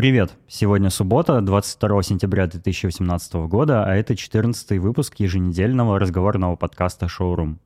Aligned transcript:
Привет! 0.00 0.32
Сегодня 0.48 0.88
суббота, 0.88 1.42
22 1.42 2.02
сентября 2.04 2.46
2018 2.46 3.34
года, 3.34 3.84
а 3.84 3.94
это 3.94 4.16
14 4.16 4.78
выпуск 4.78 5.16
еженедельного 5.18 5.98
разговорного 5.98 6.56
подкаста 6.56 7.06
«Шоурум». 7.06 7.60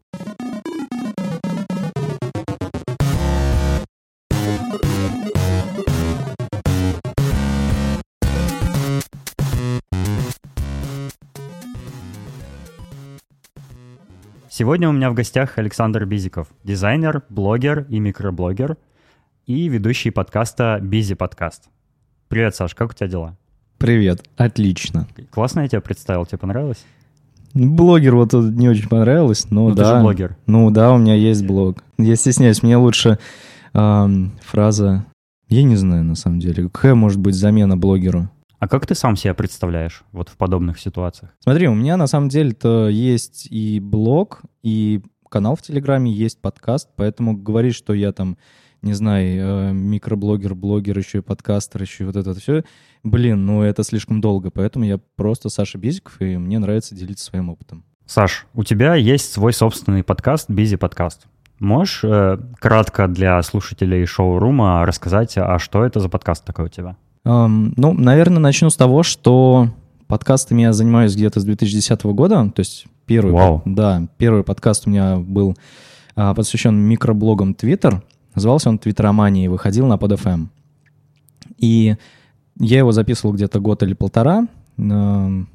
Сегодня 14.50 14.88
у 14.88 14.92
меня 14.92 15.10
в 15.10 15.14
гостях 15.14 15.56
Александр 15.58 16.04
Бизиков, 16.04 16.48
дизайнер, 16.64 17.22
блогер 17.28 17.86
и 17.88 18.00
микроблогер, 18.00 18.76
и 19.46 19.68
ведущий 19.68 20.10
подкаста 20.10 20.80
«Бизи 20.82 21.14
подкаст». 21.14 21.68
Привет, 22.34 22.56
Саш, 22.56 22.74
как 22.74 22.90
у 22.90 22.94
тебя 22.94 23.06
дела? 23.06 23.36
Привет, 23.78 24.24
отлично. 24.36 25.06
Классно 25.30 25.60
я 25.60 25.68
тебя 25.68 25.80
представил, 25.80 26.26
тебе 26.26 26.38
понравилось? 26.38 26.84
Блогер 27.54 28.16
вот 28.16 28.32
тут 28.32 28.46
не 28.56 28.68
очень 28.68 28.88
понравилось, 28.88 29.48
но 29.52 29.68
Ну, 29.68 29.74
да. 29.76 29.84
ты 29.84 29.88
же 29.90 30.02
блогер. 30.02 30.36
Ну 30.48 30.68
да, 30.72 30.92
у 30.92 30.98
меня 30.98 31.14
есть 31.14 31.46
блог. 31.46 31.84
Я 31.96 32.16
стесняюсь, 32.16 32.64
мне 32.64 32.76
лучше 32.76 33.20
ам, 33.72 34.32
фраза... 34.42 35.06
Я 35.48 35.62
не 35.62 35.76
знаю, 35.76 36.02
на 36.02 36.16
самом 36.16 36.40
деле. 36.40 36.64
Какая 36.64 36.96
может 36.96 37.20
быть 37.20 37.36
замена 37.36 37.76
блогеру? 37.76 38.28
А 38.58 38.66
как 38.66 38.84
ты 38.84 38.96
сам 38.96 39.14
себя 39.14 39.32
представляешь 39.34 40.02
вот 40.10 40.28
в 40.28 40.36
подобных 40.36 40.80
ситуациях? 40.80 41.30
Смотри, 41.38 41.68
у 41.68 41.74
меня 41.74 41.96
на 41.96 42.08
самом 42.08 42.30
деле-то 42.30 42.88
есть 42.88 43.46
и 43.48 43.78
блог, 43.78 44.42
и 44.64 45.02
канал 45.30 45.54
в 45.54 45.62
Телеграме, 45.62 46.10
есть 46.10 46.40
подкаст, 46.40 46.88
поэтому 46.96 47.36
говорить, 47.36 47.76
что 47.76 47.94
я 47.94 48.10
там, 48.10 48.38
не 48.84 48.92
знаю, 48.92 49.70
э, 49.70 49.72
микроблогер, 49.72 50.54
блогер, 50.54 50.98
еще 50.98 51.18
и 51.18 51.22
подкастер, 51.22 51.82
еще 51.82 52.04
и 52.04 52.06
вот 52.06 52.16
это 52.16 52.34
все, 52.34 52.64
блин, 53.02 53.46
ну 53.46 53.62
это 53.62 53.82
слишком 53.82 54.20
долго, 54.20 54.50
поэтому 54.50 54.84
я 54.84 54.98
просто 55.16 55.48
Саша 55.48 55.78
Безиков, 55.78 56.20
и 56.20 56.36
мне 56.36 56.58
нравится 56.58 56.94
делиться 56.94 57.24
своим 57.24 57.48
опытом. 57.48 57.84
Саш, 58.06 58.46
у 58.54 58.62
тебя 58.62 58.94
есть 58.94 59.32
свой 59.32 59.54
собственный 59.54 60.04
подкаст, 60.04 60.50
Бизи 60.50 60.76
подкаст. 60.76 61.26
Можешь 61.58 62.04
э, 62.04 62.38
кратко 62.60 63.08
для 63.08 63.40
слушателей 63.42 64.04
шоурума 64.04 64.84
рассказать, 64.84 65.34
а 65.38 65.58
что 65.58 65.84
это 65.84 66.00
за 66.00 66.10
подкаст 66.10 66.44
такой 66.44 66.66
у 66.66 66.68
тебя? 66.68 66.96
Ам, 67.24 67.72
ну, 67.76 67.94
наверное, 67.94 68.40
начну 68.40 68.68
с 68.68 68.76
того, 68.76 69.02
что 69.02 69.70
подкастами 70.06 70.62
я 70.62 70.74
занимаюсь 70.74 71.14
где-то 71.14 71.40
с 71.40 71.44
2010 71.44 72.04
года, 72.04 72.50
то 72.54 72.60
есть 72.60 72.86
первый, 73.06 73.32
Вау. 73.32 73.62
да, 73.64 74.06
первый 74.18 74.44
подкаст 74.44 74.86
у 74.86 74.90
меня 74.90 75.16
был 75.16 75.56
а, 76.16 76.34
посвящен 76.34 76.76
микроблогам 76.76 77.52
Twitter, 77.52 78.02
назывался 78.34 78.68
он 78.68 78.78
Твиттеромания 78.78 79.44
и 79.44 79.48
выходил 79.48 79.86
на 79.86 79.94
PodFM. 79.94 80.48
И 81.58 81.96
я 82.58 82.78
его 82.78 82.92
записывал 82.92 83.34
где-то 83.34 83.60
год 83.60 83.82
или 83.82 83.94
полтора. 83.94 84.46
Ам, 84.78 85.48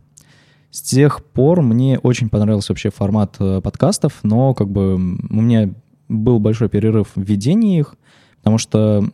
С 0.72 0.82
тех 0.82 1.24
пор 1.24 1.62
мне 1.62 2.00
очень 2.00 2.30
понравился 2.30 2.72
вообще 2.72 2.90
формат 2.90 3.36
э, 3.40 3.62
подкастов, 3.62 4.20
но 4.24 4.54
как 4.54 4.70
бы 4.70 4.96
у 4.96 4.98
меня 5.42 5.74
был 6.08 6.40
большой 6.40 6.70
перерыв 6.70 7.10
в 7.16 7.22
ведении 7.22 7.80
их, 7.80 7.96
потому 8.38 8.58
что 8.58 9.10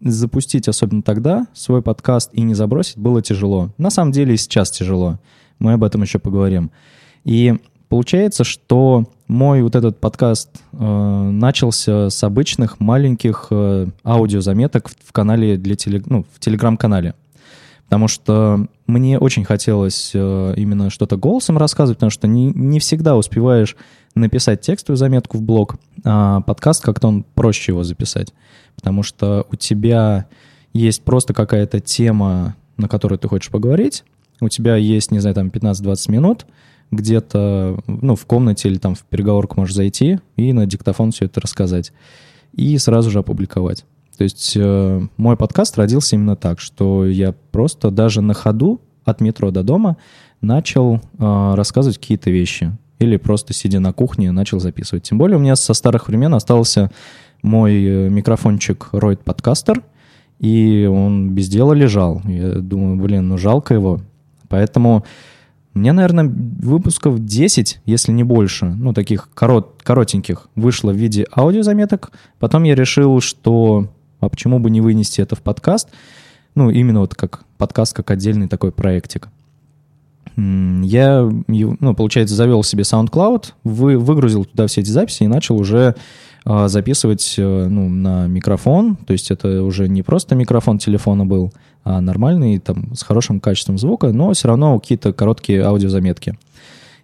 запустить, 0.00 0.68
особенно 0.68 1.02
тогда, 1.02 1.46
свой 1.52 1.82
подкаст 1.82 2.30
и 2.32 2.40
не 2.42 2.54
забросить 2.54 2.98
было 2.98 3.22
тяжело. 3.22 3.72
На 3.78 3.90
самом 3.90 4.12
деле 4.12 4.34
и 4.34 4.36
сейчас 4.36 4.70
тяжело. 4.70 5.18
Мы 5.58 5.72
об 5.72 5.84
этом 5.84 6.02
еще 6.02 6.18
поговорим. 6.18 6.70
И 7.24 7.58
получается, 7.88 8.44
что 8.44 9.08
мой 9.26 9.62
вот 9.62 9.76
этот 9.76 10.00
подкаст 10.00 10.50
э, 10.72 10.76
начался 10.78 12.10
с 12.10 12.22
обычных 12.24 12.80
маленьких 12.80 13.48
э, 13.50 13.88
аудиозаметок 14.04 14.88
в, 14.88 14.94
в 15.08 15.12
канале 15.12 15.56
для 15.56 15.76
теле, 15.76 16.02
ну, 16.06 16.24
в 16.32 16.40
телеграм-канале. 16.40 17.14
Потому 17.84 18.08
что 18.08 18.66
мне 18.86 19.18
очень 19.18 19.44
хотелось 19.44 20.12
э, 20.14 20.54
именно 20.56 20.90
что-то 20.90 21.16
голосом 21.16 21.56
рассказывать, 21.56 21.98
потому 21.98 22.10
что 22.10 22.26
не, 22.26 22.46
не 22.46 22.80
всегда 22.80 23.16
успеваешь 23.16 23.76
написать 24.14 24.60
текстовую 24.60 24.96
заметку 24.96 25.38
в 25.38 25.42
блог, 25.42 25.76
а 26.04 26.40
подкаст 26.42 26.82
как-то 26.82 27.08
он 27.08 27.24
проще 27.34 27.72
его 27.72 27.84
записать. 27.84 28.32
Потому 28.76 29.02
что 29.02 29.46
у 29.50 29.56
тебя 29.56 30.26
есть 30.72 31.02
просто 31.02 31.34
какая-то 31.34 31.80
тема, 31.80 32.56
на 32.76 32.88
которую 32.88 33.18
ты 33.18 33.28
хочешь 33.28 33.50
поговорить, 33.50 34.04
у 34.40 34.48
тебя 34.48 34.76
есть, 34.76 35.10
не 35.10 35.18
знаю, 35.18 35.34
там 35.34 35.48
15-20 35.48 36.10
минут, 36.10 36.46
где-то, 36.90 37.80
ну, 37.86 38.16
в 38.16 38.24
комнате 38.26 38.68
или 38.68 38.78
там 38.78 38.94
в 38.94 39.02
переговорку 39.04 39.60
можешь 39.60 39.74
зайти 39.74 40.18
и 40.36 40.52
на 40.52 40.66
диктофон 40.66 41.10
все 41.12 41.26
это 41.26 41.40
рассказать. 41.40 41.92
И 42.52 42.76
сразу 42.78 43.10
же 43.10 43.18
опубликовать. 43.18 43.84
То 44.16 44.24
есть 44.24 44.54
э, 44.56 45.06
мой 45.16 45.36
подкаст 45.36 45.76
родился 45.78 46.16
именно 46.16 46.34
так, 46.34 46.60
что 46.60 47.06
я 47.06 47.34
просто 47.52 47.90
даже 47.90 48.20
на 48.20 48.34
ходу 48.34 48.80
от 49.04 49.20
метро 49.20 49.50
до 49.50 49.62
дома 49.62 49.96
начал 50.40 50.96
э, 50.96 51.54
рассказывать 51.54 51.98
какие-то 51.98 52.30
вещи. 52.30 52.76
Или 52.98 53.16
просто 53.16 53.52
сидя 53.52 53.78
на 53.78 53.92
кухне 53.92 54.32
начал 54.32 54.58
записывать. 54.58 55.04
Тем 55.04 55.18
более 55.18 55.36
у 55.36 55.40
меня 55.40 55.54
со 55.54 55.72
старых 55.72 56.08
времен 56.08 56.34
остался 56.34 56.90
мой 57.42 57.84
э, 57.84 58.08
микрофончик 58.08 58.88
Royd 58.92 59.22
Podcaster, 59.24 59.82
и 60.40 60.88
он 60.90 61.30
без 61.30 61.48
дела 61.48 61.72
лежал. 61.72 62.20
Я 62.24 62.54
думаю, 62.54 62.96
блин, 62.96 63.28
ну 63.28 63.38
жалко 63.38 63.74
его. 63.74 64.00
Поэтому 64.48 65.04
мне, 65.74 65.92
наверное, 65.92 66.24
выпусков 66.24 67.24
10, 67.24 67.80
если 67.84 68.12
не 68.12 68.24
больше, 68.24 68.66
ну, 68.66 68.92
таких 68.92 69.28
корот, 69.34 69.80
коротеньких, 69.82 70.48
вышло 70.56 70.90
в 70.90 70.96
виде 70.96 71.26
аудиозаметок. 71.36 72.10
Потом 72.38 72.64
я 72.64 72.74
решил, 72.74 73.20
что 73.20 73.88
а 74.20 74.28
почему 74.28 74.58
бы 74.58 74.70
не 74.70 74.80
вынести 74.80 75.20
это 75.20 75.36
в 75.36 75.40
подкаст? 75.42 75.88
Ну, 76.54 76.70
именно 76.70 77.00
вот 77.00 77.14
как 77.14 77.44
подкаст, 77.56 77.94
как 77.94 78.10
отдельный 78.10 78.48
такой 78.48 78.72
проектик. 78.72 79.28
Я, 80.36 81.28
ну, 81.48 81.94
получается, 81.94 82.34
завел 82.34 82.62
себе 82.62 82.82
SoundCloud, 82.82 83.52
вы, 83.64 83.98
выгрузил 83.98 84.44
туда 84.44 84.66
все 84.68 84.82
эти 84.82 84.90
записи 84.90 85.24
и 85.24 85.28
начал 85.28 85.56
уже 85.56 85.96
а, 86.44 86.68
записывать 86.68 87.34
э, 87.38 87.66
ну, 87.68 87.88
на 87.88 88.28
микрофон. 88.28 88.96
То 88.96 89.12
есть 89.12 89.32
это 89.32 89.62
уже 89.64 89.88
не 89.88 90.02
просто 90.02 90.36
микрофон 90.36 90.78
телефона 90.78 91.26
был, 91.26 91.52
нормальный, 92.00 92.58
там, 92.58 92.94
с 92.94 93.02
хорошим 93.02 93.40
качеством 93.40 93.78
звука, 93.78 94.12
но 94.12 94.32
все 94.32 94.48
равно 94.48 94.78
какие-то 94.78 95.12
короткие 95.12 95.62
аудиозаметки. 95.62 96.38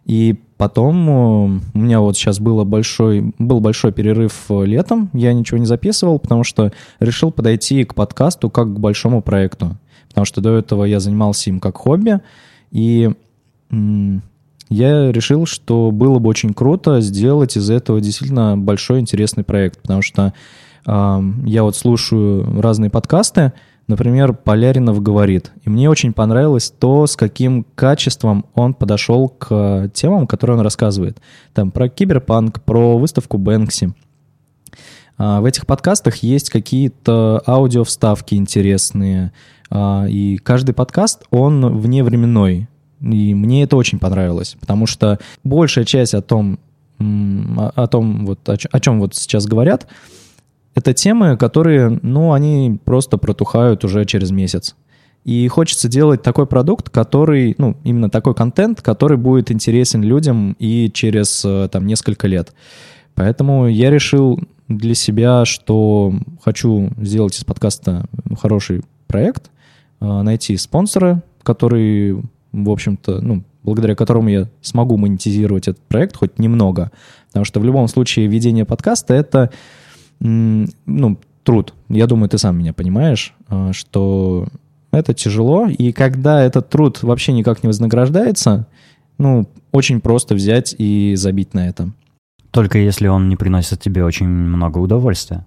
И 0.05 0.37
потом 0.57 1.09
э, 1.09 1.61
у 1.75 1.79
меня 1.79 2.01
вот 2.01 2.17
сейчас 2.17 2.39
было 2.39 2.65
большой, 2.65 3.33
был 3.39 3.61
большой 3.61 3.93
перерыв 3.93 4.45
э, 4.51 4.65
летом, 4.67 5.11
я 5.13 5.33
ничего 5.33 5.59
не 5.59 5.67
записывал, 5.67 6.19
потому 6.19 6.45
что 6.45 6.73
решил 7.01 7.31
подойти 7.31 7.85
к 7.85 7.95
подкасту 7.95 8.51
как 8.51 8.75
к 8.75 8.79
большому 8.79 9.23
проекту. 9.23 9.77
Потому 10.09 10.27
что 10.27 10.41
до 10.41 10.57
этого 10.57 10.85
я 10.85 11.01
занимался 11.01 11.51
им 11.51 11.59
как 11.59 11.77
хобби, 11.77 12.21
и 12.71 13.11
я 13.71 15.13
решил, 15.13 15.47
что 15.47 15.91
было 15.91 16.19
бы 16.19 16.29
очень 16.29 16.55
круто 16.55 17.01
сделать 17.01 17.57
из 17.57 17.71
этого 17.71 18.01
действительно 18.01 18.57
большой 18.57 19.01
интересный 19.01 19.43
проект, 19.45 19.83
потому 19.83 20.03
что 20.03 20.33
ам, 20.87 21.45
я 21.45 21.63
вот 21.63 21.77
слушаю 21.77 22.61
разные 22.61 22.91
подкасты, 22.91 23.53
например, 23.87 24.33
Поляринов 24.33 25.03
говорит, 25.03 25.53
и 25.63 25.71
мне 25.71 25.91
очень 25.91 26.13
понравилось 26.13 26.73
то, 26.79 27.07
с 27.07 27.17
каким 27.17 27.65
качеством 27.75 28.47
он 28.55 28.75
подошел 28.75 29.29
к 29.29 29.91
темам, 29.95 30.27
которые 30.27 30.57
он 30.57 30.63
рассказывает. 30.63 31.19
Там 31.53 31.71
про 31.71 31.89
киберпанк, 31.89 32.63
про 32.63 32.99
выставку 32.99 33.39
Бэнкси. 33.39 33.93
А, 35.17 35.41
В 35.41 35.45
этих 35.45 35.67
подкастах 35.67 36.17
есть 36.17 36.51
какие-то 36.51 37.43
аудиовставки 37.47 38.35
интересные, 38.35 39.33
а, 39.71 40.07
и 40.09 40.37
каждый 40.39 40.73
подкаст, 40.73 41.25
он 41.31 41.79
вневременной. 41.79 42.69
И 43.01 43.35
мне 43.35 43.65
это 43.65 43.77
очень 43.77 43.99
понравилось, 43.99 44.57
потому 44.61 44.87
что 44.87 45.19
большая 45.43 45.85
часть 45.85 46.15
о 46.15 46.23
том, 46.23 46.59
о, 46.99 47.87
том 47.87 48.25
вот, 48.25 48.49
о 48.49 48.81
чем 48.81 49.01
вот 49.01 49.15
сейчас 49.15 49.47
говорят, 49.47 49.87
это 50.75 50.93
темы, 50.93 51.37
которые, 51.37 51.99
ну, 52.03 52.33
они 52.33 52.79
просто 52.85 53.17
протухают 53.19 53.85
уже 53.85 54.05
через 54.05 54.31
месяц. 54.31 54.75
И 55.25 55.49
хочется 55.49 55.89
делать 55.89 56.23
такой 56.23 56.47
продукт, 56.47 56.91
который, 56.91 57.55
ну, 57.57 57.77
именно 57.83 58.11
такой 58.11 58.35
контент, 58.35 58.83
который 58.83 59.17
будет 59.17 59.51
интересен 59.51 60.03
людям 60.03 60.55
и 60.59 60.91
через 60.93 61.43
э, 61.45 61.69
там 61.73 61.87
несколько 61.87 62.27
лет. 62.27 62.53
Поэтому 63.15 63.69
я 63.69 63.91
решил 63.91 64.41
для 64.69 64.95
себя, 64.95 65.45
что 65.45 66.13
хочу 66.43 66.91
сделать 66.99 67.39
из 67.39 67.45
подкаста 67.45 68.07
хороший 68.39 68.83
проект, 69.07 69.51
э, 70.01 70.23
найти 70.23 70.57
спонсора, 70.59 71.23
который, 71.43 72.21
в 72.53 72.71
общем-то, 72.71 73.21
ну, 73.23 73.45
благодаря 73.63 73.95
которому 73.95 74.29
я 74.29 74.49
смогу 74.61 74.99
монетизировать 74.99 75.69
этот 75.69 75.83
проект 75.85 76.17
хоть 76.17 76.39
немного. 76.39 76.91
Потому 77.29 77.45
что 77.45 77.61
в 77.61 77.65
любом 77.65 77.89
случае 77.89 78.27
ведение 78.27 78.67
подкаста— 78.67 79.15
это, 79.15 79.51
ну, 80.25 81.19
труд. 81.43 81.75
Я 81.89 82.07
думаю, 82.07 82.29
ты 82.29 82.39
сам 82.39 82.59
меня 82.59 82.73
понимаешь, 82.73 83.35
э, 83.49 83.71
что 83.73 84.49
это 84.91 85.15
тяжело, 85.15 85.67
и 85.67 85.93
когда 85.93 86.43
этот 86.43 86.69
труд 86.71 87.03
вообще 87.03 87.33
никак 87.33 87.63
не 87.63 87.69
вознаграждается, 87.69 88.67
ну, 89.19 89.49
очень 89.73 90.01
просто 90.01 90.35
взять 90.35 90.75
и 90.79 91.15
забить 91.17 91.55
на 91.55 91.69
это. 91.69 91.91
Только 92.51 92.79
если 92.79 93.09
он 93.09 93.29
не 93.29 93.37
приносит 93.37 93.81
тебе 93.81 94.05
очень 94.05 94.29
много 94.29 94.79
удовольствия. 94.79 95.47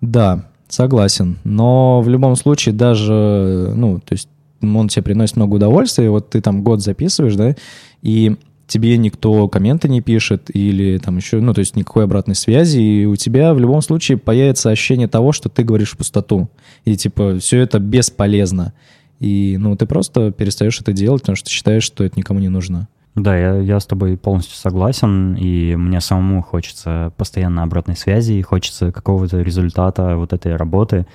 Да, 0.00 0.48
Согласен. 0.68 1.38
Но 1.44 2.02
в 2.02 2.08
любом 2.08 2.36
случае 2.36 2.74
даже, 2.74 3.72
ну, 3.74 3.98
то 4.00 4.12
есть 4.12 4.28
он 4.60 4.88
тебе 4.88 5.02
приносит 5.02 5.36
много 5.36 5.54
удовольствия, 5.54 6.10
вот 6.10 6.30
ты 6.30 6.40
там 6.40 6.62
год 6.62 6.82
записываешь, 6.82 7.36
да, 7.36 7.54
и 8.02 8.36
тебе 8.68 8.96
никто 8.98 9.48
комменты 9.48 9.88
не 9.88 10.00
пишет 10.00 10.54
или 10.54 10.98
там 10.98 11.16
еще, 11.16 11.40
ну, 11.40 11.54
то 11.54 11.60
есть 11.60 11.74
никакой 11.74 12.04
обратной 12.04 12.34
связи, 12.34 12.78
и 12.78 13.04
у 13.06 13.16
тебя 13.16 13.54
в 13.54 13.58
любом 13.58 13.82
случае 13.82 14.18
появится 14.18 14.70
ощущение 14.70 15.08
того, 15.08 15.32
что 15.32 15.48
ты 15.48 15.64
говоришь 15.64 15.92
в 15.92 15.96
пустоту. 15.96 16.48
И 16.84 16.96
типа 16.96 17.38
все 17.40 17.60
это 17.60 17.80
бесполезно. 17.80 18.74
И, 19.18 19.56
ну, 19.58 19.74
ты 19.74 19.86
просто 19.86 20.30
перестаешь 20.30 20.80
это 20.80 20.92
делать, 20.92 21.22
потому 21.22 21.34
что 21.34 21.50
считаешь, 21.50 21.82
что 21.82 22.04
это 22.04 22.16
никому 22.16 22.38
не 22.38 22.48
нужно. 22.48 22.88
Да, 23.16 23.36
я, 23.36 23.56
я 23.56 23.80
с 23.80 23.86
тобой 23.86 24.16
полностью 24.16 24.56
согласен, 24.56 25.34
и 25.34 25.74
мне 25.74 26.00
самому 26.00 26.42
хочется 26.42 27.12
постоянно 27.16 27.64
обратной 27.64 27.96
связи, 27.96 28.34
и 28.34 28.42
хочется 28.42 28.92
какого-то 28.92 29.40
результата 29.40 30.16
вот 30.16 30.32
этой 30.32 30.54
работы, 30.54 31.06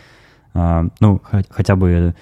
а, 0.53 0.87
ну, 0.99 1.21
хотя 1.49 1.75
бы 1.75 2.13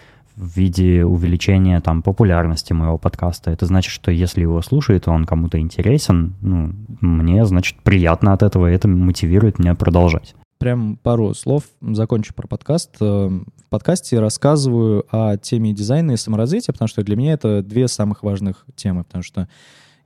в 0.42 0.58
виде 0.58 1.06
увеличения 1.06 1.80
там 1.82 2.02
популярности 2.02 2.74
моего 2.74 2.98
подкаста. 2.98 3.52
Это 3.52 3.68
значит, 3.68 3.92
что 3.92 4.10
если 4.10 4.42
его 4.42 4.60
слушает, 4.64 5.08
он 5.08 5.26
кому-то 5.26 5.60
интересен, 5.60 6.34
ну, 6.42 6.74
мне, 7.00 7.46
значит, 7.46 7.78
приятно 7.84 8.34
от 8.34 8.42
этого, 8.42 8.72
и 8.72 8.74
это 8.74 8.88
мотивирует 8.88 9.60
меня 9.60 9.76
продолжать. 9.76 10.34
Прям 10.58 10.98
пару 10.98 11.36
слов 11.36 11.66
закончу 11.82 12.34
про 12.34 12.48
подкаст. 12.48 12.96
Э, 13.00 13.30
в 13.30 13.70
подкасте 13.70 14.20
рассказываю 14.20 15.06
о 15.12 15.38
теме 15.38 15.74
дизайна 15.74 16.14
и 16.14 16.18
саморазвития, 16.18 16.74
потому 16.74 16.88
что 16.88 17.04
для 17.04 17.16
меня 17.16 17.34
это 17.34 17.62
две 17.62 17.88
самых 17.88 18.24
важных 18.24 18.66
темы, 18.76 19.04
потому 19.04 19.24
что 19.24 19.48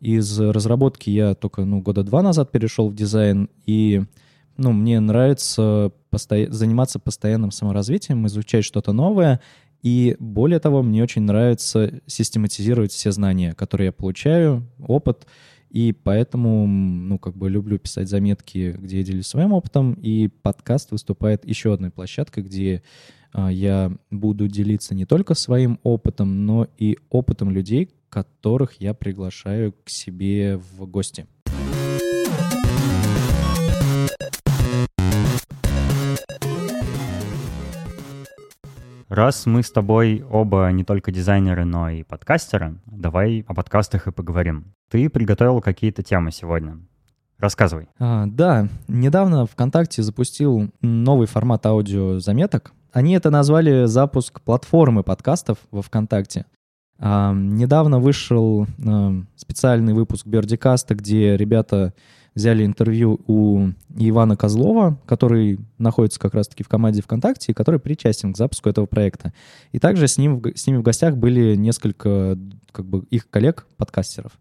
из 0.02 0.38
разработки 0.38 1.10
я 1.10 1.34
только 1.36 1.64
ну, 1.64 1.80
года 1.80 2.04
два 2.04 2.22
назад 2.22 2.52
перешел 2.52 2.90
в 2.90 2.96
дизайн, 2.96 3.50
и 3.66 4.04
ну, 4.58 4.72
мне 4.72 5.00
нравится 5.00 5.92
посто... 6.10 6.52
заниматься 6.52 7.00
постоянным 7.00 7.52
саморазвитием, 7.52 8.26
изучать 8.28 8.64
что-то 8.64 8.94
новое, 8.94 9.42
и 9.86 10.16
более 10.18 10.60
того, 10.60 10.82
мне 10.82 11.04
очень 11.04 11.22
нравится 11.22 12.02
систематизировать 12.08 12.92
все 12.92 13.12
знания, 13.12 13.54
которые 13.54 13.86
я 13.86 13.92
получаю, 13.92 14.68
опыт, 14.80 15.28
и 15.70 15.94
поэтому, 15.94 16.66
ну, 16.66 17.20
как 17.20 17.38
бы 17.38 17.52
люблю 17.52 17.78
писать 17.78 18.10
заметки, 18.10 18.76
где 18.80 18.98
я 18.98 19.04
делюсь 19.04 19.28
своим 19.28 19.54
опытом, 19.54 19.94
и 19.94 20.28
подкаст 20.42 20.90
выступает 20.90 21.48
еще 21.48 21.72
одной 21.72 21.92
площадкой, 21.92 22.42
где 22.42 22.82
а, 23.32 23.52
я 23.52 23.96
буду 24.10 24.48
делиться 24.48 24.96
не 24.96 25.06
только 25.06 25.36
своим 25.36 25.80
опытом, 25.84 26.48
но 26.48 26.68
и 26.80 26.98
опытом 27.12 27.52
людей, 27.52 27.92
которых 28.10 28.82
я 28.82 28.96
приглашаю 28.96 29.76
к 29.84 29.92
себе 29.92 30.58
в 30.58 30.88
гости. 30.88 31.28
Раз 39.10 39.46
мы 39.46 39.62
с 39.62 39.70
тобой 39.70 40.26
оба 40.32 40.68
не 40.72 40.84
только 40.84 41.12
дизайнеры, 41.12 41.64
но 41.64 41.90
и 41.92 42.02
подкастеры, 42.02 42.80
давай 42.88 43.46
о 43.48 43.54
подкастах 43.54 44.08
и 44.08 44.12
поговорим. 44.12 44.74
Ты 44.90 45.10
приготовил 45.10 45.62
какие-то 45.62 46.02
темы 46.02 46.32
сегодня. 46.32 46.80
Рассказывай. 47.38 47.88
А, 48.00 48.26
да, 48.26 48.68
недавно 48.88 49.46
ВКонтакте 49.46 50.02
запустил 50.02 50.72
новый 50.82 51.28
формат 51.28 51.66
аудиозаметок. 51.68 52.74
Они 52.92 53.14
это 53.14 53.30
назвали 53.30 53.86
запуск 53.86 54.42
платформы 54.42 55.04
подкастов 55.04 55.60
во 55.70 55.84
ВКонтакте. 55.84 56.48
А, 56.98 57.32
недавно 57.32 58.00
вышел 58.00 58.66
а, 58.84 59.14
специальный 59.36 59.94
выпуск 59.94 60.26
Бердикаста, 60.26 60.96
где 60.96 61.38
ребята 61.38 61.94
взяли 62.36 62.66
интервью 62.66 63.22
у 63.28 63.70
Ивана 63.96 64.36
Козлова, 64.36 65.00
который 65.06 65.60
находится 65.78 66.20
как 66.20 66.34
раз-таки 66.34 66.64
в 66.64 66.68
команде 66.68 67.02
ВКонтакте 67.02 67.52
и 67.52 67.56
который 67.56 67.80
причастен 67.80 68.34
к 68.34 68.38
запуску 68.38 68.70
этого 68.70 68.86
проекта. 68.86 69.34
И 69.72 69.80
также 69.80 70.08
с, 70.08 70.18
ним, 70.18 70.44
с 70.54 70.68
ними 70.68 70.78
в 70.78 70.84
гостях 70.84 71.16
были 71.16 71.56
несколько 71.56 72.38
как 72.72 72.86
бы, 72.86 73.06
их 73.10 73.30
коллег-подкастеров. 73.30 74.34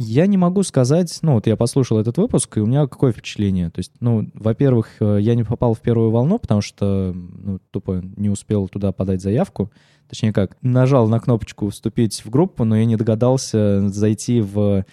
Я 0.00 0.26
не 0.26 0.36
могу 0.36 0.62
сказать, 0.62 1.18
ну 1.22 1.32
вот 1.32 1.48
я 1.48 1.56
послушал 1.56 1.98
этот 1.98 2.18
выпуск, 2.18 2.58
и 2.58 2.60
у 2.60 2.66
меня 2.66 2.86
какое 2.86 3.10
впечатление? 3.10 3.68
То 3.70 3.80
есть, 3.80 3.90
ну, 3.98 4.30
во-первых, 4.32 4.90
э, 5.00 5.18
я 5.20 5.34
не 5.34 5.42
попал 5.42 5.74
в 5.74 5.80
первую 5.80 6.12
волну, 6.12 6.38
потому 6.38 6.60
что, 6.60 7.12
ну, 7.12 7.58
тупо 7.72 8.00
не 8.16 8.30
успел 8.30 8.68
туда 8.68 8.92
подать 8.92 9.20
заявку. 9.20 9.72
Точнее 10.08 10.32
как, 10.32 10.56
нажал 10.62 11.08
на 11.08 11.18
кнопочку 11.18 11.68
«Вступить 11.70 12.24
в 12.24 12.30
группу», 12.30 12.62
но 12.62 12.76
я 12.76 12.84
не 12.84 12.94
догадался 12.94 13.88
зайти 13.88 14.40
в 14.40 14.84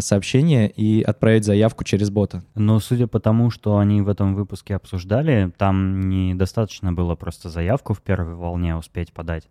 сообщение 0.00 0.68
и 0.68 1.02
отправить 1.02 1.44
заявку 1.44 1.84
через 1.84 2.10
бота. 2.10 2.42
Но 2.56 2.80
судя 2.80 3.06
по 3.06 3.20
тому, 3.20 3.50
что 3.50 3.78
они 3.78 4.02
в 4.02 4.08
этом 4.08 4.34
выпуске 4.34 4.74
обсуждали, 4.74 5.52
там 5.56 6.00
недостаточно 6.00 6.92
было 6.92 7.14
просто 7.14 7.48
заявку 7.48 7.94
в 7.94 8.02
первой 8.02 8.34
волне 8.34 8.74
успеть 8.74 9.12
подать, 9.12 9.48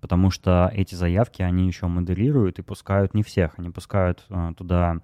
потому 0.00 0.30
что 0.30 0.70
эти 0.74 0.94
заявки 0.94 1.40
они 1.42 1.66
еще 1.66 1.86
модерируют 1.86 2.58
и 2.58 2.62
пускают 2.62 3.14
не 3.14 3.22
всех, 3.22 3.54
они 3.58 3.70
пускают 3.70 4.26
а, 4.28 4.52
туда 4.52 4.98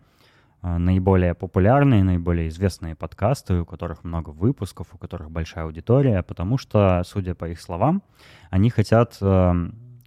а, 0.61 0.79
наиболее 0.79 1.35
популярные, 1.35 2.05
наиболее 2.05 2.49
известные 2.49 2.95
подкасты, 2.95 3.61
у 3.61 3.65
которых 3.65 4.05
много 4.05 4.31
выпусков, 4.31 4.89
у 4.93 4.99
которых 4.99 5.31
большая 5.31 5.65
аудитория, 5.65 6.23
потому 6.23 6.59
что, 6.59 7.03
судя 7.07 7.35
по 7.35 7.49
их 7.49 7.61
словам, 7.61 8.03
они 8.51 8.69
хотят 8.69 9.17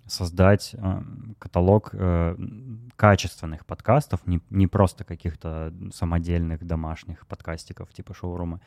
создать 0.09 0.75
э, 0.77 1.01
каталог 1.37 1.89
э, 1.93 2.35
качественных 2.95 3.65
подкастов, 3.65 4.25
не, 4.27 4.41
не 4.49 4.67
просто 4.67 5.03
каких-то 5.03 5.73
самодельных 5.93 6.65
домашних 6.65 7.25
подкастиков 7.27 7.93
типа 7.93 8.13
шоурума, 8.13 8.61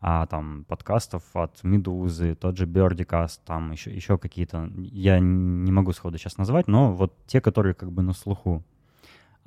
а 0.00 0.26
там 0.26 0.64
подкастов 0.68 1.22
от 1.34 1.62
Медузы, 1.64 2.34
тот 2.34 2.56
же 2.56 2.66
Бердикаст, 2.66 3.42
там 3.44 3.72
еще, 3.72 3.94
еще 3.94 4.18
какие-то, 4.18 4.70
я 4.76 5.18
не 5.18 5.72
могу 5.72 5.92
сходу 5.92 6.18
сейчас 6.18 6.36
назвать, 6.36 6.68
но 6.68 6.92
вот 6.92 7.16
те, 7.26 7.40
которые 7.40 7.74
как 7.74 7.90
бы 7.90 8.02
на 8.02 8.12
слуху 8.12 8.62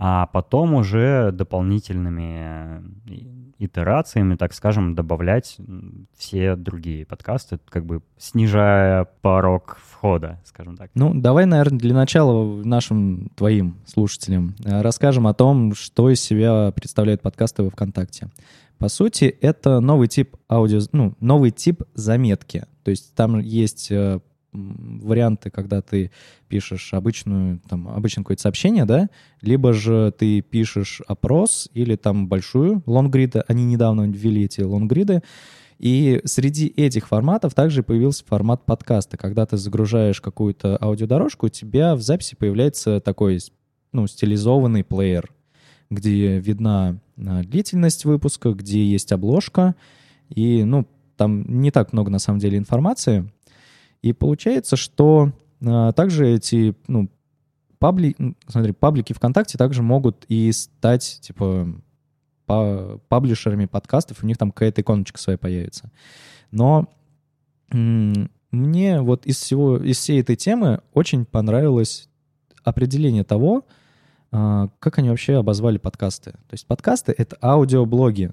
а 0.04 0.26
потом 0.26 0.74
уже 0.74 1.32
дополнительными 1.32 2.40
э, 2.40 2.82
итерациями, 3.60 4.34
так 4.34 4.52
скажем, 4.52 4.96
добавлять 4.96 5.58
все 6.18 6.56
другие 6.56 7.06
подкасты, 7.06 7.60
как 7.70 7.86
бы 7.86 8.02
снижая 8.18 9.06
порог 9.22 9.78
входа, 9.80 10.42
скажем 10.44 10.76
так. 10.76 10.90
Ну, 10.96 11.14
давай, 11.14 11.46
наверное, 11.46 11.78
для 11.78 11.94
начала 11.94 12.64
нашим 12.64 13.30
твоим 13.36 13.78
слушателям 13.86 14.56
э, 14.66 14.82
расскажем 14.82 15.28
о 15.28 15.36
том, 15.36 15.76
что 15.76 16.10
из 16.10 16.20
себя 16.20 16.72
представляют 16.72 17.22
подкасты 17.22 17.62
во 17.62 17.70
ВКонтакте. 17.70 18.32
По 18.80 18.90
сути, 18.90 19.26
это 19.26 19.82
новый 19.82 20.08
тип 20.08 20.36
аудио, 20.50 20.80
ну, 20.94 21.14
новый 21.20 21.52
тип 21.52 21.84
заметки. 21.94 22.66
То 22.84 22.90
есть 22.90 23.14
там 23.14 23.38
есть 23.38 23.92
э, 23.92 24.20
варианты, 24.54 25.50
когда 25.50 25.82
ты 25.82 26.12
пишешь 26.48 26.94
обычную, 26.94 27.62
там, 27.70 27.88
обычное 27.88 28.24
какое-то 28.24 28.42
сообщение, 28.42 28.86
да, 28.86 29.10
либо 29.42 29.74
же 29.74 30.14
ты 30.18 30.42
пишешь 30.42 31.02
опрос 31.08 31.70
или 31.74 31.96
там 31.96 32.28
большую 32.28 32.84
лонгриды, 32.86 33.44
они 33.48 33.66
недавно 33.66 34.10
ввели 34.10 34.46
эти 34.46 34.62
лонгриды, 34.62 35.22
и 35.80 36.22
среди 36.26 36.68
этих 36.68 37.08
форматов 37.08 37.56
также 37.56 37.82
появился 37.82 38.24
формат 38.28 38.66
подкаста. 38.66 39.18
Когда 39.18 39.48
ты 39.48 39.58
загружаешь 39.58 40.22
какую-то 40.22 40.78
аудиодорожку, 40.80 41.48
у 41.48 41.50
тебя 41.50 41.96
в 41.96 42.02
записи 42.02 42.36
появляется 42.36 43.00
такой 43.00 43.40
ну, 43.92 44.06
стилизованный 44.06 44.84
плеер, 44.84 45.32
где 45.90 46.40
видна 46.40 47.00
а, 47.18 47.42
длительность 47.42 48.06
выпуска, 48.06 48.52
где 48.52 48.86
есть 48.86 49.12
обложка, 49.12 49.76
и, 50.30 50.64
ну, 50.64 50.88
там 51.18 51.62
не 51.62 51.72
так 51.72 51.94
много, 51.94 52.12
на 52.12 52.20
самом 52.20 52.40
деле, 52.40 52.58
информации, 52.58 53.30
и 54.02 54.14
получается, 54.14 54.76
что 54.76 55.32
а, 55.66 55.92
также 55.92 56.28
эти, 56.28 56.76
ну, 56.88 57.10
пабли, 57.80 58.16
смотри, 58.48 58.72
паблики 58.72 59.14
ВКонтакте 59.14 59.58
также 59.58 59.82
могут 59.82 60.26
и 60.28 60.52
стать, 60.52 61.20
типа, 61.22 61.68
паблишерами 62.46 63.66
подкастов, 63.66 64.24
у 64.24 64.28
них 64.28 64.38
там 64.38 64.52
какая-то 64.52 64.82
иконочка 64.82 65.20
своя 65.20 65.38
появится. 65.38 65.90
Но 66.52 66.90
мне 67.70 69.02
вот 69.02 69.26
из 69.26 69.38
всего, 69.38 69.78
из 69.78 69.98
всей 69.98 70.20
этой 70.20 70.36
темы 70.36 70.82
очень 70.94 71.24
понравилось 71.24 72.10
определение 72.64 73.24
того, 73.24 73.66
а, 74.32 74.70
как 74.80 74.98
они 74.98 75.10
вообще 75.10 75.38
обозвали 75.38 75.78
подкасты. 75.78 76.32
То 76.32 76.54
есть 76.54 76.66
подкасты— 76.66 77.14
это 77.18 77.38
аудиоблоги. 77.42 78.32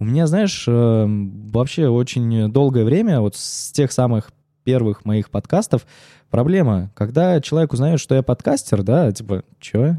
У 0.00 0.04
меня, 0.04 0.26
знаешь, 0.26 0.64
э, 0.66 1.06
вообще 1.06 1.88
очень 1.88 2.50
долгое 2.50 2.84
время, 2.84 3.20
вот 3.20 3.36
с 3.36 3.72
тех 3.72 3.90
самых 3.92 4.32
первых 4.68 5.06
моих 5.06 5.30
подкастов 5.30 5.86
проблема, 6.28 6.90
когда 6.94 7.40
человек 7.40 7.72
узнает, 7.72 8.00
что 8.00 8.14
я 8.14 8.22
подкастер, 8.22 8.82
да, 8.82 9.10
типа, 9.10 9.42
чё? 9.58 9.96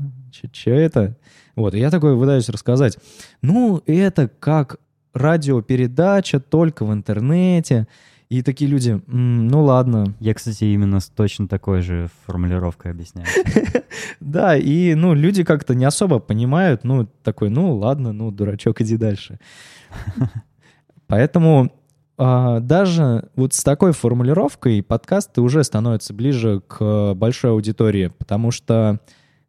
Чё, 0.52 0.76
это? 0.76 1.18
Вот, 1.56 1.74
и 1.74 1.80
я 1.80 1.90
такой 1.90 2.16
пытаюсь 2.16 2.50
рассказать. 2.50 3.00
Ну, 3.42 3.82
это 3.88 4.28
как 4.28 4.76
радиопередача 5.12 6.40
только 6.40 6.86
в 6.86 6.94
интернете. 6.94 7.88
И 8.30 8.44
такие 8.44 8.70
люди, 8.70 9.02
ну 9.08 9.64
ладно. 9.64 10.14
Я, 10.20 10.36
кстати, 10.36 10.66
именно 10.66 11.00
с 11.00 11.10
точно 11.10 11.48
такой 11.48 11.82
же 11.82 12.08
формулировкой 12.28 12.92
объясняю. 12.92 13.28
Да, 14.20 14.56
и, 14.56 14.94
ну, 14.94 15.16
люди 15.16 15.44
как-то 15.44 15.74
не 15.74 15.86
особо 15.86 16.20
понимают, 16.20 16.84
ну, 16.84 17.08
такой, 17.24 17.50
ну, 17.50 17.76
ладно, 17.76 18.14
ну, 18.14 18.30
дурачок, 18.30 18.82
иди 18.82 18.98
дальше. 18.98 19.40
Поэтому 21.08 21.72
даже 22.20 23.30
вот 23.36 23.54
с 23.54 23.64
такой 23.64 23.94
формулировкой 23.94 24.84
подкасты 24.84 25.40
уже 25.42 25.64
становятся 25.64 26.14
ближе 26.14 26.62
к 26.68 27.14
большой 27.14 27.52
аудитории, 27.52 28.12
потому 28.18 28.52
что 28.52 29.00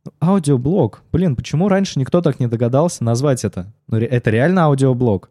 ну, 0.05 0.13
аудиоблог, 0.21 1.03
блин, 1.13 1.35
почему 1.37 1.69
раньше 1.69 1.99
никто 1.99 2.23
так 2.23 2.39
не 2.39 2.47
догадался 2.47 3.03
назвать 3.03 3.45
это? 3.45 3.73
Ну, 3.89 3.99
это 3.99 4.31
реально 4.31 4.67
аудиоблог. 4.67 5.31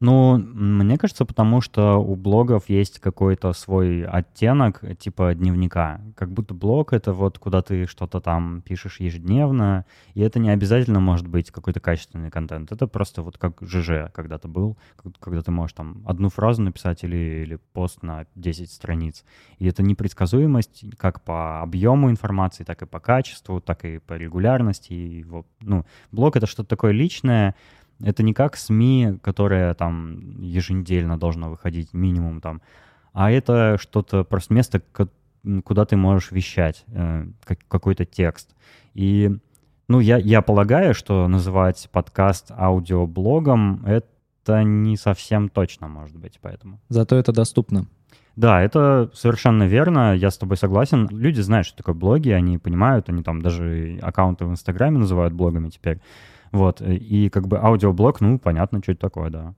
Ну, 0.00 0.38
мне 0.38 0.96
кажется, 0.96 1.26
потому 1.26 1.60
что 1.60 1.96
у 1.96 2.16
блогов 2.16 2.70
есть 2.70 3.00
какой-то 3.00 3.52
свой 3.52 4.02
оттенок, 4.06 4.82
типа 4.98 5.34
дневника. 5.34 6.00
Как 6.16 6.32
будто 6.32 6.54
блог— 6.54 6.92
это 6.94 7.12
вот 7.12 7.38
куда 7.38 7.60
ты 7.60 7.86
что-то 7.86 8.20
там 8.20 8.62
пишешь 8.62 8.98
ежедневно, 8.98 9.84
и 10.14 10.22
это 10.22 10.38
не 10.38 10.48
обязательно 10.48 11.00
может 11.00 11.28
быть 11.28 11.50
какой-то 11.50 11.80
качественный 11.80 12.30
контент. 12.30 12.72
Это 12.72 12.86
просто 12.86 13.20
вот 13.20 13.36
как 13.36 13.60
ЖЖ 13.60 14.10
когда-то 14.14 14.48
был, 14.48 14.78
когда 15.20 15.42
ты 15.42 15.50
можешь 15.50 15.74
там 15.74 16.02
одну 16.06 16.30
фразу 16.30 16.62
написать 16.62 17.04
или, 17.04 17.42
или 17.44 17.58
пост 17.74 18.02
на 18.02 18.24
10 18.36 18.72
страниц. 18.72 19.22
И 19.58 19.66
это 19.66 19.82
непредсказуемость 19.82 20.86
как 20.96 21.22
по 21.22 21.60
объему 21.60 22.10
информации, 22.10 22.64
так 22.64 22.80
и 22.80 22.86
по 22.86 23.00
качеству, 23.00 23.60
так 23.60 23.84
и 23.84 23.98
по 23.98 24.14
регулярности. 24.14 24.94
И 24.94 25.24
вот, 25.24 25.46
ну, 25.60 25.84
блог— 26.10 26.36
это 26.38 26.46
что-то 26.46 26.70
такое 26.70 26.92
личное, 26.92 27.54
это 28.02 28.22
не 28.22 28.34
как 28.34 28.56
СМИ, 28.56 29.18
которое 29.22 29.74
там 29.74 30.40
еженедельно 30.40 31.18
должно 31.18 31.50
выходить 31.50 31.92
минимум 31.92 32.40
там, 32.40 32.62
а 33.12 33.30
это 33.30 33.76
что-то 33.80 34.24
просто 34.24 34.54
место, 34.54 34.82
куда 35.64 35.84
ты 35.84 35.96
можешь 35.96 36.30
вещать 36.30 36.84
э, 36.88 37.26
какой-то 37.68 38.04
текст. 38.04 38.54
И, 38.94 39.30
ну, 39.88 40.00
я, 40.00 40.18
я 40.18 40.42
полагаю, 40.42 40.94
что 40.94 41.26
называть 41.28 41.88
подкаст 41.92 42.50
аудиоблогом— 42.50 43.84
это 43.86 44.62
не 44.62 44.96
совсем 44.96 45.48
точно, 45.48 45.88
может 45.88 46.16
быть, 46.16 46.38
поэтому. 46.40 46.80
Зато 46.88 47.16
это 47.16 47.32
доступно. 47.32 47.86
Да, 48.36 48.62
это 48.62 49.10
совершенно 49.12 49.64
верно, 49.64 50.14
я 50.14 50.30
с 50.30 50.38
тобой 50.38 50.56
согласен. 50.56 51.08
Люди 51.10 51.40
знают, 51.40 51.66
что 51.66 51.76
такое 51.76 51.94
блоги, 51.94 52.30
они 52.30 52.58
понимают, 52.58 53.08
они 53.08 53.22
там 53.22 53.42
даже 53.42 53.98
аккаунты 54.00 54.44
в 54.44 54.50
Инстаграме 54.50 54.98
называют 54.98 55.34
блогами 55.34 55.68
теперь. 55.68 56.00
Вот, 56.52 56.80
э, 56.80 56.94
и 56.94 57.28
как 57.28 57.46
бы 57.46 57.58
аудиоблог, 57.58 58.20
ну, 58.20 58.38
понятно, 58.38 58.80
что 58.82 58.92
это 58.92 59.00
такое, 59.00 59.30
да. 59.30 59.54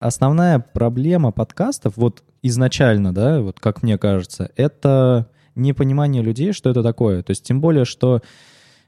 Основная 0.00 0.60
проблема 0.60 1.32
подкастов, 1.32 1.96
вот 1.96 2.22
изначально, 2.42 3.12
да, 3.12 3.40
вот 3.40 3.58
как 3.58 3.82
мне 3.82 3.98
кажется, 3.98 4.50
это 4.54 5.28
непонимание 5.56 6.22
людей, 6.22 6.52
что 6.52 6.70
это 6.70 6.82
такое. 6.82 7.22
То 7.22 7.32
есть 7.32 7.44
тем 7.44 7.60
более, 7.60 7.84
что 7.84 8.22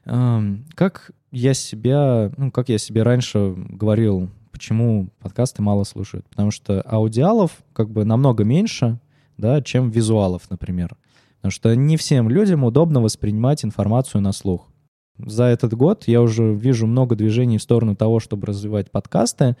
э, 0.05 0.41
как 0.73 1.11
я 1.31 1.53
себя, 1.53 2.31
ну, 2.37 2.49
как 2.49 2.69
я 2.69 2.77
себе 2.77 3.03
раньше 3.03 3.53
говорил, 3.55 4.29
почему 4.51 5.09
подкасты 5.19 5.61
мало 5.61 5.83
слушают. 5.83 6.25
Потому 6.29 6.49
что 6.51 6.81
аудиалов 6.81 7.51
как 7.73 7.89
бы 7.89 8.05
намного 8.05 8.43
меньше, 8.43 8.99
да, 9.41 9.61
чем 9.61 9.89
визуалов, 9.89 10.49
например. 10.49 10.95
Потому 11.37 11.51
что 11.51 11.75
не 11.75 11.97
всем 11.97 12.29
людям 12.29 12.63
удобно 12.63 13.01
воспринимать 13.01 13.65
информацию 13.65 14.21
на 14.21 14.31
слух. 14.31 14.67
За 15.17 15.45
этот 15.45 15.73
год 15.73 16.03
я 16.07 16.21
уже 16.21 16.53
вижу 16.53 16.87
много 16.87 17.15
движений 17.15 17.57
в 17.57 17.61
сторону 17.63 17.95
того, 17.95 18.19
чтобы 18.19 18.47
развивать 18.47 18.91
подкасты. 18.91 19.57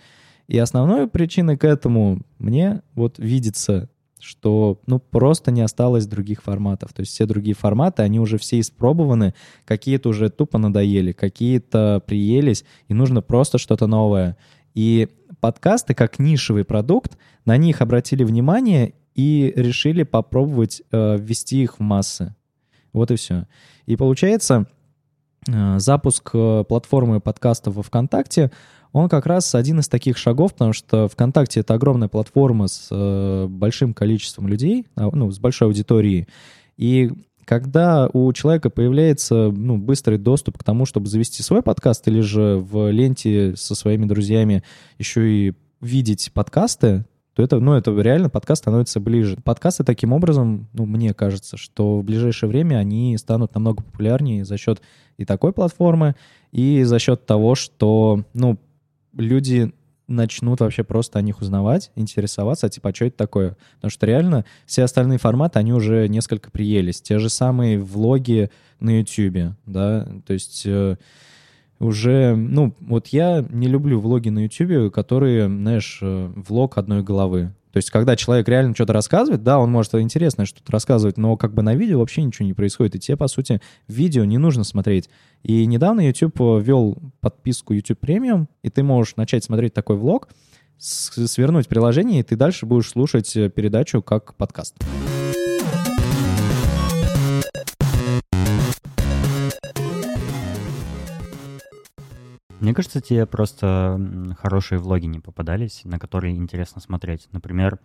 И 0.47 0.57
основной 0.57 1.07
причиной 1.07 1.57
к 1.57 1.65
этому 1.65 2.21
мне 2.39 2.81
вот 2.93 3.19
видится, 3.19 3.89
что 4.19 4.79
ну 4.85 4.99
просто 4.99 5.51
не 5.51 5.61
осталось 5.61 6.05
других 6.05 6.43
форматов. 6.43 6.93
То 6.93 7.01
есть 7.01 7.13
все 7.13 7.25
другие 7.25 7.55
форматы, 7.55 8.03
они 8.03 8.19
уже 8.19 8.37
все 8.37 8.59
испробованы, 8.59 9.33
какие-то 9.65 10.09
уже 10.09 10.29
тупо 10.29 10.57
надоели, 10.57 11.11
какие-то 11.11 12.01
приелись, 12.05 12.63
и 12.87 12.93
нужно 12.93 13.21
просто 13.21 13.57
что-то 13.57 13.87
новое. 13.87 14.37
И 14.73 15.09
подкасты 15.39 15.93
как 15.93 16.19
нишевый 16.19 16.63
продукт, 16.63 17.17
на 17.45 17.57
них 17.57 17.81
обратили 17.81 18.23
внимание 18.23 18.93
и 19.15 19.53
решили 19.55 20.03
попробовать 20.03 20.81
э, 20.91 21.17
ввести 21.17 21.63
их 21.63 21.79
в 21.79 21.81
массы. 21.81 22.35
Вот 22.93 23.11
и 23.11 23.15
все. 23.15 23.47
И 23.85 23.95
получается, 23.95 24.67
э, 25.47 25.79
запуск 25.79 26.31
э, 26.33 26.63
платформы 26.67 27.19
подкастов 27.19 27.75
во 27.75 27.83
ВКонтакте, 27.83 28.51
он 28.93 29.07
как 29.07 29.25
раз 29.25 29.55
один 29.55 29.79
из 29.79 29.87
таких 29.87 30.17
шагов, 30.17 30.53
потому 30.53 30.73
что 30.73 31.07
ВКонтакте— 31.07 31.59
это 31.61 31.73
огромная 31.73 32.09
платформа 32.09 32.67
с 32.67 32.89
э, 32.91 33.47
большим 33.47 33.93
количеством 33.93 34.47
людей, 34.47 34.85
а, 34.95 35.09
ну, 35.13 35.31
с 35.31 35.39
большой 35.39 35.69
аудиторией. 35.69 36.27
И 36.77 37.11
когда 37.45 38.09
у 38.11 38.31
человека 38.33 38.69
появляется 38.69 39.51
ну, 39.51 39.77
быстрый 39.77 40.17
доступ 40.17 40.57
к 40.57 40.63
тому, 40.63 40.85
чтобы 40.85 41.07
завести 41.07 41.41
свой 41.41 41.61
подкаст, 41.61 42.07
или 42.07 42.19
же 42.19 42.57
в 42.57 42.91
ленте 42.91 43.55
со 43.55 43.75
своими 43.75 44.05
друзьями 44.05 44.63
еще 44.97 45.29
и 45.29 45.53
видеть 45.79 46.31
подкасты, 46.33 47.05
то 47.33 47.43
это, 47.43 47.59
ну, 47.59 47.73
это 47.73 47.91
реально 47.99 48.29
подкаст 48.29 48.63
становится 48.63 48.99
ближе. 48.99 49.37
Подкасты 49.43 49.83
таким 49.83 50.11
образом, 50.11 50.67
ну, 50.73 50.85
мне 50.85 51.13
кажется, 51.13 51.57
что 51.57 51.99
в 51.99 52.03
ближайшее 52.03 52.49
время 52.49 52.75
они 52.75 53.17
станут 53.17 53.53
намного 53.55 53.83
популярнее 53.83 54.43
за 54.43 54.57
счет 54.57 54.81
и 55.17 55.25
такой 55.25 55.53
платформы, 55.53 56.15
и 56.51 56.83
за 56.83 56.99
счет 56.99 57.25
того, 57.25 57.55
что, 57.55 58.25
ну, 58.33 58.59
люди 59.13 59.73
начнут 60.07 60.59
вообще 60.59 60.83
просто 60.83 61.19
о 61.19 61.21
них 61.21 61.41
узнавать, 61.41 61.91
интересоваться, 61.95 62.69
типа, 62.69 62.89
а 62.89 62.93
что 62.95 63.05
это 63.05 63.17
такое? 63.17 63.57
Потому 63.75 63.91
что 63.91 64.05
реально 64.05 64.45
все 64.65 64.83
остальные 64.83 65.17
форматы, 65.17 65.59
они 65.59 65.73
уже 65.73 66.07
несколько 66.07 66.51
приелись. 66.51 67.01
Те 67.01 67.17
же 67.19 67.29
самые 67.29 67.79
влоги 67.79 68.51
на 68.79 68.99
YouTube, 68.99 69.55
да, 69.65 70.05
то 70.25 70.33
есть 70.33 70.63
э, 70.65 70.97
уже, 71.81 72.35
ну, 72.35 72.75
вот 72.79 73.07
я 73.07 73.45
не 73.49 73.67
люблю 73.67 73.99
влоги 73.99 74.29
на 74.29 74.43
YouTube, 74.43 74.93
которые, 74.93 75.47
знаешь, 75.47 75.99
э, 76.01 76.31
влог 76.35 76.77
одной 76.77 77.03
головы. 77.03 77.53
То 77.71 77.77
есть, 77.77 77.89
когда 77.89 78.15
человек 78.15 78.47
реально 78.49 78.75
что-то 78.75 78.93
рассказывает, 78.93 79.43
да, 79.43 79.57
он 79.57 79.71
может 79.71 79.95
интересное 79.95 80.45
что-то 80.45 80.71
рассказывать, 80.71 81.17
но 81.17 81.37
как 81.37 81.53
бы 81.53 81.61
на 81.61 81.73
видео 81.73 81.99
вообще 81.99 82.21
ничего 82.21 82.45
не 82.45 82.53
происходит. 82.53 82.95
И 82.95 82.99
тебе, 82.99 83.17
по 83.17 83.27
сути, 83.27 83.61
видео 83.87 84.25
не 84.25 84.37
нужно 84.37 84.63
смотреть. 84.63 85.09
И 85.43 85.65
недавно 85.65 86.05
YouTube 86.05 86.39
ввел 86.61 86.97
подписку 87.21 87.73
YouTube 87.73 88.03
Premium, 88.03 88.47
и 88.61 88.69
ты 88.69 88.83
можешь 88.83 89.15
начать 89.15 89.43
смотреть 89.43 89.73
такой 89.73 89.95
влог, 89.95 90.27
свернуть 90.77 91.67
приложение, 91.67 92.19
и 92.19 92.23
ты 92.23 92.35
дальше 92.35 92.65
будешь 92.65 92.89
слушать 92.89 93.35
э, 93.37 93.49
передачу 93.49 94.01
как 94.01 94.35
подкаст. 94.35 94.75
Мне 102.61 102.75
кажется, 102.75 103.01
тебе 103.01 103.25
просто 103.25 103.99
хорошие 104.37 104.77
влоги 104.77 105.07
не 105.07 105.19
попадались, 105.19 105.81
на 105.83 105.97
которые 105.97 106.35
интересно 106.35 106.79
смотреть. 106.79 107.27
Например, 107.31 107.79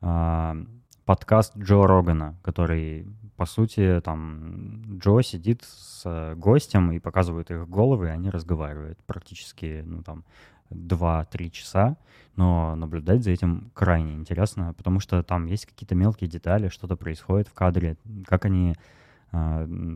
а, 0.00 0.56
подкаст 1.04 1.54
Джо 1.58 1.86
Рогана, 1.86 2.34
который, 2.42 3.06
по 3.36 3.44
сути, 3.44 4.00
там 4.02 4.98
Джо 4.98 5.20
сидит 5.20 5.62
с 5.62 6.34
гостем 6.36 6.90
и 6.92 7.00
показывает 7.00 7.50
их 7.50 7.68
головы, 7.68 8.06
и 8.06 8.10
они 8.10 8.30
разговаривают 8.30 8.98
практически, 9.04 9.84
ну, 9.84 10.02
там, 10.02 10.24
2-3 10.70 11.50
часа, 11.50 11.98
но 12.34 12.76
наблюдать 12.76 13.22
за 13.22 13.32
этим 13.32 13.70
крайне 13.74 14.14
интересно, 14.14 14.72
потому 14.72 15.00
что 15.00 15.22
там 15.22 15.44
есть 15.44 15.66
какие-то 15.66 15.94
мелкие 15.94 16.30
детали, 16.30 16.68
что-то 16.68 16.96
происходит 16.96 17.48
в 17.48 17.52
кадре, 17.52 17.98
как 18.26 18.46
они 18.46 18.74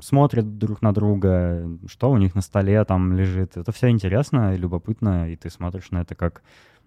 смотрят 0.02 0.58
друг 0.58 0.82
на 0.82 0.92
друга, 0.92 1.66
что 1.86 2.10
у 2.10 2.18
них 2.18 2.34
на 2.34 2.42
столе 2.42 2.84
там 2.84 3.14
лежит. 3.14 3.56
Это 3.56 3.72
все 3.72 3.88
интересно 3.88 4.54
и 4.54 4.58
любопытно, 4.58 5.30
и 5.32 5.36
ты 5.36 5.48
смотришь 5.50 5.90
на 5.90 6.02
это 6.02 6.14
как 6.14 6.42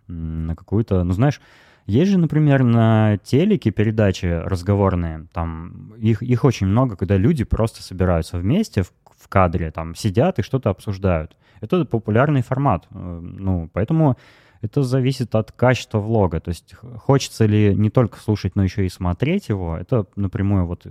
на 0.08 0.56
какую-то... 0.56 1.04
Ну, 1.04 1.14
знаешь, 1.14 1.42
есть 1.86 2.12
же, 2.12 2.18
например, 2.18 2.64
на 2.64 3.18
телеке 3.24 3.72
передачи 3.72 4.26
разговорные, 4.26 5.28
там 5.34 5.94
их, 5.98 6.24
их 6.24 6.44
очень 6.44 6.68
много, 6.68 6.96
когда 6.96 7.18
люди 7.18 7.44
просто 7.44 7.84
собираются 7.84 8.38
вместе 8.38 8.84
в, 8.84 8.92
в 9.18 9.28
кадре, 9.28 9.72
там 9.72 9.96
сидят 9.96 10.40
и 10.40 10.44
что-то 10.44 10.70
обсуждают. 10.70 11.36
Это 11.62 11.86
популярный 11.86 12.42
формат. 12.42 12.88
Э, 12.92 13.20
ну, 13.22 13.70
поэтому 13.72 14.18
это 14.66 14.84
зависит 14.84 15.36
от 15.36 15.52
качества 15.52 16.00
влога. 16.00 16.40
То 16.40 16.50
есть 16.50 16.76
хочется 16.98 17.46
ли 17.46 17.76
не 17.76 17.90
только 17.90 18.20
слушать, 18.20 18.56
но 18.56 18.64
еще 18.64 18.86
и 18.86 18.90
смотреть 18.90 19.50
его, 19.50 19.78
это 19.78 20.06
напрямую 20.16 20.66
вот 20.66 20.86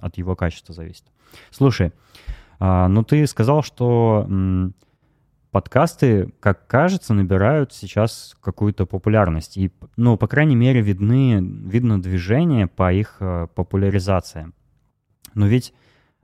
от 0.00 0.18
его 0.18 0.36
качества 0.36 0.74
зависит. 0.74 1.04
Слушай, 1.50 1.92
а, 2.58 2.88
ну 2.88 3.02
ты 3.04 3.26
сказал, 3.26 3.62
что 3.62 4.26
подкасты, 5.52 6.32
как 6.40 6.66
кажется, 6.66 7.14
набирают 7.14 7.72
сейчас 7.72 8.34
какую-то 8.40 8.86
популярность. 8.86 9.56
И, 9.56 9.70
ну, 9.96 10.16
по 10.16 10.26
крайней 10.26 10.56
мере, 10.56 10.80
видны, 10.80 11.40
видно 11.40 12.00
движение 12.00 12.66
по 12.66 12.92
их 12.92 13.16
э, 13.20 13.46
популяризации. 13.54 14.50
Но 15.34 15.46
ведь 15.46 15.74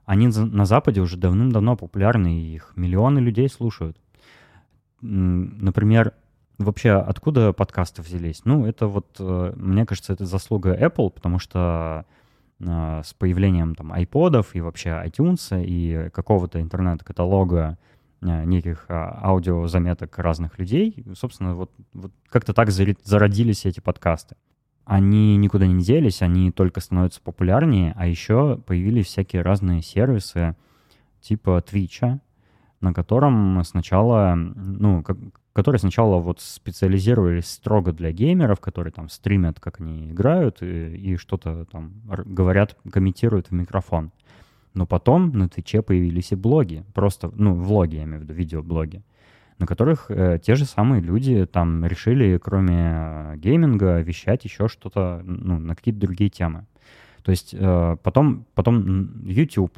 они 0.07 0.29
на 0.29 0.65
Западе 0.65 1.03
уже 1.03 1.19
давным-давно 1.19 1.77
популярны, 1.77 2.41
и 2.41 2.55
их 2.55 2.73
миллионы 2.77 3.19
людей 3.19 3.49
слушают. 3.51 3.99
Например, 5.03 6.15
Вообще, 6.59 6.93
откуда 6.93 7.53
подкасты 7.53 8.03
взялись? 8.03 8.45
Ну, 8.45 8.67
это 8.67 8.89
вот, 8.89 9.17
э, 9.21 9.53
мне 9.57 9.87
кажется, 9.87 10.13
это 10.13 10.27
заслуга 10.27 10.77
Apple, 10.77 11.11
потому 11.11 11.39
что 11.39 12.05
а, 12.67 13.03
с 13.05 13.15
появлением 13.15 13.77
там 13.77 13.93
айподов 13.93 14.55
и 14.55 14.61
вообще 14.61 14.91
iTunes 15.07 15.65
и 15.65 16.11
какого-то 16.11 16.61
интернет-каталога 16.61 17.79
а, 18.21 18.45
неких 18.45 18.87
а, 18.89 19.21
аудиозаметок 19.23 20.19
разных 20.19 20.59
людей, 20.59 21.05
собственно, 21.15 21.55
вот, 21.55 21.71
вот 21.93 22.13
как-то 22.29 22.53
так 22.53 22.71
зародились 22.71 23.65
эти 23.65 23.79
подкасты. 23.79 24.35
Они 24.85 25.37
никуда 25.37 25.67
не 25.67 25.85
делись, 25.85 26.23
они 26.23 26.51
только 26.51 26.81
становятся 26.81 27.21
популярнее, 27.21 27.93
а 27.97 28.07
еще 28.07 28.59
появились 28.67 29.07
всякие 29.07 29.43
разные 29.43 29.83
сервисы 29.83 30.57
типа 31.21 31.63
Твича, 31.63 32.21
на 32.81 32.93
котором 32.95 33.63
сначала, 33.65 34.35
ну, 34.37 35.03
как, 35.03 35.17
которые 35.53 35.81
сначала 35.81 36.19
вот 36.19 36.41
специализировались 36.41 37.51
строго 37.51 37.93
для 37.93 38.13
геймеров, 38.13 38.61
которые 38.61 38.93
там 38.93 39.09
стримят, 39.09 39.59
как 39.59 39.81
они 39.81 40.11
играют, 40.11 40.63
и, 40.63 40.97
и 40.97 41.17
что-то 41.17 41.67
там 41.73 41.95
говорят, 42.07 42.77
комментируют 42.91 43.49
в 43.49 43.53
микрофон. 43.53 44.13
Но 44.75 44.87
потом 44.87 45.37
на 45.37 45.49
Твиче 45.49 45.83
появились 45.83 46.31
и 46.31 46.37
блоги, 46.37 46.85
просто, 46.95 47.33
ну, 47.35 47.55
влоги, 47.55 47.97
я 47.97 48.05
имею 48.05 48.21
в 48.21 48.23
виду, 48.23 48.35
видеоблоги, 48.35 49.03
на 49.59 49.67
которых 49.67 50.11
э, 50.11 50.39
те 50.41 50.55
же 50.55 50.65
самые 50.65 51.03
люди 51.03 51.45
там 51.47 51.85
решили, 51.85 52.39
кроме 52.39 52.77
э, 52.79 53.37
гейминга, 53.39 54.01
вещать 54.01 54.45
еще 54.45 54.69
что-то, 54.69 55.23
ну, 55.25 55.59
на 55.59 55.75
какие-то 55.75 55.99
другие 55.99 56.31
темы. 56.31 56.67
То 57.25 57.33
есть 57.33 57.53
э, 57.53 57.97
потом, 58.03 58.47
потом 58.55 59.25
YouTube 59.25 59.77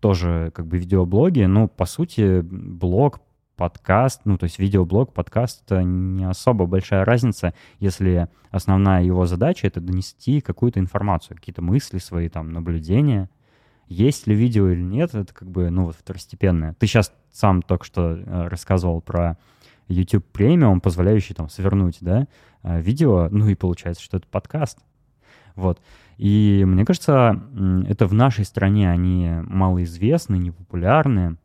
тоже 0.00 0.50
как 0.54 0.66
бы 0.66 0.78
видеоблоги, 0.78 1.42
ну, 1.42 1.68
по 1.68 1.86
сути, 1.86 2.40
блог 2.42 3.20
подкаст, 3.56 4.22
ну, 4.24 4.36
то 4.36 4.44
есть 4.44 4.58
видеоблог, 4.58 5.12
подкаст, 5.12 5.62
это 5.64 5.82
не 5.82 6.24
особо 6.24 6.66
большая 6.66 7.04
разница, 7.04 7.54
если 7.80 8.28
основная 8.50 9.02
его 9.02 9.26
задача— 9.26 9.66
это 9.68 9.80
донести 9.80 10.40
какую-то 10.40 10.78
информацию, 10.78 11.36
какие-то 11.36 11.62
мысли 11.62 11.98
свои, 11.98 12.28
там, 12.28 12.52
наблюдения. 12.52 13.30
Есть 13.88 14.26
ли 14.26 14.34
видео 14.34 14.68
или 14.68 14.82
нет, 14.82 15.14
это 15.14 15.32
как 15.32 15.48
бы, 15.48 15.70
ну, 15.70 15.86
вот 15.86 15.96
второстепенное. 15.96 16.74
Ты 16.74 16.86
сейчас 16.86 17.12
сам 17.32 17.62
только 17.62 17.84
что 17.84 18.16
э, 18.16 18.48
рассказывал 18.48 19.00
про 19.00 19.38
YouTube 19.88 20.24
премиум, 20.32 20.80
позволяющий 20.80 21.34
там 21.34 21.48
свернуть, 21.48 21.98
да, 22.00 22.26
э, 22.62 22.80
видео, 22.80 23.28
ну 23.30 23.48
и 23.48 23.54
получается, 23.54 24.02
что 24.02 24.16
это 24.16 24.26
подкаст. 24.26 24.78
Вот. 25.56 25.80
И 26.16 26.64
мне 26.66 26.84
кажется, 26.84 27.42
это 27.88 28.06
в 28.06 28.14
нашей 28.14 28.44
стране 28.44 28.90
они 28.90 29.28
малоизвестны, 29.42 30.36
непопулярны, 30.36 31.36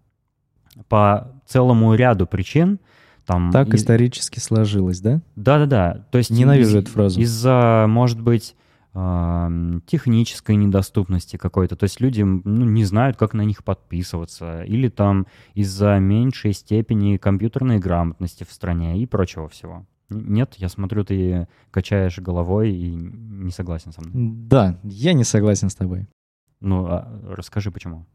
по 0.87 1.33
целому 1.45 1.93
ряду 1.95 2.27
причин. 2.27 2.79
Там 3.25 3.51
так 3.51 3.73
и... 3.73 3.77
исторически 3.77 4.39
сложилось, 4.39 4.99
да? 4.99 5.21
Да-да-да. 5.35 6.05
То 6.11 6.17
есть 6.17 6.29
Ненавижу 6.29 6.77
из, 6.79 6.83
эту 6.83 6.91
фразу. 6.91 7.19
Из-за, 7.19 7.85
может 7.87 8.21
быть, 8.21 8.55
технической 8.93 10.55
недоступности 10.55 11.37
какой-то. 11.37 11.77
То 11.77 11.85
есть 11.85 12.01
люди 12.01 12.23
ну, 12.23 12.65
не 12.65 12.83
знают, 12.83 13.15
как 13.15 13.33
на 13.33 13.43
них 13.43 13.63
подписываться. 13.63 14.63
Или 14.63 14.89
там 14.89 15.27
из-за 15.53 15.97
меньшей 15.99 16.51
степени 16.53 17.15
компьютерной 17.17 17.79
грамотности 17.79 18.43
в 18.43 18.51
стране 18.51 19.01
и 19.01 19.05
прочего 19.05 19.47
всего. 19.47 19.85
Нет, 20.11 20.55
я 20.57 20.69
смотрю, 20.69 21.03
ты 21.05 21.47
качаешь 21.71 22.19
головой 22.19 22.71
и 22.71 22.91
не 22.91 23.51
согласен 23.51 23.91
со 23.91 24.01
мной. 24.01 24.11
Да, 24.13 24.79
я 24.83 25.13
не 25.13 25.23
согласен 25.23 25.69
с 25.69 25.75
тобой. 25.75 26.07
Ну, 26.59 26.85
а 26.85 27.07
расскажи, 27.27 27.71
почему. 27.71 28.05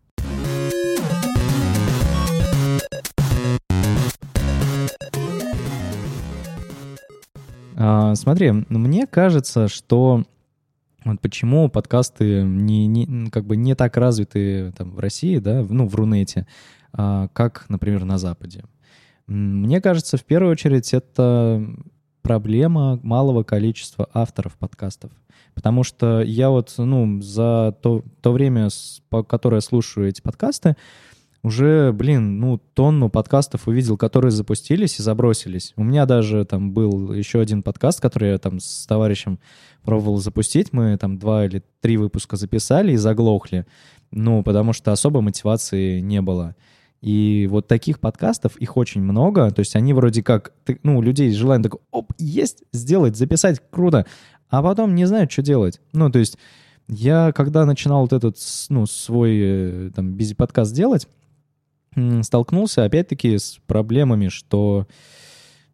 А, 7.79 8.15
смотри, 8.15 8.53
мне 8.69 9.07
кажется, 9.07 9.69
что 9.69 10.25
вот 11.05 11.21
почему 11.21 11.69
подкасты 11.69 12.43
не, 12.43 12.87
не, 12.87 13.31
как 13.31 13.45
бы 13.45 13.57
не 13.57 13.75
так 13.75 13.97
развиты 13.97 14.73
там, 14.73 14.93
в 14.93 14.99
России, 14.99 15.39
да, 15.39 15.65
ну, 15.69 15.87
в 15.87 15.95
Рунете, 15.95 16.47
а, 16.93 17.29
как, 17.29 17.67
например, 17.69 18.05
на 18.05 18.19
Западе. 18.19 18.65
Мне 19.27 19.81
кажется, 19.81 20.17
в 20.17 20.25
первую 20.25 20.53
очередь 20.53 20.95
это 20.95 21.67
проблема 22.23 22.99
малого 23.03 23.43
количества 23.43 24.09
авторов 24.13 24.57
подкастов. 24.57 25.11
Потому 25.55 25.85
что 25.85 26.21
я 26.23 26.51
вот, 26.51 26.75
ну, 26.77 27.21
за 27.23 27.75
то, 27.81 28.05
то 28.21 28.33
время, 28.33 28.69
которое 29.29 29.61
слушаю 29.61 30.09
эти 30.09 30.21
подкасты, 30.21 30.77
уже, 31.43 31.93
блин, 31.93 32.41
ну, 32.41 32.59
тонну 32.75 33.09
подкастов 33.09 33.69
увидел, 33.69 33.97
которые 33.97 34.33
запустились 34.33 34.99
и 34.99 35.03
забросились. 35.03 35.73
У 35.77 35.85
меня 35.85 36.05
даже 36.05 36.45
там 36.45 36.73
был 36.73 37.13
еще 37.13 37.41
один 37.41 37.63
подкаст, 37.63 38.01
который 38.01 38.31
я 38.31 38.39
там 38.39 38.59
с 38.59 38.87
товарищем 38.87 39.39
пробовал 39.85 40.17
запустить. 40.19 40.73
Мы 40.73 40.97
там 40.99 41.19
два 41.19 41.47
или 41.47 41.63
три 41.81 41.97
выпуска 41.97 42.37
записали 42.37 42.93
и 42.93 42.97
заглохли. 42.97 43.65
Ну, 44.11 44.43
потому 44.43 44.73
что 44.73 44.91
особо 44.91 45.21
мотивации 45.21 46.01
не 46.01 46.21
было. 46.21 46.57
И 47.03 47.47
вот 47.51 47.69
таких 47.69 48.01
подкастов, 48.01 48.57
их 48.57 48.77
очень 48.77 49.03
много. 49.03 49.51
То 49.51 49.61
есть 49.61 49.77
они 49.77 49.93
вроде 49.93 50.23
как, 50.23 50.53
ну, 50.83 50.99
у 50.99 51.03
людей 51.03 51.31
желание 51.33 51.65
такое, 51.65 51.81
оп, 51.91 52.13
есть, 52.19 52.65
сделать, 52.73 53.17
записать, 53.17 53.61
круто. 53.71 54.07
А 54.49 54.63
потом 54.63 54.95
не 54.95 55.05
знают, 55.05 55.31
что 55.31 55.43
делать. 55.43 55.81
Ну, 55.93 56.11
то 56.11 56.19
есть 56.19 56.39
я, 56.89 57.33
когда 57.33 57.65
начинал 57.65 58.03
вот 58.03 58.13
этот, 58.13 58.37
ну, 58.69 58.87
свой 58.87 59.39
э, 59.39 59.91
там 59.95 60.15
бизи-подкаст 60.15 60.75
делать, 60.75 61.09
столкнулся 62.23 62.85
опять-таки 62.85 63.39
с 63.39 63.59
проблемами, 63.67 64.29
что 64.29 64.87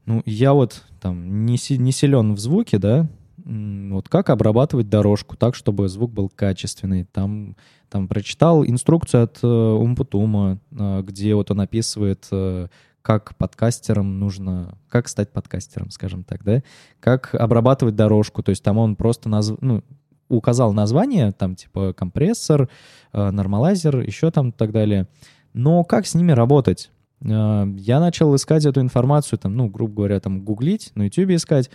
ну, 0.06 0.22
я 0.24 0.52
вот 0.52 0.82
там 1.00 1.44
не, 1.46 1.56
си, 1.56 1.78
не 1.78 1.92
силен 1.92 2.34
в 2.34 2.38
звуке, 2.38 2.78
да, 2.78 3.08
вот 3.44 4.08
как 4.08 4.30
обрабатывать 4.30 4.88
дорожку 4.88 5.36
так, 5.36 5.54
чтобы 5.54 5.88
звук 5.88 6.12
был 6.12 6.28
качественный. 6.28 7.04
Там, 7.04 7.56
там 7.88 8.08
прочитал 8.08 8.64
инструкцию 8.64 9.24
от 9.24 9.38
э, 9.42 9.46
Умпутума, 9.46 10.58
э, 10.70 11.02
где 11.02 11.34
вот 11.34 11.50
он 11.50 11.60
описывает, 11.60 12.26
э, 12.30 12.68
как 13.02 13.36
подкастерам 13.36 14.20
нужно, 14.20 14.78
как 14.88 15.08
стать 15.08 15.32
подкастером, 15.32 15.90
скажем 15.90 16.24
так, 16.24 16.44
да, 16.44 16.62
как 17.00 17.34
обрабатывать 17.34 17.96
дорожку. 17.96 18.42
То 18.42 18.50
есть 18.50 18.62
там 18.62 18.78
он 18.78 18.96
просто 18.96 19.28
назв... 19.28 19.56
ну, 19.60 19.82
указал 20.28 20.72
название, 20.72 21.32
там 21.32 21.56
типа 21.56 21.92
компрессор, 21.92 22.68
э, 23.12 23.30
нормалайзер, 23.30 24.00
еще 24.00 24.30
там 24.30 24.50
и 24.50 24.52
так 24.52 24.72
далее. 24.72 25.08
Но 25.52 25.84
как 25.84 26.06
с 26.06 26.14
ними 26.14 26.32
работать? 26.32 26.90
Э, 27.20 27.66
я 27.76 28.00
начал 28.00 28.34
искать 28.34 28.64
эту 28.64 28.80
информацию, 28.80 29.38
там, 29.38 29.56
ну, 29.56 29.68
грубо 29.68 29.94
говоря, 29.94 30.20
там, 30.20 30.42
гуглить, 30.42 30.92
на 30.94 31.04
YouTube 31.04 31.30
искать. 31.30 31.70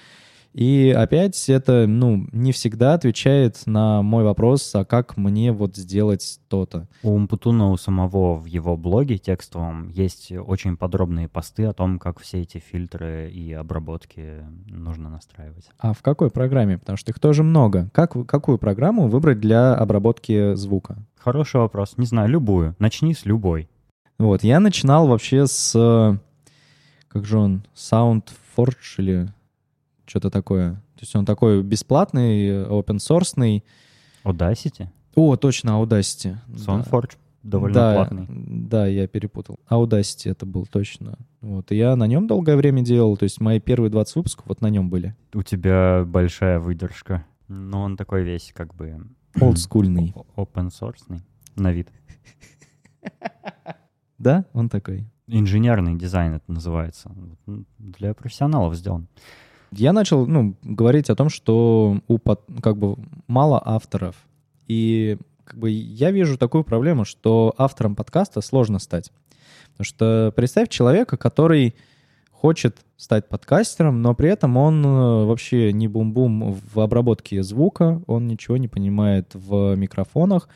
И 0.53 0.93
опять 0.95 1.49
это, 1.49 1.85
ну, 1.87 2.27
не 2.31 2.51
всегда 2.51 2.93
отвечает 2.93 3.61
на 3.65 4.01
мой 4.01 4.23
вопрос, 4.23 4.73
а 4.73 4.85
как 4.85 5.17
мне 5.17 5.51
вот 5.51 5.75
сделать 5.75 6.39
то-то. 6.47 6.87
У 7.03 7.11
Умпутуна 7.11 7.71
у 7.71 7.77
самого 7.77 8.35
в 8.35 8.45
его 8.45 8.75
блоге 8.75 9.17
текстовом 9.17 9.89
есть 9.89 10.31
очень 10.31 10.77
подробные 10.77 11.27
посты 11.27 11.65
о 11.65 11.73
том, 11.73 11.99
как 11.99 12.19
все 12.19 12.41
эти 12.41 12.57
фильтры 12.57 13.29
и 13.31 13.53
обработки 13.53 14.43
нужно 14.67 15.09
настраивать. 15.09 15.69
А 15.77 15.93
в 15.93 16.01
какой 16.01 16.31
программе? 16.31 16.77
Потому 16.77 16.97
что 16.97 17.11
их 17.11 17.19
тоже 17.19 17.43
много. 17.43 17.89
Как, 17.93 18.15
какую 18.27 18.57
программу 18.57 19.07
выбрать 19.07 19.39
для 19.39 19.75
обработки 19.75 20.55
звука? 20.55 20.97
Хороший 21.17 21.61
вопрос. 21.61 21.93
Не 21.97 22.05
знаю, 22.05 22.29
любую. 22.29 22.75
Начни 22.79 23.13
с 23.13 23.25
любой. 23.25 23.69
Вот, 24.17 24.43
я 24.43 24.59
начинал 24.59 25.07
вообще 25.07 25.45
с... 25.45 26.19
Как 27.07 27.25
же 27.25 27.37
он? 27.37 27.63
SoundForge 27.75 28.97
или 28.97 29.27
что-то 30.07 30.29
такое. 30.29 30.73
То 30.95 31.01
есть 31.01 31.15
он 31.15 31.25
такой 31.25 31.61
бесплатный, 31.61 32.63
open 32.63 32.97
source. 32.97 33.61
Audacity? 34.23 34.87
О, 35.15 35.35
точно, 35.35 35.81
Audacity. 35.81 36.37
SoundForge 36.49 37.11
да. 37.11 37.17
довольно 37.43 37.73
да, 37.73 37.93
платный. 37.95 38.25
Да, 38.29 38.87
я 38.87 39.07
перепутал. 39.07 39.59
Audacity 39.69 40.31
это 40.31 40.45
был 40.45 40.65
точно. 40.65 41.17
Вот, 41.41 41.71
и 41.71 41.75
я 41.75 41.95
на 41.95 42.07
нем 42.07 42.27
долгое 42.27 42.55
время 42.55 42.81
делал, 42.81 43.17
то 43.17 43.23
есть 43.23 43.39
мои 43.39 43.59
первые 43.59 43.89
20 43.89 44.15
выпусков 44.15 44.45
вот 44.47 44.61
на 44.61 44.69
нем 44.69 44.89
были. 44.89 45.15
У 45.33 45.43
тебя 45.43 46.03
большая 46.05 46.59
выдержка. 46.59 47.25
Но 47.47 47.81
он 47.81 47.97
такой 47.97 48.23
весь 48.23 48.51
как 48.53 48.75
бы... 48.75 49.07
Олдскульный. 49.41 50.13
Open 50.35 50.69
source 50.69 51.21
на 51.55 51.71
вид. 51.71 51.89
Да, 54.19 54.45
он 54.53 54.67
такой. 54.67 55.05
Инженерный 55.27 55.95
дизайн 55.95 56.33
это 56.33 56.51
называется. 56.51 57.11
Для 57.77 58.15
профессионалов 58.15 58.75
сделан. 58.75 59.07
Я 59.71 59.93
начал 59.93 60.25
ну, 60.25 60.55
говорить 60.63 61.09
о 61.09 61.15
том, 61.15 61.29
что 61.29 61.99
у 62.07 62.19
как 62.19 62.77
бы 62.77 62.95
мало 63.27 63.61
авторов. 63.63 64.15
И 64.67 65.17
как 65.43 65.59
бы 65.59 65.69
я 65.69 66.11
вижу 66.11 66.37
такую 66.37 66.63
проблему, 66.63 67.05
что 67.05 67.53
автором 67.57 67.95
подкаста 67.95 68.41
сложно 68.41 68.79
стать. 68.79 69.11
Потому 69.71 69.85
что 69.85 70.33
представь 70.35 70.69
человека, 70.69 71.17
который 71.17 71.75
хочет 72.31 72.77
стать 72.97 73.29
подкастером, 73.29 74.01
но 74.01 74.13
при 74.13 74.29
этом 74.29 74.57
он 74.57 74.85
э, 74.85 75.25
вообще 75.25 75.73
не 75.73 75.87
бум-бум 75.87 76.57
в 76.73 76.79
обработке 76.79 77.41
звука, 77.43 78.01
он 78.07 78.27
ничего 78.27 78.57
не 78.57 78.67
понимает 78.67 79.31
в 79.33 79.75
микрофонах, 79.75 80.49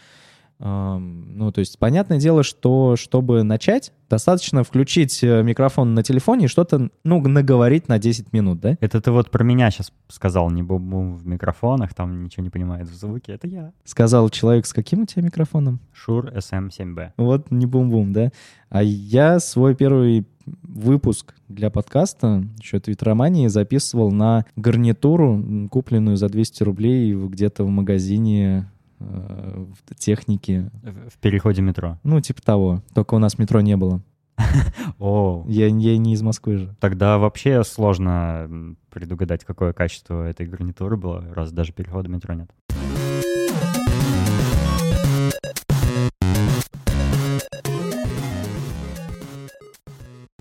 Ну, 0.62 1.52
то 1.52 1.60
есть, 1.60 1.80
понятное 1.80 2.20
дело, 2.20 2.44
что 2.44 2.96
чтобы 2.96 3.42
начать, 3.42 3.92
достаточно 4.12 4.64
включить 4.64 5.24
э, 5.24 5.42
микрофон 5.42 5.96
на 5.96 6.04
телефоне 6.04 6.46
и 6.46 6.48
что-то, 6.48 6.90
ну, 7.04 7.22
наговорить 7.28 7.88
на 7.88 7.98
10 7.98 8.32
минут, 8.32 8.60
да? 8.60 8.78
Это 8.80 9.02
ты 9.02 9.10
вот 9.12 9.32
про 9.32 9.44
меня 9.44 9.72
сейчас 9.72 9.92
сказал, 10.08 10.52
не 10.52 10.62
бум-бум 10.62 11.16
в 11.16 11.26
микрофонах, 11.26 11.96
там 11.96 12.24
ничего 12.24 12.44
не 12.44 12.52
понимает 12.52 12.88
в 12.88 12.94
звуке, 12.94 13.34
это 13.34 13.48
я. 13.48 13.72
Сказал 13.86 14.30
человек 14.30 14.68
с 14.68 14.74
каким 14.74 15.02
у 15.02 15.06
тебя 15.06 15.24
микрофоном? 15.24 15.80
Шур 15.94 16.28
SM7B. 16.28 17.14
Вот 17.18 17.50
не 17.50 17.66
бум-бум, 17.66 18.14
да? 18.14 18.32
А 18.70 18.84
я 18.84 19.40
свой 19.40 19.74
первый 19.74 20.28
выпуск 20.64 21.34
для 21.48 21.70
подкаста, 21.70 22.44
еще 22.60 22.80
твит-романии, 22.80 23.48
записывал 23.48 24.12
на 24.12 24.46
гарнитуру, 24.56 25.70
купленную 25.72 26.18
за 26.18 26.30
200 26.30 26.64
рублей 26.64 27.14
где-то 27.14 27.64
в 27.64 27.70
магазине 27.70 28.70
Э, 29.02 29.66
в 29.88 29.96
технике. 29.96 30.70
В 31.10 31.18
переходе 31.20 31.62
метро? 31.62 31.98
Ну, 32.04 32.20
типа 32.22 32.42
того. 32.42 32.82
Только 32.94 33.16
у 33.16 33.20
нас 33.20 33.38
метро 33.38 33.62
не 33.62 33.76
было. 33.76 34.02
О. 35.00 35.46
Я, 35.48 35.68
я 35.68 35.98
не 35.98 36.14
из 36.14 36.22
Москвы 36.22 36.58
же. 36.58 36.76
Тогда 36.80 37.18
вообще 37.18 37.64
сложно 37.64 38.76
предугадать, 38.90 39.44
какое 39.44 39.74
качество 39.74 40.28
этой 40.28 40.46
гарнитуры 40.46 40.98
было, 40.98 41.24
раз 41.34 41.52
даже 41.52 41.74
перехода 41.74 42.10
метро 42.10 42.34
нет. 42.34 42.50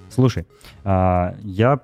Слушай, 0.08 0.46
а, 0.84 1.36
я 1.40 1.80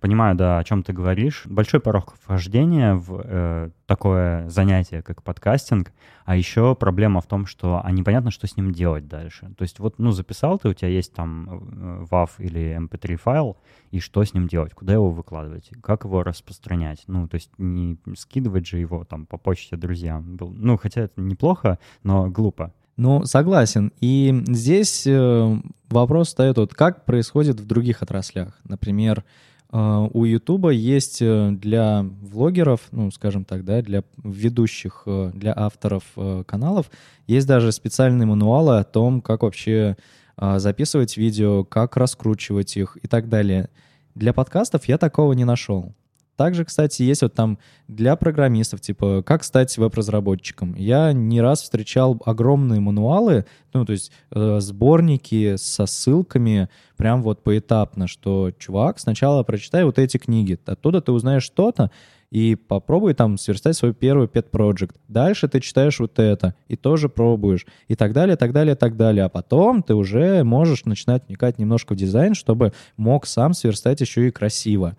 понимаю, 0.00 0.34
да, 0.36 0.58
о 0.58 0.64
чем 0.64 0.82
ты 0.82 0.92
говоришь. 0.92 1.42
Большой 1.46 1.80
порог 1.80 2.14
вхождения 2.20 2.94
в 2.94 3.20
э, 3.22 3.70
такое 3.86 4.48
занятие, 4.48 5.02
как 5.02 5.22
подкастинг, 5.22 5.92
а 6.24 6.34
еще 6.34 6.74
проблема 6.74 7.20
в 7.20 7.26
том, 7.26 7.46
что 7.46 7.80
а 7.84 7.92
непонятно, 7.92 8.30
что 8.30 8.46
с 8.46 8.56
ним 8.56 8.72
делать 8.72 9.06
дальше. 9.06 9.50
То 9.58 9.62
есть 9.62 9.80
вот, 9.80 9.98
ну, 9.98 10.12
записал 10.12 10.58
ты, 10.58 10.68
у 10.68 10.72
тебя 10.72 10.88
есть 10.88 11.12
там 11.12 11.48
э, 11.50 12.06
WAV 12.10 12.30
или 12.38 12.78
MP3 12.78 13.12
эм 13.12 13.18
файл, 13.18 13.56
и 13.90 14.00
что 14.00 14.24
с 14.24 14.32
ним 14.32 14.48
делать? 14.48 14.72
Куда 14.72 14.94
его 14.94 15.10
выкладывать? 15.10 15.70
Как 15.82 16.04
его 16.04 16.22
распространять? 16.22 17.04
Ну, 17.06 17.28
то 17.28 17.34
есть 17.34 17.50
не 17.58 17.98
скидывать 18.16 18.66
же 18.66 18.78
его 18.78 19.04
там 19.04 19.26
по 19.26 19.36
почте 19.36 19.76
друзьям. 19.76 20.38
Ну, 20.40 20.78
хотя 20.78 21.02
это 21.02 21.20
неплохо, 21.20 21.78
но 22.02 22.30
глупо. 22.30 22.72
Ну, 22.98 23.24
согласен. 23.26 23.92
И 24.00 24.42
здесь 24.48 25.06
э, 25.06 25.56
вопрос 25.88 26.28
встает, 26.28 26.58
вот 26.58 26.74
как 26.74 27.04
происходит 27.04 27.60
в 27.60 27.64
других 27.64 28.02
отраслях. 28.02 28.58
Например, 28.64 29.24
э, 29.70 30.08
у 30.12 30.24
Ютуба 30.24 30.70
есть 30.70 31.22
э, 31.22 31.52
для 31.52 32.04
влогеров, 32.20 32.80
ну, 32.90 33.12
скажем 33.12 33.44
так, 33.44 33.64
да, 33.64 33.82
для 33.82 34.02
ведущих, 34.24 35.04
для 35.32 35.54
авторов 35.56 36.02
каналов, 36.46 36.90
есть 37.28 37.46
даже 37.46 37.70
специальные 37.70 38.26
мануалы 38.26 38.78
о 38.78 38.84
том, 38.84 39.20
как 39.20 39.44
вообще 39.44 39.96
записывать 40.36 41.16
видео, 41.16 41.62
как 41.62 41.96
раскручивать 41.96 42.76
их 42.76 42.98
и 43.00 43.06
так 43.06 43.28
далее. 43.28 43.70
Для 44.16 44.32
подкастов 44.32 44.86
я 44.86 44.98
такого 44.98 45.34
не 45.34 45.44
нашел. 45.44 45.94
Также, 46.38 46.64
кстати, 46.64 47.02
есть 47.02 47.22
вот 47.22 47.34
там 47.34 47.58
для 47.88 48.14
программистов, 48.14 48.80
типа, 48.80 49.24
как 49.26 49.42
стать 49.42 49.76
веб-разработчиком. 49.76 50.72
Я 50.76 51.12
не 51.12 51.40
раз 51.40 51.62
встречал 51.62 52.22
огромные 52.24 52.78
мануалы, 52.78 53.44
ну, 53.72 53.84
то 53.84 53.90
есть 53.90 54.12
э, 54.30 54.58
сборники 54.60 55.56
со 55.56 55.86
ссылками, 55.86 56.68
прям 56.96 57.22
вот 57.22 57.42
поэтапно, 57.42 58.06
что, 58.06 58.52
чувак, 58.56 59.00
сначала 59.00 59.42
прочитай 59.42 59.82
вот 59.82 59.98
эти 59.98 60.16
книги, 60.16 60.56
оттуда 60.64 61.00
ты 61.00 61.10
узнаешь 61.10 61.42
что-то, 61.42 61.90
и 62.30 62.54
попробуй 62.54 63.14
там 63.14 63.36
сверстать 63.36 63.76
свой 63.76 63.92
первый 63.92 64.28
pet 64.28 64.48
project. 64.52 64.94
Дальше 65.08 65.48
ты 65.48 65.60
читаешь 65.60 65.98
вот 65.98 66.20
это, 66.20 66.54
и 66.68 66.76
тоже 66.76 67.08
пробуешь, 67.08 67.66
и 67.88 67.96
так 67.96 68.12
далее, 68.12 68.36
так 68.36 68.52
далее, 68.52 68.76
так 68.76 68.96
далее. 68.96 69.24
А 69.24 69.28
потом 69.28 69.82
ты 69.82 69.96
уже 69.96 70.44
можешь 70.44 70.84
начинать 70.84 71.26
вникать 71.26 71.58
немножко 71.58 71.94
в 71.94 71.96
дизайн, 71.96 72.34
чтобы 72.34 72.72
мог 72.96 73.26
сам 73.26 73.54
сверстать 73.54 74.00
еще 74.00 74.28
и 74.28 74.30
красиво. 74.30 74.96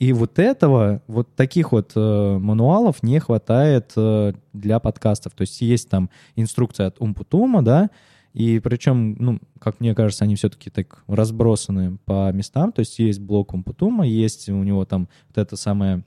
И 0.00 0.14
вот 0.14 0.38
этого, 0.38 1.02
вот 1.06 1.36
таких 1.36 1.72
вот 1.72 1.92
э, 1.94 2.38
мануалов 2.38 3.02
не 3.02 3.20
хватает 3.20 3.92
э, 3.96 4.32
для 4.54 4.80
подкастов. 4.80 5.34
То 5.34 5.42
есть 5.42 5.60
есть 5.60 5.90
там 5.90 6.08
инструкция 6.36 6.86
от 6.86 6.96
Умпутума, 7.00 7.62
да, 7.62 7.90
и 8.32 8.60
причем, 8.60 9.14
ну, 9.18 9.40
как 9.58 9.78
мне 9.78 9.94
кажется, 9.94 10.24
они 10.24 10.36
все-таки 10.36 10.70
так 10.70 11.04
разбросаны 11.06 11.98
по 12.06 12.32
местам. 12.32 12.72
То 12.72 12.80
есть 12.80 12.98
есть 12.98 13.20
блок 13.20 13.52
Умпутума, 13.52 14.06
есть 14.06 14.48
у 14.48 14.62
него 14.62 14.86
там 14.86 15.06
вот 15.28 15.36
эта 15.36 15.56
самая 15.56 16.02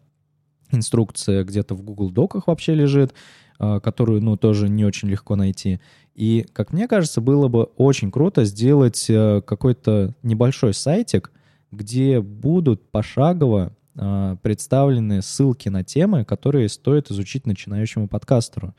инструкция 0.71 1.43
где-то 1.43 1.75
в 1.75 1.83
Google 1.83 2.09
Доках 2.09 2.47
вообще 2.47 2.73
лежит, 2.73 3.13
э, 3.59 3.79
которую, 3.79 4.23
ну, 4.23 4.37
тоже 4.37 4.69
не 4.69 4.85
очень 4.85 5.07
легко 5.07 5.35
найти. 5.35 5.79
И, 6.15 6.47
как 6.51 6.73
мне 6.73 6.87
кажется, 6.87 7.21
было 7.21 7.47
бы 7.47 7.65
очень 7.77 8.09
круто 8.09 8.43
сделать 8.43 9.05
э, 9.07 9.43
какой-то 9.45 10.15
небольшой 10.23 10.73
сайтик, 10.73 11.31
где 11.71 12.21
будут 12.21 12.89
пошагово 12.89 13.71
представлены 13.95 15.21
ссылки 15.21 15.69
на 15.69 15.83
темы, 15.83 16.25
которые 16.25 16.67
стоит 16.69 17.11
изучить 17.11 17.45
начинающему 17.45 18.07
подкастеру. 18.07 18.73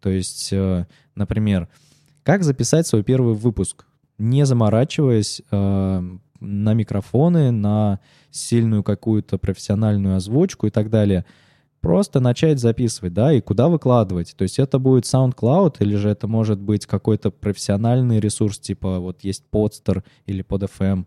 То 0.00 0.10
есть, 0.10 0.52
э, 0.52 0.86
например, 1.14 1.68
как 2.22 2.42
записать 2.42 2.86
свой 2.86 3.02
первый 3.02 3.34
выпуск, 3.34 3.86
не 4.18 4.44
заморачиваясь 4.46 5.42
э, 5.50 6.16
на 6.40 6.74
микрофоны, 6.74 7.50
на 7.50 8.00
сильную 8.30 8.82
какую-то 8.82 9.38
профессиональную 9.38 10.16
озвучку 10.16 10.66
и 10.66 10.70
так 10.70 10.90
далее. 10.90 11.24
Просто 11.80 12.20
начать 12.20 12.58
записывать, 12.58 13.12
да, 13.12 13.32
и 13.32 13.40
куда 13.40 13.68
выкладывать. 13.68 14.34
То 14.36 14.42
есть 14.42 14.58
это 14.58 14.78
будет 14.78 15.04
SoundCloud 15.04 15.76
или 15.80 15.94
же 15.96 16.08
это 16.08 16.26
может 16.26 16.58
быть 16.58 16.86
какой-то 16.86 17.30
профессиональный 17.30 18.18
ресурс, 18.18 18.58
типа 18.58 18.98
вот 18.98 19.22
есть 19.22 19.44
Podster 19.52 20.02
или 20.26 20.44
PodFM, 20.44 21.06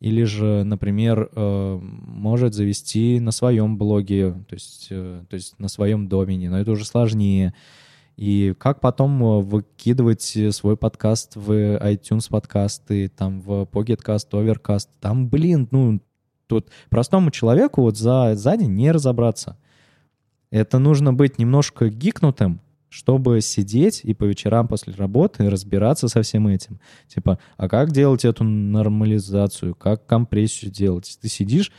или 0.00 0.22
же, 0.22 0.62
например, 0.64 1.28
э, 1.34 1.78
может 1.80 2.54
завести 2.54 3.18
на 3.18 3.32
своем 3.32 3.76
блоге, 3.76 4.32
то 4.48 4.54
есть, 4.54 4.88
э, 4.90 5.24
то 5.28 5.34
есть 5.34 5.58
на 5.58 5.68
своем 5.68 6.08
домене, 6.08 6.50
но 6.50 6.60
это 6.60 6.70
уже 6.70 6.84
сложнее. 6.84 7.52
И 8.16 8.54
как 8.58 8.80
потом 8.80 9.22
э, 9.22 9.40
выкидывать 9.40 10.36
свой 10.50 10.76
подкаст 10.76 11.34
в 11.34 11.50
iTunes 11.78 12.28
подкасты, 12.30 13.08
там 13.08 13.40
в 13.40 13.62
Pocket 13.64 14.00
Cast, 14.04 14.30
Overcast, 14.30 14.88
там, 15.00 15.28
блин, 15.28 15.66
ну, 15.72 16.00
тут 16.46 16.68
простому 16.90 17.32
человеку 17.32 17.82
вот 17.82 17.96
за, 17.96 18.34
за 18.36 18.56
день 18.56 18.74
не 18.74 18.92
разобраться. 18.92 19.56
Это 20.50 20.78
нужно 20.78 21.12
быть 21.12 21.38
немножко 21.38 21.88
гикнутым, 21.88 22.60
чтобы 22.88 23.40
сидеть 23.40 24.00
и 24.04 24.14
по 24.14 24.24
вечерам 24.24 24.68
после 24.68 24.94
работы 24.94 25.48
разбираться 25.48 26.08
со 26.08 26.22
всем 26.22 26.46
этим. 26.48 26.80
Типа, 27.06 27.38
а 27.56 27.68
как 27.68 27.92
делать 27.92 28.24
эту 28.24 28.44
нормализацию, 28.44 29.74
как 29.74 30.06
компрессию 30.06 30.70
делать? 30.70 31.18
Ты 31.20 31.28
сидишь, 31.28 31.72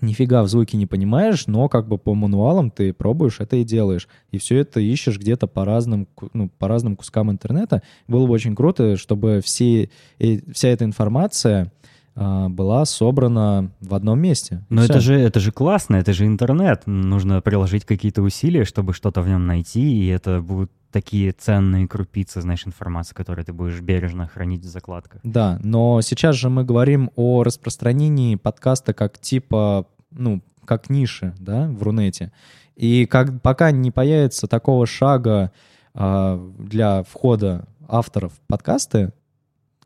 нифига 0.00 0.42
в 0.42 0.48
звуке 0.48 0.76
не 0.76 0.86
понимаешь, 0.86 1.46
но 1.46 1.68
как 1.68 1.88
бы 1.88 1.98
по 1.98 2.14
мануалам 2.14 2.70
ты 2.70 2.92
пробуешь 2.92 3.40
это 3.40 3.56
и 3.56 3.64
делаешь. 3.64 4.08
И 4.30 4.38
все 4.38 4.58
это 4.58 4.80
ищешь 4.80 5.18
где-то 5.18 5.46
по 5.46 5.64
разным, 5.64 6.08
ну, 6.32 6.48
по 6.48 6.68
разным 6.68 6.96
кускам 6.96 7.30
интернета. 7.30 7.82
Было 8.06 8.26
бы 8.26 8.32
очень 8.32 8.54
круто, 8.54 8.96
чтобы 8.96 9.40
все, 9.42 9.90
э, 10.18 10.38
вся 10.52 10.68
эта 10.68 10.84
информация 10.84 11.72
была 12.16 12.84
собрана 12.84 13.70
в 13.80 13.94
одном 13.94 14.20
месте. 14.20 14.64
Но 14.68 14.84
это 14.84 15.00
же, 15.00 15.14
это 15.14 15.40
же 15.40 15.50
классно, 15.50 15.96
это 15.96 16.12
же 16.12 16.26
интернет. 16.26 16.82
Нужно 16.86 17.40
приложить 17.40 17.84
какие-то 17.84 18.22
усилия, 18.22 18.64
чтобы 18.64 18.92
что-то 18.92 19.20
в 19.20 19.28
нем 19.28 19.46
найти, 19.46 20.04
и 20.04 20.06
это 20.06 20.40
будут 20.40 20.70
такие 20.94 21.32
ценные 21.32 21.88
крупицы, 21.88 22.40
знаешь, 22.40 22.68
информации, 22.68 23.14
которые 23.14 23.44
ты 23.44 23.52
будешь 23.52 23.80
бережно 23.80 24.28
хранить 24.28 24.60
в 24.60 24.68
закладках. 24.68 25.20
Да, 25.24 25.58
но 25.64 26.00
сейчас 26.02 26.36
же 26.36 26.48
мы 26.50 26.62
говорим 26.62 27.10
о 27.16 27.42
распространении 27.42 28.36
подкаста 28.36 28.94
как 28.94 29.18
типа, 29.18 29.86
ну, 30.12 30.40
как 30.64 30.90
ниши, 30.90 31.34
да, 31.40 31.66
в 31.66 31.82
Рунете. 31.82 32.30
И 32.76 33.06
как, 33.06 33.42
пока 33.42 33.72
не 33.72 33.90
появится 33.90 34.46
такого 34.46 34.86
шага 34.86 35.50
э, 35.94 36.52
для 36.58 37.02
входа 37.02 37.66
авторов 37.88 38.32
подкасты, 38.46 39.12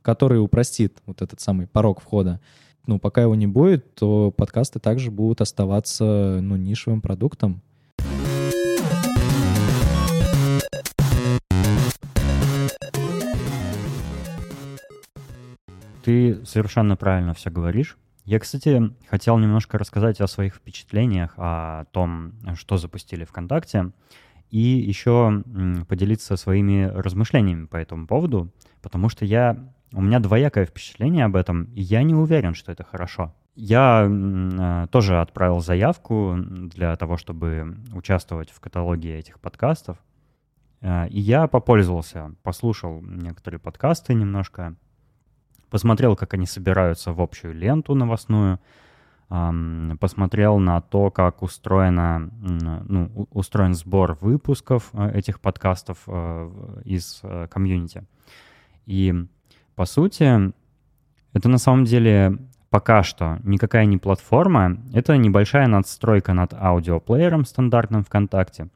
который 0.08 0.42
упростит 0.42 1.02
вот 1.04 1.20
этот 1.20 1.38
самый 1.38 1.66
порог 1.66 2.00
входа. 2.00 2.40
Ну, 2.86 2.98
пока 2.98 3.20
его 3.20 3.34
не 3.34 3.46
будет, 3.46 3.94
то 3.94 4.30
подкасты 4.30 4.78
также 4.78 5.10
будут 5.10 5.42
оставаться, 5.42 6.38
ну, 6.40 6.56
нишевым 6.56 7.02
продуктом. 7.02 7.60
Ты 16.02 16.42
совершенно 16.46 16.96
правильно 16.96 17.34
все 17.34 17.50
говоришь. 17.50 17.98
Я, 18.24 18.38
кстати, 18.38 18.90
хотел 19.10 19.36
немножко 19.36 19.76
рассказать 19.76 20.22
о 20.22 20.26
своих 20.26 20.54
впечатлениях, 20.54 21.34
о 21.36 21.84
том, 21.92 22.32
что 22.54 22.78
запустили 22.78 23.26
ВКонтакте, 23.26 23.92
и 24.50 24.58
еще 24.58 25.44
поделиться 25.86 26.36
своими 26.38 26.84
размышлениями 26.84 27.66
по 27.66 27.76
этому 27.76 28.06
поводу, 28.06 28.50
потому 28.80 29.10
что 29.10 29.26
я 29.26 29.70
у 29.92 30.02
меня 30.02 30.20
двоякое 30.20 30.66
впечатление 30.66 31.24
об 31.24 31.36
этом, 31.36 31.64
и 31.74 31.80
я 31.80 32.02
не 32.02 32.14
уверен, 32.14 32.54
что 32.54 32.72
это 32.72 32.84
хорошо. 32.84 33.34
Я 33.54 34.06
э, 34.08 34.86
тоже 34.92 35.20
отправил 35.20 35.60
заявку 35.60 36.36
для 36.38 36.94
того, 36.94 37.16
чтобы 37.16 37.76
участвовать 37.92 38.50
в 38.50 38.60
каталоге 38.60 39.18
этих 39.18 39.40
подкастов. 39.40 39.98
Э, 40.80 41.08
и 41.08 41.18
я 41.18 41.48
попользовался, 41.48 42.34
послушал 42.44 43.00
некоторые 43.02 43.58
подкасты 43.58 44.14
немножко, 44.14 44.76
посмотрел, 45.70 46.14
как 46.14 46.34
они 46.34 46.46
собираются 46.46 47.12
в 47.12 47.20
общую 47.20 47.52
ленту 47.54 47.96
новостную, 47.96 48.60
посмотрел 49.28 50.58
на 50.58 50.80
то, 50.80 51.10
как 51.10 51.42
устроена, 51.42 52.30
ну, 52.40 53.28
устроен 53.30 53.74
сбор 53.74 54.16
выпусков 54.20 54.90
э, 54.92 55.18
этих 55.18 55.40
подкастов 55.40 56.08
из 56.84 57.22
комьюнити. 57.50 58.06
И, 58.86 59.26
по 59.78 59.86
сути, 59.86 60.52
это 61.32 61.48
на 61.48 61.58
самом 61.58 61.84
деле 61.84 62.36
пока 62.68 63.04
что 63.04 63.38
никакая 63.44 63.86
не 63.86 63.96
платформа, 63.96 64.76
это 64.92 65.16
небольшая 65.16 65.68
надстройка 65.68 66.32
над 66.32 66.52
аудиоплеером 66.52 67.44
стандартным 67.44 68.02
ВКонтакте, 68.02 68.70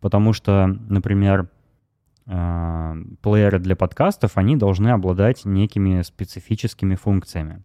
потому 0.00 0.32
что, 0.32 0.66
например, 0.66 1.48
э, 2.26 2.94
плееры 3.22 3.60
для 3.60 3.76
подкастов, 3.76 4.36
они 4.36 4.56
должны 4.56 4.88
обладать 4.88 5.44
некими 5.44 6.02
специфическими 6.02 6.96
функциями. 6.96 7.62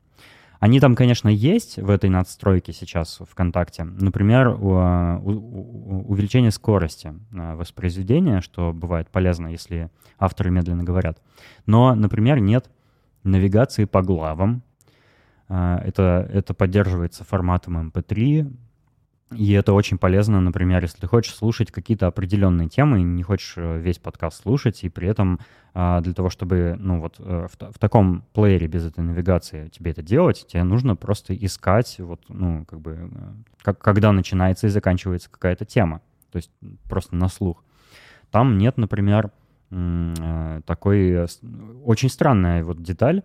Они 0.60 0.80
там, 0.80 0.96
конечно, 0.96 1.30
есть 1.30 1.78
в 1.78 1.90
этой 1.90 2.12
надстройке 2.12 2.74
сейчас 2.74 3.20
ВКонтакте. 3.28 3.86
Например, 3.86 4.50
увеличение 4.50 6.52
скорости 6.52 7.12
э, 7.32 7.56
воспроизведения, 7.56 8.40
что 8.40 8.72
бывает 8.72 9.10
полезно, 9.10 9.48
если 9.48 9.90
авторы 10.20 10.52
медленно 10.52 10.84
говорят. 10.84 11.18
Но, 11.66 11.96
например, 11.96 12.40
нет 12.40 12.70
навигации 13.24 13.86
по 13.86 14.02
главам, 14.02 14.64
а, 15.50 15.82
это, 15.84 16.30
это 16.32 16.54
поддерживается 16.54 17.24
форматом 17.24 17.90
MP3, 17.90 18.40
эм 18.40 18.58
и 19.38 19.52
это 19.54 19.74
очень 19.74 19.98
полезно, 19.98 20.42
например, 20.42 20.84
если 20.84 21.00
ты 21.00 21.08
хочешь 21.08 21.34
слушать 21.34 21.72
какие-то 21.72 22.08
определенные 22.08 22.70
темы, 22.70 23.00
и 23.00 23.04
не 23.04 23.24
хочешь 23.24 23.54
э, 23.58 23.80
весь 23.80 23.98
подкаст 23.98 24.42
слушать, 24.42 24.84
и 24.84 24.90
при 24.90 25.08
этом 25.08 25.40
а, 25.74 26.02
для 26.02 26.14
того, 26.14 26.30
чтобы, 26.30 26.76
ну 26.78 27.02
вот, 27.02 27.16
э, 27.20 27.48
в, 27.52 27.74
в 27.74 27.80
таком 27.80 28.24
плеере 28.34 28.68
без 28.68 28.86
этой 28.86 29.04
навигации 29.04 29.70
тебе 29.70 29.92
это 29.92 30.02
делать, 30.02 30.46
тебе 30.48 30.64
нужно 30.64 30.96
просто 30.96 31.36
искать, 31.36 31.96
вот, 32.00 32.22
ну, 32.30 32.66
как 32.66 32.80
бы, 32.80 33.10
э, 33.12 33.32
как, 33.62 33.80
когда 33.80 34.12
начинается 34.12 34.68
и 34.68 34.70
заканчивается 34.70 35.30
какая-то 35.30 35.66
тема, 35.66 36.02
то 36.32 36.38
есть 36.38 36.52
просто 36.90 37.16
на 37.16 37.28
слух. 37.28 37.64
Там 38.32 38.58
нет, 38.58 38.78
например, 38.78 39.32
такой 40.66 41.28
очень 41.84 42.10
странная 42.10 42.64
вот 42.64 42.82
деталь, 42.82 43.24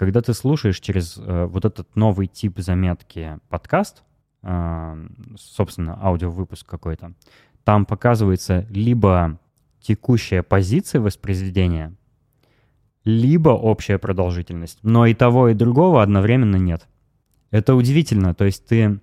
когда 0.00 0.22
ты 0.22 0.32
слушаешь 0.32 0.80
через 0.80 1.18
э, 1.18 1.44
вот 1.44 1.66
этот 1.66 1.94
новый 1.94 2.26
тип 2.26 2.58
заметки 2.58 3.38
подкаст, 3.50 4.02
э, 4.42 5.06
собственно, 5.36 5.98
аудиовыпуск 6.02 6.66
какой-то, 6.66 7.12
там 7.64 7.84
показывается 7.84 8.66
либо 8.70 9.38
текущая 9.78 10.42
позиция 10.42 11.02
воспроизведения, 11.02 11.94
либо 13.04 13.50
общая 13.50 13.98
продолжительность. 13.98 14.78
Но 14.82 15.04
и 15.04 15.12
того, 15.12 15.50
и 15.50 15.54
другого 15.54 16.02
одновременно 16.02 16.56
нет. 16.56 16.88
Это 17.50 17.74
удивительно. 17.74 18.34
То 18.34 18.46
есть 18.46 18.66
ты, 18.66 19.00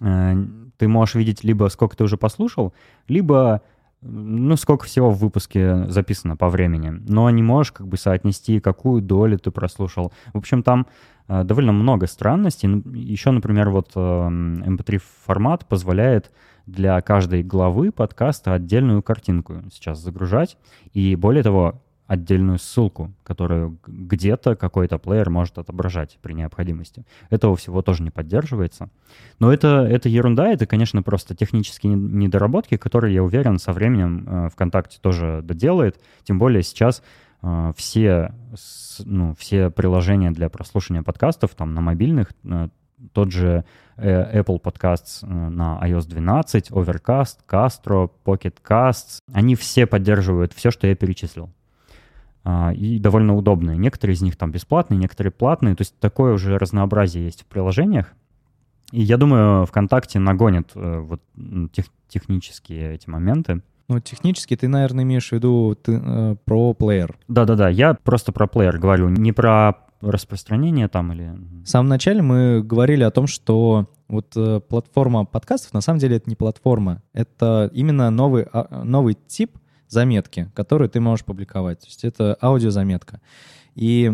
э, 0.00 0.34
ты 0.76 0.86
можешь 0.86 1.16
видеть 1.16 1.42
либо 1.42 1.66
сколько 1.66 1.96
ты 1.96 2.04
уже 2.04 2.16
послушал, 2.16 2.72
либо 3.08 3.62
ну, 4.00 4.56
сколько 4.56 4.86
всего 4.86 5.10
в 5.10 5.18
выпуске 5.18 5.88
записано 5.88 6.36
по 6.36 6.48
времени, 6.48 6.90
но 7.08 7.28
не 7.30 7.42
можешь 7.42 7.72
как 7.72 7.88
бы 7.88 7.96
соотнести, 7.96 8.60
какую 8.60 9.02
долю 9.02 9.38
ты 9.38 9.50
прослушал. 9.50 10.12
В 10.32 10.38
общем, 10.38 10.62
там 10.62 10.86
э, 11.26 11.42
довольно 11.42 11.72
много 11.72 12.06
странностей. 12.06 12.68
Еще, 12.94 13.30
например, 13.30 13.70
вот 13.70 13.90
э, 13.96 13.98
MP3 13.98 15.00
формат 15.24 15.66
позволяет 15.66 16.30
для 16.66 17.00
каждой 17.00 17.42
главы 17.42 17.90
подкаста 17.90 18.54
отдельную 18.54 19.02
картинку 19.02 19.62
сейчас 19.72 19.98
загружать. 19.98 20.56
И 20.92 21.16
более 21.16 21.42
того, 21.42 21.82
отдельную 22.08 22.58
ссылку, 22.58 23.12
которую 23.22 23.78
где-то 23.86 24.56
какой-то 24.56 24.98
плеер 24.98 25.28
может 25.28 25.58
отображать 25.58 26.18
при 26.22 26.32
необходимости. 26.32 27.04
Этого 27.28 27.54
всего 27.54 27.82
тоже 27.82 28.02
не 28.02 28.10
поддерживается. 28.10 28.88
Но 29.38 29.52
это, 29.52 29.86
это 29.88 30.08
ерунда, 30.08 30.48
это, 30.48 30.66
конечно, 30.66 31.02
просто 31.02 31.36
технические 31.36 31.92
недоработки, 31.94 32.78
которые, 32.78 33.14
я 33.14 33.22
уверен, 33.22 33.58
со 33.58 33.74
временем 33.74 34.26
э, 34.26 34.48
ВКонтакте 34.48 34.98
тоже 35.02 35.42
доделает. 35.44 36.00
Тем 36.24 36.38
более 36.38 36.62
сейчас 36.62 37.02
э, 37.42 37.72
все, 37.76 38.32
ну, 39.04 39.34
все 39.38 39.68
приложения 39.68 40.30
для 40.30 40.48
прослушивания 40.48 41.02
подкастов 41.02 41.54
там 41.54 41.74
на 41.74 41.82
мобильных, 41.82 42.32
э, 42.44 42.68
тот 43.12 43.30
же 43.30 43.64
Apple 43.96 44.60
Podcasts 44.60 45.24
на 45.24 45.78
iOS 45.82 46.08
12, 46.08 46.70
Overcast, 46.70 47.38
Castro, 47.48 48.10
Pocket 48.24 48.54
Casts, 48.66 49.18
они 49.32 49.54
все 49.54 49.86
поддерживают 49.86 50.52
все, 50.52 50.70
что 50.70 50.86
я 50.86 50.96
перечислил. 50.96 51.50
А, 52.44 52.72
и 52.72 52.98
довольно 52.98 53.36
удобные. 53.36 53.76
Некоторые 53.76 54.14
из 54.14 54.22
них 54.22 54.36
там 54.36 54.50
бесплатные, 54.50 54.98
некоторые 54.98 55.32
платные. 55.32 55.74
То 55.74 55.82
есть 55.82 55.98
такое 55.98 56.34
уже 56.34 56.58
разнообразие 56.58 57.24
есть 57.24 57.42
в 57.42 57.46
приложениях. 57.46 58.14
И 58.92 59.02
я 59.02 59.16
думаю, 59.16 59.66
ВКонтакте 59.66 60.18
нагонит 60.18 60.70
э, 60.74 60.98
вот 61.00 61.20
тех, 61.72 61.86
технические 62.08 62.94
эти 62.94 63.08
моменты. 63.08 63.62
Ну, 63.88 64.00
технически 64.00 64.56
ты, 64.56 64.68
наверное, 64.68 65.04
имеешь 65.04 65.28
в 65.28 65.32
виду 65.32 65.76
ты, 65.82 66.00
э, 66.02 66.36
про 66.44 66.74
плеер. 66.74 67.16
Да-да-да, 67.28 67.68
я 67.68 67.94
просто 67.94 68.32
про 68.32 68.46
плеер 68.46 68.78
говорю, 68.78 69.08
не 69.08 69.32
про 69.32 69.74
распространение 70.00 70.88
там 70.88 71.12
или... 71.12 71.34
В 71.64 71.68
самом 71.68 71.88
начале 71.88 72.22
мы 72.22 72.62
говорили 72.62 73.02
о 73.02 73.10
том, 73.10 73.26
что 73.26 73.90
вот 74.08 74.32
э, 74.36 74.60
платформа 74.60 75.24
подкастов, 75.24 75.74
на 75.74 75.80
самом 75.80 75.98
деле 75.98 76.16
это 76.16 76.30
не 76.30 76.36
платформа, 76.36 77.02
это 77.12 77.70
именно 77.74 78.08
новый, 78.10 78.46
а, 78.52 78.84
новый 78.84 79.16
тип 79.26 79.58
заметки, 79.88 80.50
которые 80.54 80.88
ты 80.88 81.00
можешь 81.00 81.24
публиковать. 81.24 81.80
То 81.80 81.86
есть 81.86 82.04
это 82.04 82.36
аудиозаметка. 82.40 83.20
И 83.74 84.12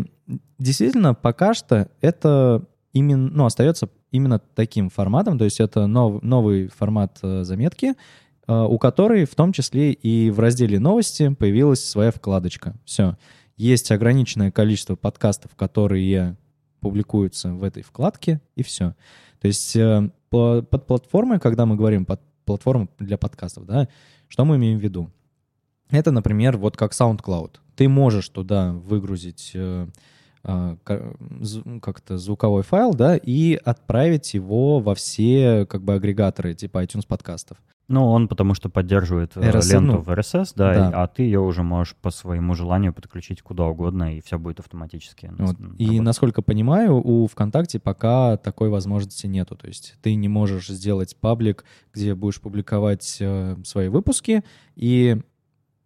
действительно, 0.57 1.13
пока 1.13 1.53
что 1.53 1.89
это 2.01 2.65
именно, 2.93 3.29
ну, 3.29 3.45
остается 3.45 3.89
именно 4.11 4.39
таким 4.39 4.89
форматом, 4.89 5.37
то 5.37 5.45
есть 5.45 5.59
это 5.59 5.87
нов, 5.87 6.21
новый 6.23 6.67
формат 6.67 7.19
э, 7.21 7.43
заметки, 7.43 7.93
э, 8.47 8.53
у 8.53 8.77
которой 8.77 9.25
в 9.25 9.35
том 9.35 9.51
числе 9.51 9.91
и 9.91 10.29
в 10.29 10.39
разделе 10.39 10.79
новости 10.79 11.33
появилась 11.33 11.83
своя 11.83 12.11
вкладочка. 12.11 12.75
Все. 12.85 13.17
Есть 13.57 13.91
ограниченное 13.91 14.51
количество 14.51 14.95
подкастов, 14.95 15.55
которые 15.55 16.37
публикуются 16.79 17.51
в 17.53 17.63
этой 17.63 17.83
вкладке, 17.83 18.41
и 18.55 18.63
все. 18.63 18.95
То 19.41 19.47
есть 19.47 19.75
э, 19.75 20.09
под 20.29 20.87
платформой, 20.87 21.39
когда 21.39 21.65
мы 21.65 21.75
говорим 21.75 22.05
под 22.05 22.21
платформу 22.45 22.89
для 22.99 23.17
подкастов, 23.17 23.65
да, 23.65 23.89
что 24.27 24.45
мы 24.45 24.55
имеем 24.55 24.79
в 24.79 24.81
виду? 24.81 25.09
Это, 25.89 26.11
например, 26.11 26.57
вот 26.57 26.77
как 26.77 26.93
SoundCloud. 26.93 27.57
Ты 27.75 27.89
можешь 27.89 28.29
туда 28.29 28.71
выгрузить 28.71 29.51
э, 29.53 29.87
э, 30.43 30.77
как-то 31.81 32.17
звуковой 32.17 32.63
файл, 32.63 32.93
да, 32.93 33.17
и 33.17 33.55
отправить 33.55 34.33
его 34.33 34.79
во 34.79 34.95
все 34.95 35.65
как 35.65 35.83
бы 35.83 35.93
агрегаторы 35.93 36.53
типа 36.53 36.83
iTunes 36.83 37.05
подкастов. 37.07 37.57
Ну, 37.87 38.07
он 38.07 38.27
потому 38.27 38.55
что 38.55 38.69
поддерживает 38.69 39.37
RSS, 39.37 39.69
э, 39.69 39.73
ленту 39.73 39.91
ну, 39.93 40.01
в 40.01 40.09
RSS, 40.09 40.53
да, 40.55 40.73
да. 40.73 40.89
И, 40.89 40.93
а 40.93 41.07
ты 41.07 41.23
ее 41.23 41.39
уже 41.39 41.61
можешь 41.61 41.95
по 41.95 42.09
своему 42.09 42.55
желанию 42.55 42.93
подключить 42.93 43.43
куда 43.43 43.65
угодно, 43.65 44.17
и 44.17 44.21
все 44.21 44.39
будет 44.39 44.59
автоматически. 44.59 45.31
Вот. 45.37 45.55
И 45.77 45.99
насколько 45.99 46.41
понимаю, 46.41 46.95
у 46.95 47.27
ВКонтакте 47.27 47.79
пока 47.79 48.37
такой 48.37 48.69
возможности 48.69 49.27
нету. 49.27 49.55
То 49.55 49.67
есть 49.67 49.97
ты 50.01 50.15
не 50.15 50.27
можешь 50.27 50.67
сделать 50.67 51.15
паблик, 51.15 51.63
где 51.93 52.15
будешь 52.15 52.41
публиковать 52.41 53.17
э, 53.19 53.55
свои 53.63 53.89
выпуски, 53.89 54.43
и 54.75 55.17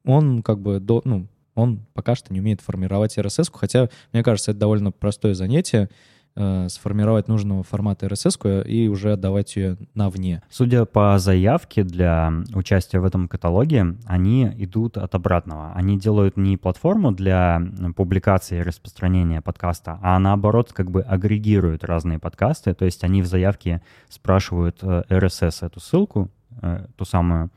он 0.09 0.41
как 0.41 0.59
бы, 0.59 0.79
до, 0.79 1.01
ну, 1.05 1.27
он 1.55 1.85
пока 1.93 2.15
что 2.15 2.33
не 2.33 2.39
умеет 2.39 2.61
формировать 2.61 3.17
RSS, 3.17 3.49
хотя, 3.53 3.89
мне 4.11 4.23
кажется, 4.23 4.51
это 4.51 4.59
довольно 4.61 4.91
простое 4.91 5.33
занятие, 5.33 5.89
э, 6.35 6.67
сформировать 6.69 7.27
нужного 7.27 7.63
формата 7.63 8.07
RSS 8.07 8.65
и 8.65 8.87
уже 8.87 9.13
отдавать 9.13 9.55
ее 9.55 9.77
на 9.93 10.09
вне. 10.09 10.41
Судя 10.49 10.85
по 10.85 11.17
заявке 11.19 11.83
для 11.83 12.31
участия 12.53 12.99
в 12.99 13.05
этом 13.05 13.27
каталоге, 13.27 13.97
они 14.05 14.45
идут 14.57 14.97
от 14.97 15.13
обратного. 15.15 15.73
Они 15.73 15.99
делают 15.99 16.37
не 16.37 16.57
платформу 16.57 17.11
для 17.11 17.61
публикации 17.95 18.59
и 18.59 18.63
распространения 18.63 19.41
подкаста, 19.41 19.99
а 20.01 20.17
наоборот 20.19 20.71
как 20.73 20.89
бы 20.89 21.01
агрегируют 21.01 21.83
разные 21.83 22.19
подкасты, 22.19 22.73
то 22.73 22.85
есть 22.85 23.03
они 23.03 23.21
в 23.21 23.27
заявке 23.27 23.81
спрашивают 24.07 24.79
э, 24.81 25.03
RSS 25.09 25.65
эту 25.65 25.79
ссылку, 25.79 26.29
э, 26.61 26.85
ту 26.95 27.05
самую, 27.05 27.49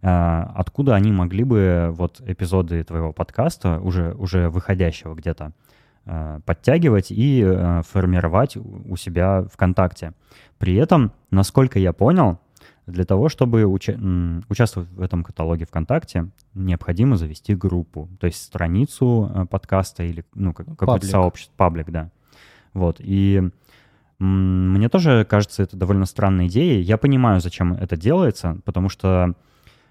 откуда 0.00 0.94
они 0.94 1.10
могли 1.10 1.44
бы 1.44 1.90
вот 1.92 2.20
эпизоды 2.24 2.84
твоего 2.84 3.12
подкаста, 3.12 3.80
уже, 3.80 4.14
уже 4.14 4.48
выходящего 4.48 5.14
где-то, 5.14 5.52
а, 6.10 6.40
подтягивать 6.46 7.10
и 7.10 7.42
а, 7.44 7.82
формировать 7.82 8.56
у 8.56 8.96
себя 8.96 9.44
ВКонтакте. 9.52 10.14
При 10.56 10.74
этом, 10.76 11.12
насколько 11.30 11.78
я 11.78 11.92
понял, 11.92 12.38
для 12.86 13.04
того, 13.04 13.28
чтобы 13.28 13.64
уча- 13.64 13.98
участвовать 14.48 14.88
в 14.90 15.02
этом 15.02 15.22
каталоге 15.22 15.66
ВКонтакте, 15.66 16.30
необходимо 16.54 17.18
завести 17.18 17.54
группу, 17.54 18.08
то 18.18 18.26
есть 18.26 18.42
страницу 18.42 19.48
подкаста 19.50 20.02
или 20.02 20.24
ну, 20.34 20.54
какое-то 20.54 21.06
сообщество, 21.06 21.52
паблик, 21.58 21.90
да. 21.90 22.10
Вот, 22.72 22.96
и 23.00 23.50
мне 24.18 24.88
тоже 24.88 25.26
кажется, 25.28 25.62
это 25.62 25.76
довольно 25.76 26.06
странная 26.06 26.46
идея. 26.46 26.80
Я 26.80 26.96
понимаю, 26.96 27.40
зачем 27.40 27.74
это 27.74 27.96
делается, 27.96 28.58
потому 28.64 28.88
что 28.88 29.34
э, 29.34 29.34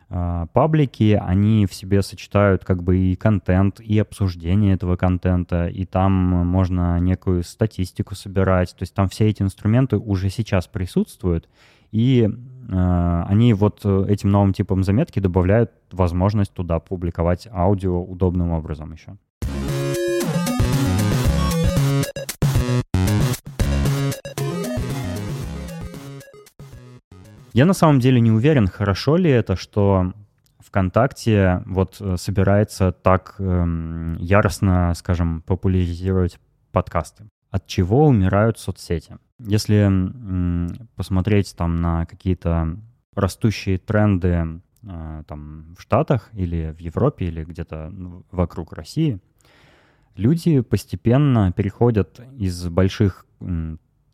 паблики, 0.09 1.19
они 1.21 1.65
в 1.65 1.73
себе 1.73 2.01
сочетают 2.01 2.63
как 2.63 2.81
бы 2.81 2.97
и 2.97 3.15
контент, 3.15 3.79
и 3.81 3.99
обсуждение 3.99 4.73
этого 4.73 4.95
контента, 4.95 5.67
и 5.67 5.85
там 5.85 6.11
можно 6.11 6.99
некую 6.99 7.43
статистику 7.43 8.15
собирать. 8.15 8.71
То 8.71 8.83
есть 8.83 8.93
там 8.93 9.09
все 9.09 9.27
эти 9.27 9.41
инструменты 9.41 9.97
уже 9.97 10.29
сейчас 10.29 10.67
присутствуют, 10.67 11.49
и 11.91 12.29
э, 12.29 13.23
они 13.27 13.53
вот 13.53 13.85
этим 13.85 14.29
новым 14.29 14.53
типом 14.53 14.83
заметки 14.83 15.19
добавляют 15.19 15.71
возможность 15.91 16.53
туда 16.53 16.79
публиковать 16.79 17.47
аудио 17.51 18.01
удобным 18.01 18.51
образом 18.51 18.93
еще. 18.93 19.17
Я 27.57 27.65
на 27.65 27.73
самом 27.73 27.99
деле 27.99 28.19
не 28.19 28.29
уверен, 28.29 28.67
хорошо 28.67 29.17
ли 29.17 29.31
это, 29.31 29.55
что 29.55 30.13
ВКонтакте 30.59 31.63
вот 31.65 31.97
э, 31.99 32.15
собирается 32.17 32.91
так 32.91 33.33
эм, 33.39 34.15
яростно, 34.19 34.93
скажем, 34.93 35.41
популяризировать 35.41 36.39
подкасты. 36.71 37.23
От 37.49 37.65
чего 37.65 38.05
умирают 38.05 38.59
соцсети? 38.59 39.17
Если 39.39 39.77
м, 39.77 40.87
посмотреть 40.95 41.55
там 41.57 41.77
на 41.77 42.05
какие-то 42.05 42.77
растущие 43.15 43.79
тренды 43.79 44.61
э, 44.83 45.23
там 45.27 45.73
в 45.75 45.81
Штатах 45.81 46.29
или 46.33 46.75
в 46.77 46.79
Европе 46.79 47.25
или 47.25 47.43
где-то 47.43 47.91
вокруг 48.29 48.73
России, 48.73 49.19
люди 50.15 50.61
постепенно 50.61 51.51
переходят 51.53 52.21
из 52.37 52.67
больших 52.67 53.25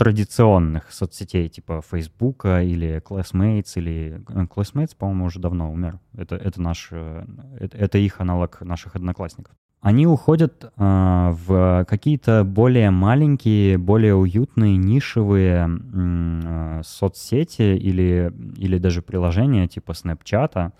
традиционных 0.03 0.91
соцсетей 0.91 1.47
типа 1.47 1.81
Фейсбука 1.89 2.61
или 2.61 3.01
Classmates, 3.01 3.71
или 3.75 4.21
э, 4.27 4.45
Classmates, 4.53 4.97
по-моему, 4.97 5.25
уже 5.25 5.39
давно 5.39 5.71
умер. 5.71 5.99
Это, 6.17 6.35
это, 6.35 6.61
наш, 6.61 6.89
э, 6.91 7.25
это, 7.57 7.77
это 7.77 7.97
их 7.99 8.19
аналог 8.19 8.59
наших 8.59 8.97
одноклассников. 8.97 9.55
Они 9.79 10.05
уходят 10.05 10.65
э, 10.65 10.69
в 10.77 11.85
какие-то 11.87 12.43
более 12.43 12.91
маленькие, 12.91 13.77
более 13.77 14.15
уютные, 14.15 14.75
нишевые 14.75 15.69
э, 15.69 16.81
соцсети 16.83 17.77
или, 17.77 18.33
или 18.57 18.77
даже 18.79 19.01
приложения 19.01 19.69
типа 19.69 19.93
Snapchat, 19.93 20.73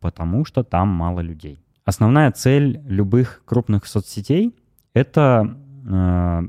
потому 0.00 0.44
что 0.44 0.64
там 0.64 0.88
мало 0.88 1.20
людей. 1.20 1.62
Основная 1.84 2.32
цель 2.32 2.80
любых 2.84 3.42
крупных 3.44 3.86
соцсетей— 3.86 4.56
это 4.92 5.56
э, 5.88 6.42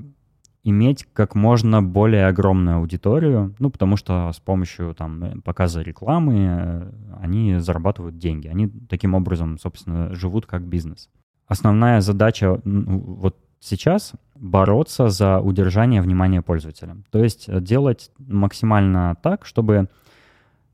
иметь 0.64 1.08
как 1.14 1.36
можно 1.36 1.82
более 1.82 2.28
огромную 2.28 2.78
аудиторию, 2.78 3.56
ну, 3.60 3.70
потому 3.70 3.98
что 3.98 4.32
с 4.32 4.40
помощью 4.40 4.94
там 4.94 5.24
э, 5.24 5.42
показа 5.42 5.82
рекламы 5.82 6.36
э, 6.38 6.92
они 7.22 7.58
зарабатывают 7.60 8.18
деньги. 8.18 8.48
Они 8.48 8.68
таким 8.90 9.14
образом, 9.14 9.58
собственно, 9.58 10.14
живут 10.14 10.46
как 10.46 10.64
бизнес. 10.64 11.10
Основная 11.48 12.02
задача 12.02 12.62
вот 12.64 13.38
сейчас 13.60 14.14
бороться 14.36 15.10
за 15.10 15.40
удержание 15.40 16.02
внимания 16.02 16.42
пользователя. 16.42 16.98
То 17.12 17.24
есть 17.24 17.46
э, 17.48 17.60
делать 17.62 18.12
максимально 18.20 19.18
так, 19.22 19.46
чтобы 19.46 19.90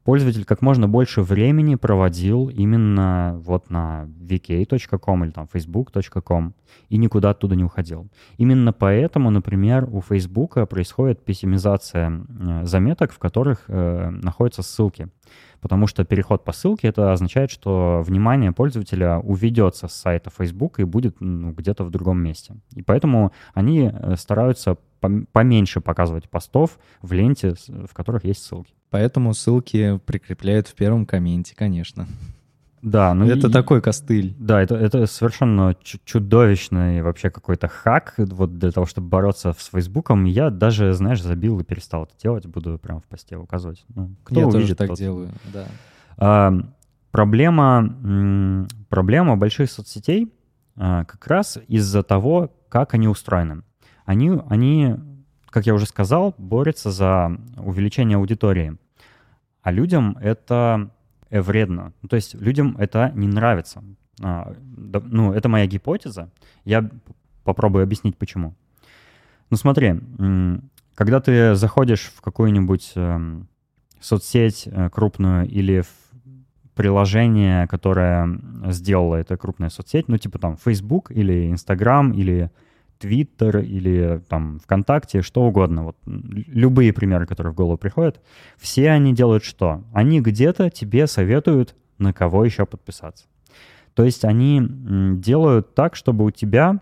пользователь 0.07 0.45
как 0.45 0.61
можно 0.61 0.87
больше 0.87 1.21
времени 1.21 1.75
проводил 1.75 2.47
именно 2.47 3.37
вот 3.43 3.69
на 3.69 4.05
vk.com 4.21 5.25
или 5.25 5.31
там 5.31 5.49
facebook.com 5.53 6.53
и 6.87 6.97
никуда 6.97 7.31
оттуда 7.31 7.57
не 7.57 7.65
уходил. 7.65 8.07
Именно 8.37 8.71
поэтому, 8.71 9.31
например, 9.31 9.89
у 9.91 9.99
Facebook 9.99 10.69
происходит 10.69 11.25
пессимизация 11.25 12.09
э, 12.09 12.63
заметок, 12.63 13.11
в 13.11 13.19
которых 13.19 13.65
э, 13.67 14.09
находятся 14.09 14.63
ссылки. 14.63 15.09
Потому 15.61 15.87
что 15.87 16.05
переход 16.05 16.43
по 16.43 16.51
ссылке 16.51 16.87
это 16.87 17.11
означает, 17.13 17.51
что 17.51 18.01
внимание 18.05 18.51
пользователя 18.51 19.19
уведется 19.19 19.87
с 19.87 19.93
сайта 19.93 20.29
Facebook 20.29 20.79
и 20.79 20.83
будет 20.83 21.19
ну, 21.19 21.51
где-то 21.51 21.83
в 21.83 21.89
другом 21.89 22.19
месте. 22.19 22.55
И 22.75 22.81
поэтому 22.81 23.31
они 23.53 23.91
э, 23.91 24.15
стараются 24.17 24.77
поменьше 25.31 25.79
показывать 25.79 26.29
постов 26.29 26.79
в 27.01 27.13
ленте, 27.13 27.53
в 27.67 27.93
которых 27.93 28.25
есть 28.25 28.43
ссылки. 28.43 28.73
Поэтому 28.89 29.33
ссылки 29.33 29.99
прикрепляют 30.05 30.67
в 30.67 30.75
первом 30.75 31.05
комменте, 31.05 31.55
конечно. 31.55 32.07
Да, 32.89 33.13
ну 33.13 33.25
это 33.25 33.47
и, 33.47 33.51
такой 33.51 33.81
костыль. 33.81 34.35
Да, 34.39 34.61
это, 34.61 34.75
это 34.75 35.05
совершенно 35.07 35.75
чудовищный 35.81 37.01
вообще 37.01 37.29
какой-то 37.29 37.67
хак 37.67 38.13
вот 38.17 38.57
для 38.57 38.71
того, 38.71 38.85
чтобы 38.85 39.09
бороться 39.09 39.53
с 39.57 39.69
Фейсбуком. 39.69 40.23
Я 40.23 40.49
даже, 40.49 40.93
знаешь, 40.93 41.21
забил 41.21 41.59
и 41.59 41.63
перестал 41.63 42.03
это 42.03 42.13
делать, 42.21 42.45
буду 42.45 42.79
прямо 42.79 43.01
в 43.01 43.05
посте 43.05 43.35
указывать. 43.35 43.83
Ну, 43.93 44.15
кто 44.23 44.39
Я 44.39 44.47
увидит, 44.47 44.61
тоже 44.61 44.75
так 44.75 44.87
тот... 44.87 44.97
делаю, 44.97 45.29
да. 45.53 45.65
А, 46.17 46.53
проблема, 47.11 48.65
проблема 48.89 49.35
больших 49.35 49.69
соцсетей 49.69 50.33
а, 50.77 51.03
как 51.03 51.27
раз 51.27 51.59
из-за 51.67 52.03
того, 52.03 52.51
как 52.69 52.93
они 52.93 53.07
устроены. 53.07 53.63
Они, 54.05 54.31
они 54.47 54.95
как 55.49 55.65
я 55.65 55.73
уже 55.73 55.85
сказал, 55.85 56.35
борется 56.37 56.91
за 56.91 57.35
увеличение 57.57 58.17
аудитории. 58.17 58.77
А 59.61 59.71
людям 59.71 60.17
это 60.21 60.91
вредно. 61.29 61.93
Ну, 62.01 62.09
то 62.09 62.15
есть 62.15 62.35
людям 62.35 62.75
это 62.77 63.11
не 63.15 63.27
нравится. 63.27 63.83
А, 64.21 64.53
ну, 64.75 65.33
это 65.33 65.49
моя 65.49 65.67
гипотеза. 65.67 66.29
Я 66.65 66.89
попробую 67.43 67.83
объяснить, 67.83 68.17
почему. 68.17 68.55
Ну, 69.49 69.57
смотри, 69.57 69.99
когда 70.95 71.19
ты 71.19 71.55
заходишь 71.55 72.11
в 72.15 72.21
какую-нибудь 72.21 72.91
э, 72.95 73.41
соцсеть 73.99 74.67
э, 74.67 74.89
крупную 74.89 75.47
или 75.47 75.81
в 75.81 75.87
приложение, 76.75 77.67
которое 77.67 78.39
сделала 78.65 79.15
эта 79.15 79.37
крупная 79.37 79.69
соцсеть, 79.69 80.07
ну, 80.07 80.17
типа 80.17 80.39
там 80.39 80.57
Facebook 80.57 81.11
или 81.11 81.51
Instagram 81.51 82.11
или 82.11 82.51
Твиттер 82.99 83.59
или 83.59 84.21
там 84.27 84.59
ВКонтакте, 84.59 85.21
что 85.21 85.43
угодно, 85.43 85.83
вот 85.83 85.97
любые 86.05 86.93
примеры, 86.93 87.25
которые 87.25 87.53
в 87.53 87.55
голову 87.55 87.77
приходят, 87.77 88.21
все 88.57 88.89
они 88.91 89.13
делают 89.13 89.43
что? 89.43 89.83
Они 89.93 90.21
где-то 90.21 90.69
тебе 90.69 91.07
советуют, 91.07 91.75
на 91.97 92.13
кого 92.13 92.45
еще 92.45 92.65
подписаться. 92.65 93.25
То 93.93 94.03
есть 94.03 94.25
они 94.25 94.61
делают 95.19 95.73
так, 95.73 95.95
чтобы 95.95 96.25
у 96.25 96.31
тебя 96.31 96.81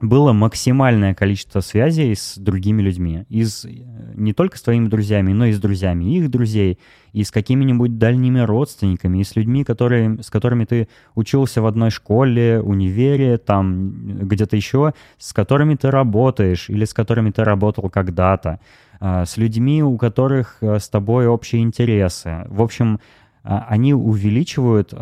было 0.00 0.32
максимальное 0.32 1.14
количество 1.14 1.60
связей 1.60 2.14
с 2.14 2.36
другими 2.36 2.82
людьми. 2.82 3.24
Из, 3.28 3.64
э, 3.64 3.70
не 4.14 4.32
только 4.32 4.58
с 4.58 4.62
твоими 4.62 4.88
друзьями, 4.88 5.32
но 5.32 5.46
и 5.46 5.52
с 5.52 5.58
друзьями 5.58 6.16
их 6.16 6.30
друзей, 6.30 6.78
и 7.12 7.24
с 7.24 7.30
какими-нибудь 7.30 7.98
дальними 7.98 8.40
родственниками, 8.40 9.18
и 9.18 9.24
с 9.24 9.36
людьми, 9.36 9.64
которые, 9.64 10.22
с 10.22 10.28
которыми 10.28 10.64
ты 10.64 10.88
учился 11.14 11.62
в 11.62 11.66
одной 11.66 11.90
школе, 11.90 12.60
универе, 12.60 13.38
там 13.38 14.28
где-то 14.28 14.56
еще, 14.56 14.92
с 15.18 15.32
которыми 15.32 15.76
ты 15.76 15.90
работаешь 15.90 16.68
или 16.68 16.84
с 16.84 16.92
которыми 16.92 17.30
ты 17.30 17.42
работал 17.44 17.88
когда-то, 17.88 18.60
а, 19.00 19.24
с 19.24 19.36
людьми, 19.36 19.82
у 19.82 19.96
которых 19.96 20.58
э, 20.60 20.78
с 20.78 20.88
тобой 20.88 21.26
общие 21.26 21.62
интересы. 21.62 22.44
В 22.48 22.60
общем, 22.60 23.00
а, 23.42 23.66
они 23.68 23.94
увеличивают 23.94 24.92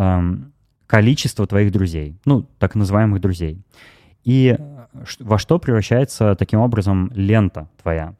количество 0.87 1.47
твоих 1.47 1.73
друзей, 1.73 2.17
ну, 2.25 2.47
так 2.59 2.75
называемых 2.75 3.21
друзей. 3.21 3.59
И 4.25 4.57
во 5.19 5.39
что 5.39 5.59
превращается 5.59 6.35
таким 6.35 6.61
образом 6.61 7.11
лента 7.15 7.69
твоя. 7.83 8.15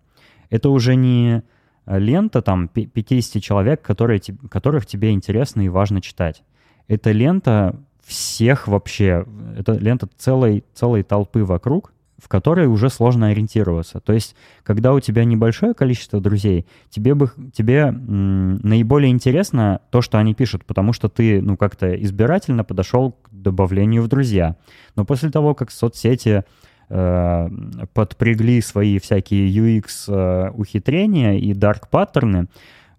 Это 0.51 0.69
уже 0.69 0.97
не 0.97 1.43
лента 1.87 2.43
там 2.43 2.69
50 2.69 3.43
человек, 3.43 3.83
которые, 3.83 4.21
которых 4.51 4.87
тебе 4.87 5.13
интересно 5.13 5.63
и 5.63 5.69
важно 5.69 6.01
читать. 6.01 6.43
Это 6.89 7.13
лента 7.13 7.81
всех 8.05 8.69
вообще, 8.69 9.25
это 9.57 9.73
лента 9.73 10.09
целой, 10.19 10.65
целой 10.75 11.03
толпы 11.03 11.43
вокруг, 11.43 11.94
в 12.19 12.29
которой 12.29 12.67
уже 12.67 12.91
сложно 12.91 13.29
ориентироваться. 13.29 14.01
То 14.01 14.13
есть, 14.13 14.37
когда 14.63 14.93
у 14.95 15.01
тебя 15.01 15.25
небольшое 15.25 15.75
количество 15.75 16.21
друзей, 16.21 16.67
тебе, 16.89 17.15
бы, 17.15 17.31
тебе 17.53 17.81
м, 17.89 18.57
наиболее 18.57 19.11
интересно 19.11 19.81
то, 19.91 20.01
что 20.01 20.19
они 20.19 20.35
пишут, 20.35 20.65
потому 20.65 20.93
что 20.93 21.09
ты 21.09 21.43
ну, 21.43 21.57
как-то 21.57 21.95
избирательно 22.03 22.65
подошел 22.65 23.13
к 23.13 23.31
добавлению 23.31 24.03
в 24.03 24.09
друзья. 24.09 24.57
Но 24.97 25.05
после 25.05 25.31
того, 25.31 25.55
как 25.55 25.71
соцсети 25.71 26.45
э, 26.89 27.49
подпрягли 27.93 28.61
свои 28.61 28.99
всякие 28.99 29.49
UX 29.49 29.85
э, 30.09 30.51
ухитрения 30.51 31.39
и 31.39 31.53
dark 31.53 31.89
паттерны, 31.91 32.49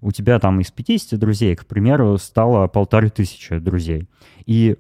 у 0.01 0.11
тебя 0.11 0.39
там 0.39 0.59
из 0.59 0.71
50 0.71 1.17
друзей, 1.19 1.55
к 1.55 1.65
примеру, 1.65 2.17
стало 2.17 2.67
полторы 2.67 3.09
тысячи 3.09 3.57
друзей. 3.57 4.07
И 4.45 4.75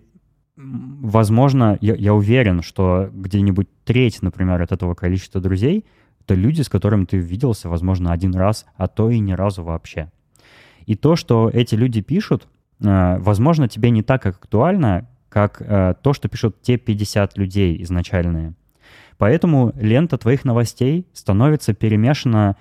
возможно, 0.57 1.77
я, 1.81 1.95
я 1.95 2.13
уверен, 2.13 2.61
что 2.61 3.09
где-нибудь 3.13 3.67
треть, 3.83 4.21
например, 4.21 4.61
от 4.61 4.71
этого 4.71 4.93
количества 4.93 5.41
друзей— 5.41 5.85
это 6.21 6.33
люди, 6.33 6.61
с 6.61 6.69
которыми 6.69 7.05
ты 7.05 7.17
виделся, 7.17 7.69
возможно, 7.69 8.11
один 8.11 8.33
раз, 8.33 8.65
а 8.77 8.87
то 8.87 9.09
и 9.09 9.19
ни 9.19 9.33
разу 9.33 9.63
вообще. 9.63 10.11
И 10.85 10.95
то, 10.95 11.15
что 11.15 11.49
эти 11.51 11.75
люди 11.75 12.01
пишут, 12.01 12.47
э, 12.79 13.17
возможно, 13.19 13.67
тебе 13.67 13.89
не 13.89 14.01
так 14.01 14.25
актуально, 14.25 15.07
как 15.29 15.61
э, 15.61 15.95
то, 16.01 16.13
что 16.13 16.29
пишут 16.29 16.61
те 16.61 16.77
50 16.77 17.37
людей 17.37 17.81
изначальные. 17.83 18.53
Поэтому 19.17 19.73
лента 19.75 20.17
твоих 20.17 20.45
новостей 20.45 21.05
становится 21.13 21.73
перемешана 21.73 22.55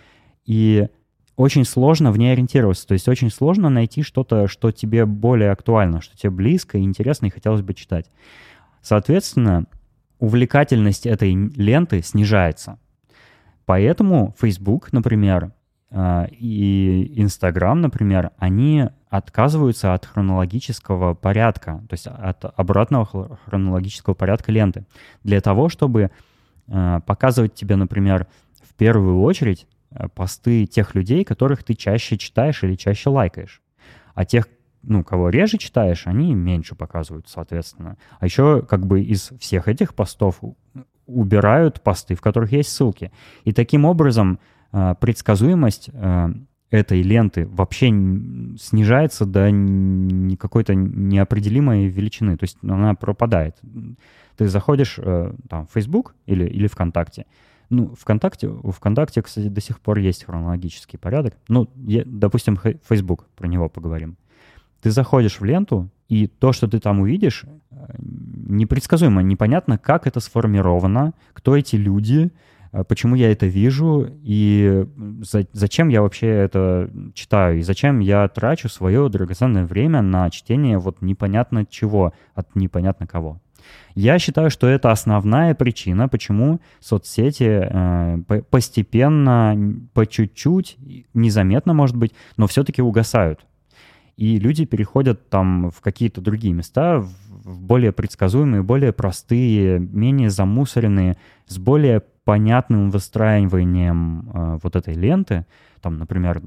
и 0.44 0.88
очень 1.36 1.64
сложно 1.64 2.12
в 2.12 2.18
ней 2.18 2.32
ориентироваться. 2.32 2.86
То 2.86 2.94
есть 2.94 3.08
очень 3.08 3.30
сложно 3.30 3.68
найти 3.68 4.02
что-то, 4.02 4.46
что 4.46 4.70
тебе 4.70 5.04
более 5.04 5.50
актуально, 5.50 6.00
что 6.00 6.16
тебе 6.16 6.30
близко 6.30 6.78
и 6.78 6.82
интересно, 6.82 7.26
и 7.26 7.30
хотелось 7.30 7.62
бы 7.62 7.74
читать. 7.74 8.10
Соответственно, 8.82 9.66
увлекательность 10.18 11.06
этой 11.06 11.34
ленты 11.34 12.02
снижается. 12.02 12.78
Поэтому 13.66 14.34
Facebook, 14.38 14.92
например, 14.92 15.52
а, 15.90 16.26
и 16.30 17.12
Instagram, 17.16 17.80
например, 17.80 18.30
они 18.38 18.88
отказываются 19.08 19.94
от 19.94 20.06
хронологического 20.06 21.14
порядка, 21.14 21.82
то 21.88 21.94
есть 21.94 22.06
от 22.06 22.44
обратного 22.56 23.38
хронологического 23.44 24.14
порядка 24.14 24.50
ленты, 24.50 24.86
для 25.22 25.40
того, 25.40 25.68
чтобы 25.68 26.10
а, 26.68 27.00
показывать 27.00 27.54
тебе, 27.54 27.76
например, 27.76 28.26
в 28.62 28.74
первую 28.74 29.22
очередь 29.22 29.66
посты 30.14 30.66
тех 30.66 30.94
людей, 30.94 31.24
которых 31.24 31.64
ты 31.64 31.74
чаще 31.74 32.16
читаешь 32.18 32.62
или 32.62 32.74
чаще 32.74 33.10
лайкаешь. 33.10 33.62
А 34.14 34.24
тех, 34.24 34.48
ну, 34.82 35.02
кого 35.04 35.28
реже 35.28 35.58
читаешь, 35.58 36.06
они 36.06 36.34
меньше 36.34 36.74
показывают, 36.74 37.28
соответственно. 37.28 37.96
А 38.20 38.24
еще 38.24 38.62
как 38.62 38.86
бы 38.86 39.02
из 39.02 39.32
всех 39.40 39.68
этих 39.68 39.94
постов 39.94 40.40
убирают 41.06 41.82
посты, 41.82 42.14
в 42.14 42.20
которых 42.20 42.52
есть 42.52 42.70
ссылки. 42.70 43.12
И 43.44 43.52
таким 43.52 43.84
образом 43.84 44.38
а, 44.72 44.94
предсказуемость 44.94 45.90
а, 45.92 46.30
этой 46.70 47.02
ленты 47.02 47.46
вообще 47.46 47.88
снижается 48.58 49.26
до 49.26 49.50
какой-то 50.36 50.74
неопределимой 50.74 51.86
величины. 51.86 52.36
То 52.36 52.44
есть 52.44 52.58
она 52.62 52.94
пропадает. 52.94 53.56
Ты 54.36 54.48
заходишь 54.48 54.98
э, 54.98 55.32
там, 55.48 55.68
в 55.68 55.72
Facebook 55.72 56.16
или, 56.26 56.44
или 56.44 56.66
ВКонтакте. 56.66 57.26
Ну, 57.74 57.92
ВКонтакте, 57.98 58.46
у 58.46 58.70
ВКонтакте, 58.70 59.20
кстати, 59.20 59.48
до 59.48 59.60
сих 59.60 59.80
пор 59.80 59.98
есть 59.98 60.24
хронологический 60.24 60.96
порядок. 60.96 61.34
Ну, 61.48 61.68
я, 61.74 62.04
допустим, 62.06 62.56
Facebook, 62.88 63.26
про 63.34 63.48
него 63.48 63.68
поговорим. 63.68 64.16
Ты 64.80 64.92
заходишь 64.92 65.40
в 65.40 65.44
ленту, 65.44 65.90
и 66.08 66.28
то, 66.28 66.52
что 66.52 66.68
ты 66.68 66.78
там 66.78 67.00
увидишь, 67.00 67.44
э, 67.72 67.76
непредсказуемо, 67.98 69.22
непонятно, 69.22 69.76
как 69.76 70.06
это 70.06 70.20
сформировано, 70.20 71.14
кто 71.32 71.56
эти 71.56 71.74
люди, 71.74 72.30
а 72.70 72.84
почему 72.84 73.16
я 73.16 73.32
это 73.32 73.46
вижу 73.46 74.08
и 74.22 74.86
за, 75.22 75.46
зачем 75.52 75.88
я 75.88 76.02
вообще 76.02 76.28
это 76.28 76.90
читаю, 77.12 77.58
и 77.58 77.62
зачем 77.62 77.98
я 77.98 78.28
трачу 78.28 78.68
свое 78.68 79.08
драгоценное 79.08 79.66
время 79.66 80.00
на 80.00 80.30
чтение 80.30 80.78
вот 80.78 81.02
непонятно 81.02 81.66
чего 81.66 82.12
от 82.34 82.54
непонятно 82.54 83.08
кого. 83.08 83.40
Я 83.94 84.18
считаю, 84.18 84.50
что 84.50 84.66
это 84.66 84.90
основная 84.90 85.54
причина, 85.54 86.08
почему 86.08 86.60
соцсети 86.80 87.68
э, 87.70 88.42
постепенно, 88.50 89.56
по 89.92 90.06
чуть-чуть, 90.06 90.76
незаметно, 91.14 91.74
может 91.74 91.96
быть, 91.96 92.12
но 92.36 92.46
все-таки 92.46 92.82
угасают. 92.82 93.46
И 94.16 94.38
люди 94.38 94.64
переходят 94.64 95.28
там 95.28 95.70
в 95.70 95.80
какие-то 95.80 96.20
другие 96.20 96.54
места, 96.54 97.00
в 97.00 97.60
более 97.60 97.92
предсказуемые, 97.92 98.62
более 98.62 98.92
простые, 98.92 99.78
менее 99.78 100.30
замусоренные, 100.30 101.16
с 101.46 101.58
более 101.58 102.02
понятным 102.24 102.90
выстраиванием 102.90 104.30
э, 104.32 104.58
вот 104.62 104.76
этой 104.76 104.94
ленты, 104.94 105.46
там, 105.80 105.98
например, 105.98 106.40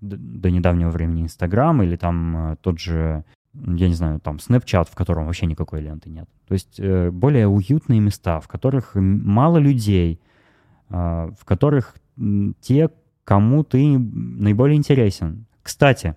до 0.00 0.50
недавнего 0.50 0.90
времени 0.90 1.22
Инстаграм 1.22 1.80
или 1.82 1.96
там 1.96 2.36
э, 2.52 2.56
тот 2.60 2.80
же, 2.80 3.24
я 3.54 3.88
не 3.88 3.94
знаю, 3.94 4.20
там 4.20 4.36
Snapchat, 4.36 4.88
в 4.90 4.94
котором 4.94 5.26
вообще 5.26 5.46
никакой 5.46 5.80
ленты 5.80 6.10
нет. 6.10 6.28
То 6.48 6.54
есть 6.54 6.78
э, 6.78 7.10
более 7.10 7.46
уютные 7.46 8.00
места, 8.00 8.40
в 8.40 8.48
которых 8.48 8.92
мало 8.94 9.58
людей, 9.58 10.20
э, 10.90 11.30
в 11.38 11.44
которых 11.44 11.96
те, 12.60 12.90
кому 13.24 13.64
ты 13.64 13.98
наиболее 13.98 14.76
интересен. 14.76 15.46
Кстати, 15.62 16.14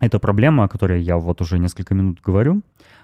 эта 0.00 0.18
проблема, 0.18 0.64
о 0.64 0.68
которой 0.68 1.02
я 1.02 1.18
вот 1.18 1.40
уже 1.40 1.58
несколько 1.58 1.94
минут 1.94 2.20
говорю, 2.22 2.62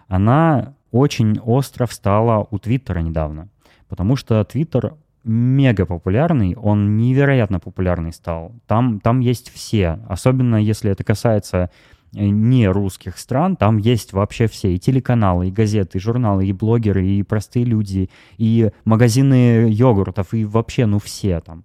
она 0.08 0.74
очень 0.90 1.38
остро 1.40 1.86
встала 1.86 2.46
у 2.50 2.58
Твиттера 2.58 3.00
недавно. 3.00 3.48
Потому 3.88 4.16
что 4.16 4.42
Твиттер 4.44 4.94
мега 5.24 5.86
популярный, 5.86 6.54
он 6.56 6.96
невероятно 6.96 7.60
популярный 7.60 8.12
стал. 8.12 8.52
Там, 8.66 9.00
там 9.00 9.20
есть 9.20 9.50
все, 9.50 10.00
особенно 10.08 10.56
если 10.56 10.90
это 10.90 11.04
касается 11.04 11.70
не 12.12 12.68
русских 12.68 13.18
стран, 13.18 13.56
там 13.56 13.78
есть 13.78 14.12
вообще 14.12 14.46
все, 14.46 14.74
и 14.74 14.78
телеканалы, 14.78 15.48
и 15.48 15.50
газеты, 15.50 15.98
и 15.98 16.00
журналы, 16.00 16.46
и 16.46 16.52
блогеры, 16.52 17.06
и 17.06 17.22
простые 17.22 17.64
люди, 17.64 18.10
и 18.36 18.70
магазины 18.84 19.68
йогуртов, 19.70 20.34
и 20.34 20.44
вообще, 20.44 20.86
ну, 20.86 20.98
все 20.98 21.40
там. 21.40 21.64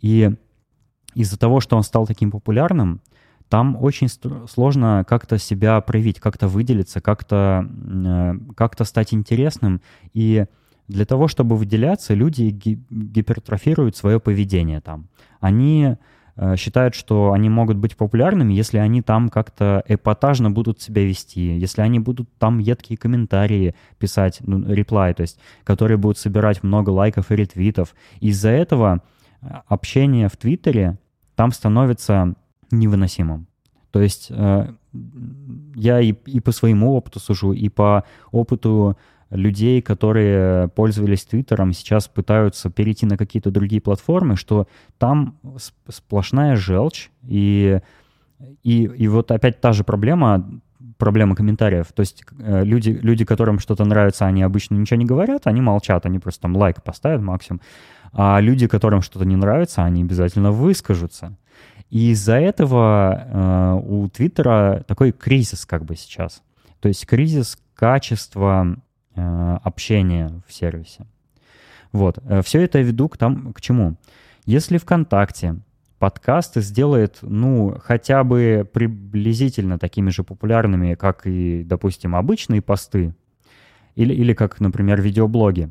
И 0.00 0.30
из-за 1.14 1.38
того, 1.38 1.60
что 1.60 1.76
он 1.76 1.82
стал 1.82 2.06
таким 2.06 2.30
популярным, 2.30 3.00
там 3.48 3.76
очень 3.82 4.08
сложно 4.48 5.04
как-то 5.08 5.36
себя 5.38 5.80
проявить, 5.80 6.20
как-то 6.20 6.46
выделиться, 6.46 7.00
как-то 7.00 7.68
э, 7.68 8.34
как 8.54 8.76
стать 8.86 9.12
интересным. 9.12 9.82
И 10.14 10.46
для 10.86 11.04
того, 11.04 11.26
чтобы 11.26 11.56
выделяться, 11.56 12.14
люди 12.14 12.50
гипертрофируют 12.90 13.96
свое 13.96 14.20
поведение 14.20 14.80
там. 14.80 15.08
Они 15.40 15.84
э, 15.84 15.96
считают, 16.56 16.94
что 16.94 17.32
они 17.32 17.48
могут 17.50 17.76
быть 17.76 17.96
популярными, 17.96 18.54
если 18.54 18.78
они 18.78 19.02
там 19.02 19.28
как-то 19.28 19.82
эпатажно 19.86 20.50
будут 20.50 20.80
себя 20.80 21.04
вести, 21.04 21.58
если 21.58 21.82
они 21.82 21.98
будут 21.98 22.28
там 22.38 22.58
едкие 22.58 22.96
комментарии 22.96 23.74
писать, 23.98 24.40
ну, 24.46 24.72
реплай, 24.72 25.12
то 25.12 25.22
есть, 25.22 25.38
которые 25.64 25.98
будут 25.98 26.18
собирать 26.18 26.62
много 26.62 26.90
лайков 26.90 27.30
и 27.30 27.36
ретвитов. 27.36 27.94
Из-за 28.20 28.50
этого 28.50 29.02
э, 29.42 29.48
общение 29.66 30.28
в 30.28 30.36
Твиттере 30.36 30.98
там 31.34 31.52
становится 31.52 32.34
невыносимым. 32.70 33.46
То 33.90 34.00
есть 34.00 34.28
э, 34.30 34.72
я 35.74 36.00
и, 36.00 36.12
и 36.12 36.40
по 36.40 36.52
своему 36.52 36.94
опыту 36.94 37.20
сужу, 37.20 37.52
и 37.52 37.68
по 37.68 38.04
опыту 38.30 38.96
людей, 39.30 39.80
которые 39.80 40.68
пользовались 40.68 41.24
Твиттером, 41.24 41.72
сейчас 41.72 42.08
пытаются 42.08 42.70
перейти 42.70 43.06
на 43.06 43.16
какие-то 43.16 43.50
другие 43.50 43.80
платформы, 43.80 44.36
что 44.36 44.66
там 44.98 45.38
сплошная 45.88 46.56
желчь, 46.56 47.10
и, 47.22 47.80
и, 48.62 48.82
и 48.84 49.08
вот 49.08 49.30
опять 49.30 49.60
та 49.60 49.72
же 49.72 49.84
проблема, 49.84 50.60
проблема 50.98 51.36
комментариев. 51.36 51.86
То 51.94 52.00
есть 52.00 52.24
э, 52.38 52.64
люди, 52.64 52.90
люди, 52.90 53.24
которым 53.24 53.58
что-то 53.60 53.84
нравится, 53.84 54.26
они 54.26 54.42
обычно 54.42 54.74
ничего 54.74 54.98
не 54.98 55.06
говорят, 55.06 55.46
они 55.46 55.60
молчат, 55.60 56.06
они 56.06 56.18
просто 56.18 56.42
там 56.42 56.56
лайк 56.56 56.82
поставят 56.82 57.22
максимум. 57.22 57.60
А 58.12 58.40
люди, 58.40 58.66
которым 58.66 59.02
что-то 59.02 59.24
не 59.24 59.36
нравится, 59.36 59.84
они 59.84 60.02
обязательно 60.02 60.50
выскажутся. 60.50 61.36
И 61.88 62.10
из-за 62.10 62.34
этого 62.34 63.24
э, 63.26 63.80
у 63.84 64.08
Твиттера 64.08 64.84
такой 64.86 65.12
кризис 65.12 65.66
как 65.66 65.84
бы 65.84 65.96
сейчас. 65.96 66.42
То 66.80 66.88
есть 66.88 67.06
кризис 67.06 67.58
качества 67.74 68.76
общения 69.62 70.30
в 70.46 70.52
сервисе. 70.52 71.06
Вот. 71.92 72.18
Э, 72.24 72.42
Все 72.42 72.62
это 72.62 72.78
я 72.78 72.84
веду 72.84 73.08
к, 73.08 73.16
там, 73.16 73.52
к 73.52 73.60
чему? 73.60 73.96
Если 74.46 74.78
ВКонтакте 74.78 75.56
подкасты 75.98 76.62
сделает, 76.62 77.18
ну, 77.22 77.76
хотя 77.82 78.24
бы 78.24 78.68
приблизительно 78.72 79.78
такими 79.78 80.10
же 80.10 80.24
популярными, 80.24 80.94
как 80.94 81.26
и, 81.26 81.62
допустим, 81.62 82.16
обычные 82.16 82.62
посты, 82.62 83.14
или, 83.96 84.14
или 84.14 84.32
как, 84.32 84.60
например, 84.60 85.00
видеоблоги, 85.02 85.70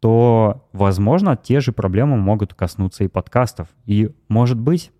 то, 0.00 0.68
возможно, 0.72 1.36
те 1.36 1.60
же 1.60 1.72
проблемы 1.72 2.16
могут 2.16 2.54
коснуться 2.54 3.04
и 3.04 3.08
подкастов. 3.08 3.68
И, 3.86 4.10
может 4.28 4.58
быть, 4.58 4.92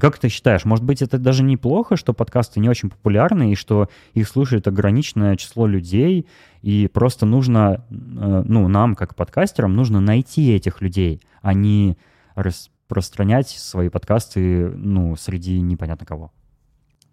как 0.00 0.18
ты 0.18 0.28
считаешь, 0.28 0.64
может 0.64 0.84
быть, 0.84 1.02
это 1.02 1.18
даже 1.18 1.42
неплохо, 1.42 1.96
что 1.96 2.12
подкасты 2.12 2.60
не 2.60 2.68
очень 2.68 2.90
популярны, 2.90 3.52
и 3.52 3.54
что 3.54 3.88
их 4.14 4.28
слушает 4.28 4.66
ограниченное 4.68 5.36
число 5.36 5.66
людей, 5.66 6.26
и 6.62 6.88
просто 6.92 7.26
нужно, 7.26 7.84
э, 7.90 8.42
ну, 8.46 8.68
нам, 8.68 8.94
как 8.94 9.14
подкастерам, 9.14 9.74
нужно 9.74 10.00
найти 10.00 10.52
этих 10.52 10.80
людей, 10.80 11.20
а 11.40 11.54
не 11.54 11.96
распространять 12.34 13.48
свои 13.48 13.88
подкасты, 13.88 14.70
ну, 14.70 15.16
среди 15.16 15.60
непонятно 15.60 16.06
кого? 16.06 16.32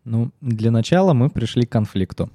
Ну, 0.05 0.31
для 0.41 0.71
начала 0.71 1.13
мы 1.13 1.29
пришли 1.29 1.65
к 1.65 1.71
конфликту. 1.71 2.29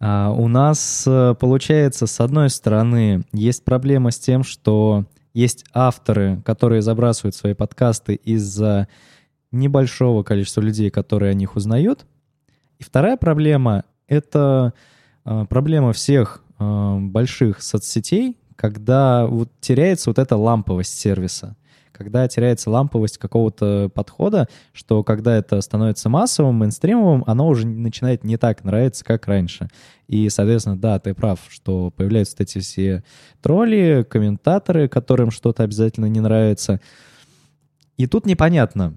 А, 0.00 0.30
у 0.30 0.48
нас, 0.48 1.04
э, 1.06 1.34
получается, 1.38 2.06
с 2.06 2.20
одной 2.20 2.50
стороны, 2.50 3.22
есть 3.32 3.64
проблема 3.64 4.10
с 4.10 4.18
тем, 4.18 4.42
что 4.42 5.04
есть 5.32 5.64
авторы, 5.72 6.42
которые 6.44 6.82
забрасывают 6.82 7.34
свои 7.34 7.54
подкасты 7.54 8.14
из-за 8.14 8.88
небольшого 9.52 10.22
количества 10.22 10.60
людей, 10.60 10.90
которые 10.90 11.30
о 11.30 11.34
них 11.34 11.56
узнают. 11.56 12.06
И 12.78 12.84
вторая 12.84 13.16
проблема— 13.16 13.84
это 14.08 14.74
э, 15.24 15.46
проблема 15.48 15.92
всех 15.92 16.42
э, 16.58 16.98
больших 17.00 17.62
соцсетей, 17.62 18.38
когда 18.56 19.26
вот 19.26 19.50
теряется 19.60 20.10
вот 20.10 20.18
эта 20.18 20.36
ламповость 20.36 20.98
сервиса 20.98 21.56
когда 22.00 22.26
теряется 22.28 22.70
ламповость 22.70 23.18
какого-то 23.18 23.90
подхода, 23.92 24.48
что 24.72 25.04
когда 25.04 25.36
это 25.36 25.60
становится 25.60 26.08
массовым, 26.08 26.54
мейнстримовым, 26.54 27.24
оно 27.26 27.46
уже 27.46 27.66
начинает 27.66 28.24
не 28.24 28.38
так 28.38 28.64
нравиться, 28.64 29.04
как 29.04 29.26
раньше. 29.26 29.68
И, 30.08 30.30
соответственно, 30.30 30.78
да, 30.78 30.98
ты 30.98 31.12
прав, 31.12 31.40
что 31.50 31.90
появляются 31.90 32.36
эти 32.38 32.58
все 32.60 33.04
тролли, 33.42 34.06
комментаторы, 34.08 34.88
которым 34.88 35.30
что-то 35.30 35.62
обязательно 35.62 36.06
не 36.06 36.20
нравится. 36.20 36.80
И 37.98 38.06
тут 38.06 38.24
непонятно. 38.24 38.92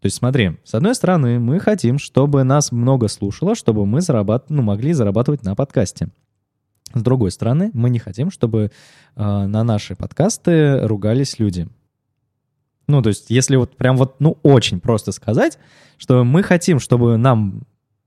То 0.00 0.06
есть 0.06 0.16
смотри, 0.16 0.56
с 0.64 0.72
одной 0.72 0.94
стороны, 0.94 1.38
мы 1.38 1.60
хотим, 1.60 1.98
чтобы 1.98 2.44
нас 2.44 2.72
много 2.72 3.08
слушало, 3.08 3.54
чтобы 3.54 3.84
мы 3.84 4.00
зарабат... 4.00 4.48
ну, 4.48 4.62
могли 4.62 4.94
зарабатывать 4.94 5.42
на 5.42 5.54
подкасте. 5.54 6.08
С 6.94 7.02
другой 7.02 7.30
стороны, 7.30 7.70
мы 7.74 7.90
не 7.90 7.98
хотим, 7.98 8.30
чтобы 8.30 8.70
э, 9.16 9.22
на 9.22 9.64
наши 9.64 9.94
подкасты 9.94 10.80
ругались 10.86 11.38
люди. 11.38 11.68
Ну, 12.88 13.02
то 13.02 13.10
есть, 13.10 13.26
если 13.28 13.56
вот 13.56 13.76
прям 13.76 13.96
вот, 13.96 14.16
ну, 14.18 14.38
очень 14.42 14.80
просто 14.80 15.12
сказать, 15.12 15.58
что 15.98 16.24
мы 16.24 16.42
хотим, 16.42 16.80
чтобы 16.80 17.18
нам, 17.18 17.62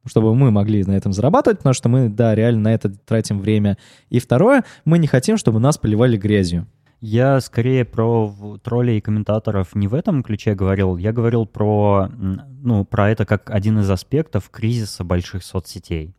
чтобы 0.06 0.34
мы 0.36 0.50
могли 0.50 0.84
на 0.84 0.94
этом 0.94 1.14
зарабатывать, 1.14 1.60
потому 1.60 1.74
что 1.74 1.88
мы, 1.88 2.10
да, 2.10 2.34
реально 2.34 2.62
на 2.62 2.74
это 2.74 2.90
тратим 2.90 3.40
время. 3.40 3.78
И 4.10 4.20
второе, 4.20 4.64
мы 4.84 4.98
не 4.98 5.08
хотим, 5.08 5.38
чтобы 5.38 5.60
нас 5.60 5.78
поливали 5.78 6.18
грязью. 6.18 6.68
Я 7.02 7.42
скорее 7.42 7.84
про 7.84 8.32
троллей 8.62 9.00
и 9.00 9.02
комментаторов 9.02 9.74
не 9.74 9.88
в 9.88 9.96
этом 9.96 10.22
ключе 10.22 10.54
говорил. 10.54 10.98
Я 10.98 11.12
говорил 11.12 11.48
про, 11.48 12.08
ну, 12.12 12.86
про 12.86 13.10
это 13.10 13.26
как 13.26 13.50
один 13.50 13.80
из 13.80 13.90
аспектов 13.90 14.52
кризиса 14.52 15.04
больших 15.04 15.44
соцсетей. 15.44 16.14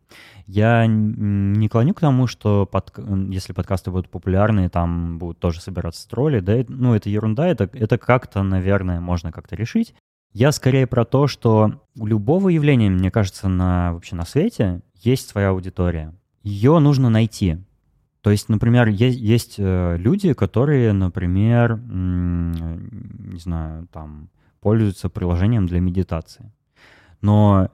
Я 0.45 0.85
не 0.85 1.69
клоню 1.69 1.93
к 1.93 2.01
тому, 2.01 2.27
что 2.27 2.65
под, 2.65 2.93
если 3.29 3.53
подкасты 3.53 3.91
будут 3.91 4.09
популярны, 4.09 4.67
там 4.67 5.19
будут 5.19 5.39
тоже 5.39 5.61
собираться 5.61 6.07
тролли. 6.09 6.41
Да, 6.41 6.65
ну, 6.67 6.93
это 6.93 7.09
ерунда, 7.09 7.47
это, 7.47 7.69
это 7.71 7.97
как-то, 7.97 8.43
наверное, 8.43 8.99
можно 8.99 9.31
как-то 9.31 9.55
решить. 9.55 9.95
Я 10.33 10.51
скорее 10.51 10.85
про 10.85 11.05
то, 11.05 11.27
что 11.27 11.81
у 11.97 12.05
любого 12.05 12.49
явления, 12.49 12.89
мне 12.89 13.09
кажется, 13.09 13.47
на, 13.47 13.93
вообще 13.93 14.17
на 14.17 14.25
свете 14.25 14.81
есть 14.95 15.29
своя 15.29 15.51
аудитория. 15.51 16.13
Ее 16.41 16.79
нужно 16.79 17.09
найти. 17.09 17.59
То 18.23 18.31
есть, 18.31 18.47
например, 18.47 18.87
есть, 18.87 19.19
есть 19.19 19.55
э, 19.57 19.97
люди, 19.97 20.31
которые, 20.31 20.93
например, 20.93 21.75
не 21.75 23.37
знаю, 23.37 23.85
там, 23.91 24.29
пользуются 24.61 25.09
приложением 25.09 25.67
для 25.67 25.81
медитации. 25.81 26.49
Но 27.21 27.69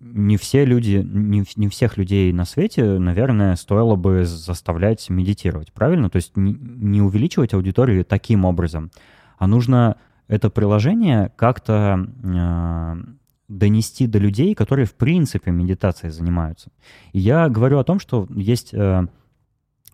не 0.00 0.38
все 0.38 0.64
люди, 0.64 1.06
не, 1.06 1.44
не 1.56 1.68
всех 1.68 1.98
людей 1.98 2.32
на 2.32 2.46
свете, 2.46 2.98
наверное, 2.98 3.54
стоило 3.54 3.94
бы 3.94 4.24
заставлять 4.24 5.10
медитировать, 5.10 5.74
правильно? 5.74 6.08
То 6.08 6.16
есть 6.16 6.38
не, 6.38 6.54
не 6.54 7.02
увеличивать 7.02 7.52
аудиторию 7.52 8.06
таким 8.06 8.46
образом, 8.46 8.90
а 9.36 9.46
нужно 9.46 9.98
это 10.26 10.48
приложение 10.48 11.32
как-то 11.36 12.08
э, 12.24 13.02
донести 13.48 14.06
до 14.06 14.18
людей, 14.18 14.54
которые 14.54 14.86
в 14.86 14.94
принципе 14.94 15.50
медитацией 15.50 16.10
занимаются. 16.10 16.70
И 17.12 17.18
я 17.18 17.50
говорю 17.50 17.78
о 17.78 17.84
том, 17.84 18.00
что 18.00 18.26
есть 18.30 18.72
э, 18.72 19.06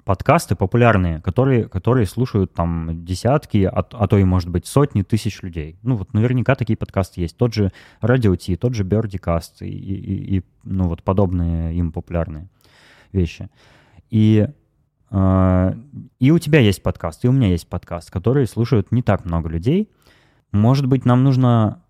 подкасты 0.09 0.57
популярные, 0.57 1.21
которые, 1.21 1.69
которые 1.69 2.07
слушают 2.07 2.55
там 2.55 3.05
десятки, 3.05 3.65
а, 3.65 3.87
а 3.93 4.09
то 4.09 4.17
и, 4.17 4.25
может 4.25 4.49
быть, 4.49 4.65
сотни 4.67 5.03
тысяч 5.03 5.43
людей. 5.43 5.79
Ну 5.83 5.97
вот 5.97 6.15
наверняка 6.15 6.55
такие 6.55 6.79
подкасты 6.79 7.21
есть. 7.21 7.37
Тот 7.37 7.53
же 7.53 7.73
Radio 8.01 8.35
T, 8.35 8.57
тот 8.57 8.73
же 8.73 8.85
Birdicast 8.85 9.57
и, 9.61 9.67
и, 9.67 10.39
и 10.39 10.45
ну 10.65 10.89
вот 10.89 11.03
подобные 11.03 11.75
им 11.75 11.93
популярные 11.93 12.49
вещи. 13.13 13.51
И, 14.09 14.49
э, 15.11 15.75
и 16.19 16.31
у 16.31 16.39
тебя 16.39 16.61
есть 16.61 16.83
подкаст, 16.83 17.27
и 17.27 17.29
у 17.29 17.33
меня 17.33 17.49
есть 17.49 17.69
подкаст, 17.69 18.11
который 18.11 18.47
слушают 18.47 18.91
не 18.91 19.03
так 19.03 19.27
много 19.27 19.51
людей. 19.51 19.91
Может 20.53 20.87
быть, 20.87 21.05
нам 21.05 21.23
нужно 21.23 21.83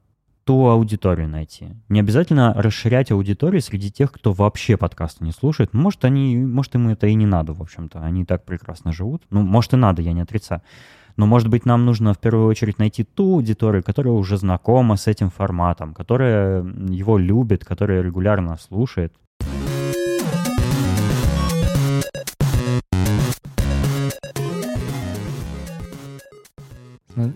ту 0.48 0.66
аудиторию 0.68 1.28
найти. 1.28 1.76
Не 1.90 2.00
обязательно 2.00 2.54
расширять 2.54 3.10
аудиторию 3.10 3.60
среди 3.60 3.90
тех, 3.90 4.10
кто 4.10 4.32
вообще 4.32 4.78
подкасты 4.78 5.22
не 5.22 5.32
слушает. 5.32 5.74
Может, 5.74 6.06
они, 6.06 6.38
может, 6.38 6.74
им 6.74 6.88
это 6.88 7.06
и 7.06 7.12
не 7.12 7.26
надо, 7.26 7.52
в 7.52 7.60
общем-то. 7.60 8.00
Они 8.00 8.24
так 8.24 8.46
прекрасно 8.46 8.90
живут. 8.90 9.22
Ну, 9.28 9.42
может, 9.42 9.74
и 9.74 9.76
надо, 9.76 10.00
я 10.00 10.14
не 10.14 10.22
отрицаю. 10.22 10.62
Но, 11.18 11.26
может 11.26 11.48
быть, 11.48 11.66
нам 11.66 11.84
нужно 11.84 12.14
в 12.14 12.18
первую 12.18 12.46
очередь 12.46 12.78
найти 12.78 13.04
ту 13.04 13.34
аудиторию, 13.34 13.82
которая 13.82 14.14
уже 14.14 14.38
знакома 14.38 14.96
с 14.96 15.06
этим 15.06 15.28
форматом, 15.28 15.92
которая 15.92 16.64
его 16.88 17.18
любит, 17.18 17.66
которая 17.66 18.00
регулярно 18.00 18.56
слушает. 18.56 19.12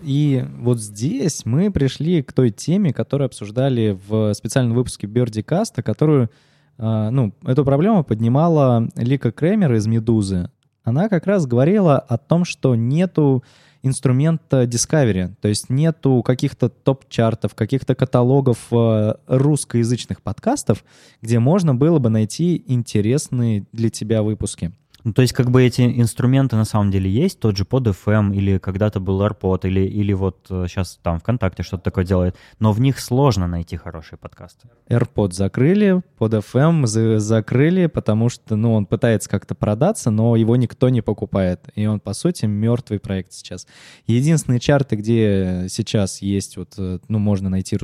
И 0.03 0.45
вот 0.59 0.79
здесь 0.79 1.45
мы 1.45 1.71
пришли 1.71 2.21
к 2.21 2.33
той 2.33 2.51
теме, 2.51 2.93
которую 2.93 3.25
обсуждали 3.27 3.97
в 4.07 4.33
специальном 4.33 4.75
выпуске 4.75 5.07
Берди 5.07 5.41
Каста, 5.41 5.83
которую, 5.83 6.29
а, 6.77 7.09
ну, 7.09 7.33
эту 7.43 7.65
проблему 7.65 8.03
поднимала 8.03 8.87
Лика 8.95 9.31
Кремер 9.31 9.73
из 9.73 9.87
«Медузы». 9.87 10.49
Она 10.83 11.07
как 11.07 11.27
раз 11.27 11.45
говорила 11.45 11.97
о 11.97 12.17
том, 12.17 12.43
что 12.43 12.75
нету 12.75 13.43
инструмента 13.83 14.63
Discovery, 14.63 15.33
то 15.41 15.49
есть 15.49 15.69
нету 15.69 16.23
каких-то 16.23 16.69
топ-чартов, 16.69 17.53
каких-то 17.53 17.95
каталогов 17.95 18.67
а, 18.71 19.19
русскоязычных 19.27 20.21
подкастов, 20.21 20.83
где 21.21 21.39
можно 21.39 21.75
было 21.75 21.99
бы 21.99 22.09
найти 22.09 22.63
интересные 22.67 23.65
для 23.71 23.89
тебя 23.89 24.23
выпуски. 24.23 24.71
Ну, 25.03 25.11
то 25.13 25.21
есть 25.21 25.33
как 25.33 25.51
бы 25.51 25.63
эти 25.63 25.81
инструменты 25.81 26.55
на 26.55 26.65
самом 26.65 26.91
деле 26.91 27.09
есть, 27.09 27.39
тот 27.39 27.57
же 27.57 27.65
под 27.65 27.87
FM 27.87 28.33
или 28.33 28.57
когда-то 28.57 28.99
был 28.99 29.21
AirPod 29.21 29.67
или, 29.67 29.81
или 29.81 30.13
вот 30.13 30.45
сейчас 30.47 30.95
э, 30.95 30.99
там 31.03 31.19
ВКонтакте 31.19 31.63
что-то 31.63 31.83
такое 31.83 32.05
делает, 32.05 32.35
но 32.59 32.71
в 32.71 32.79
них 32.79 32.99
сложно 32.99 33.47
найти 33.47 33.75
хорошие 33.75 34.17
подкасты. 34.17 34.69
AirPod 34.89 35.33
закрыли, 35.33 36.01
под 36.17 36.33
FM 36.33 36.85
за 36.87 37.19
закрыли, 37.19 37.87
потому 37.87 38.29
что, 38.29 38.55
ну, 38.55 38.73
он 38.73 38.85
пытается 38.85 39.29
как-то 39.29 39.55
продаться, 39.55 40.09
но 40.09 40.35
его 40.35 40.55
никто 40.55 40.89
не 40.89 41.01
покупает, 41.01 41.67
и 41.75 41.85
он, 41.85 41.99
по 41.99 42.13
сути, 42.13 42.45
мертвый 42.45 42.99
проект 42.99 43.33
сейчас. 43.33 43.67
Единственные 44.07 44.59
чарты, 44.59 44.95
где 44.95 45.65
сейчас 45.69 46.21
есть 46.21 46.55
вот, 46.55 46.75
э, 46.77 46.99
ну, 47.09 47.19
можно 47.19 47.49
найти 47.49 47.77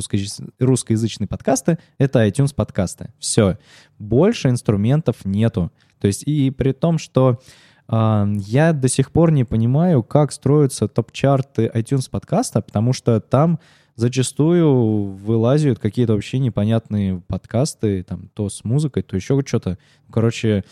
русскоязычные 0.59 1.27
подкасты, 1.27 1.79
это 1.97 2.25
iTunes 2.25 2.53
подкасты. 2.55 3.11
Все. 3.19 3.57
Больше 3.97 4.47
инструментов 4.47 5.25
нету. 5.25 5.71
То 5.99 6.07
есть 6.07 6.23
и 6.23 6.51
при 6.51 6.71
том, 6.71 6.97
что 6.97 7.39
э, 7.87 8.25
я 8.39 8.73
до 8.73 8.87
сих 8.87 9.11
пор 9.11 9.31
не 9.31 9.43
понимаю, 9.43 10.03
как 10.03 10.31
строятся 10.31 10.87
топ-чарты 10.87 11.71
iTunes 11.73 12.09
подкаста, 12.09 12.61
потому 12.61 12.93
что 12.93 13.19
там 13.19 13.59
зачастую 13.95 15.11
вылазят 15.11 15.77
какие-то 15.79 16.13
вообще 16.13 16.39
непонятные 16.39 17.21
подкасты, 17.27 18.03
там, 18.03 18.29
то 18.33 18.49
с 18.49 18.63
музыкой, 18.63 19.03
то 19.03 19.15
еще 19.15 19.41
что-то. 19.45 19.77
Короче, 20.09 20.63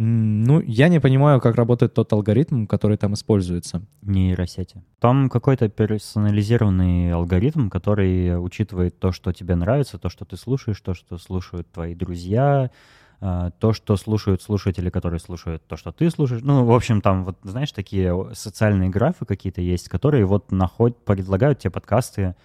ну, 0.00 0.60
я 0.60 0.88
не 0.88 1.00
понимаю, 1.00 1.40
как 1.40 1.56
работает 1.56 1.92
тот 1.94 2.12
алгоритм, 2.12 2.66
который 2.66 2.96
там 2.96 3.14
используется. 3.14 3.82
Нейросети. 4.02 4.80
Там 5.00 5.28
какой-то 5.28 5.68
персонализированный 5.68 7.12
алгоритм, 7.12 7.68
который 7.68 8.40
учитывает 8.40 8.96
то, 9.00 9.10
что 9.10 9.32
тебе 9.32 9.56
нравится, 9.56 9.98
то, 9.98 10.08
что 10.08 10.24
ты 10.24 10.36
слушаешь, 10.36 10.80
то, 10.80 10.94
что 10.94 11.18
слушают 11.18 11.68
твои 11.72 11.96
друзья, 11.96 12.44
а, 12.64 12.70
то, 13.20 13.72
что 13.72 13.96
слушают 13.96 14.42
слушатели, 14.42 14.90
которые 14.90 15.18
слушают 15.18 15.66
то, 15.66 15.76
что 15.76 15.90
ты 15.90 16.08
слушаешь. 16.10 16.42
Ну, 16.42 16.64
в 16.64 16.72
общем, 16.72 17.00
там, 17.00 17.24
вот, 17.24 17.36
знаешь, 17.42 17.72
такие 17.72 18.14
социальные 18.32 18.90
графы 18.90 19.24
какие-то 19.26 19.60
есть, 19.60 19.88
которые 19.88 20.24
вот 20.24 20.52
находят, 20.52 21.04
предлагают 21.04 21.58
тебе 21.58 21.72
подкасты, 21.72 22.36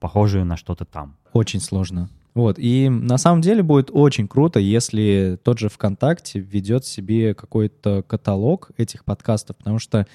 похожие 0.00 0.44
на 0.44 0.56
что-то 0.56 0.84
там. 0.84 1.16
Очень 1.32 1.60
сложно. 1.60 2.08
Вот, 2.34 2.58
и 2.58 2.90
на 2.90 3.16
самом 3.16 3.40
деле 3.40 3.62
будет 3.62 3.88
очень 3.90 4.28
круто, 4.28 4.60
если 4.60 5.38
тот 5.42 5.58
же 5.58 5.70
ВКонтакте 5.70 6.38
ведет 6.38 6.84
себе 6.84 7.34
какой-то 7.34 8.02
каталог 8.02 8.72
этих 8.76 9.06
подкастов, 9.06 9.56
потому 9.56 9.78
что 9.78 10.06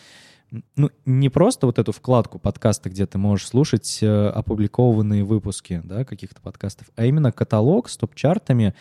ну, 0.76 0.92
не 1.06 1.30
просто 1.30 1.66
вот 1.66 1.80
эту 1.80 1.92
вкладку 1.94 2.38
подкаста, 2.38 2.92
где 2.92 3.08
ты 3.08 3.18
можешь 3.18 3.48
слушать 3.48 4.00
э, 4.04 4.28
опубликованные 4.28 5.24
выпуски 5.24 5.82
да, 5.84 6.06
каких-то 6.06 6.42
подкастов, 6.42 6.92
а 6.96 7.06
именно 7.06 7.32
каталог 7.32 7.90
с 7.90 7.98
топ-чартами, 7.98 8.76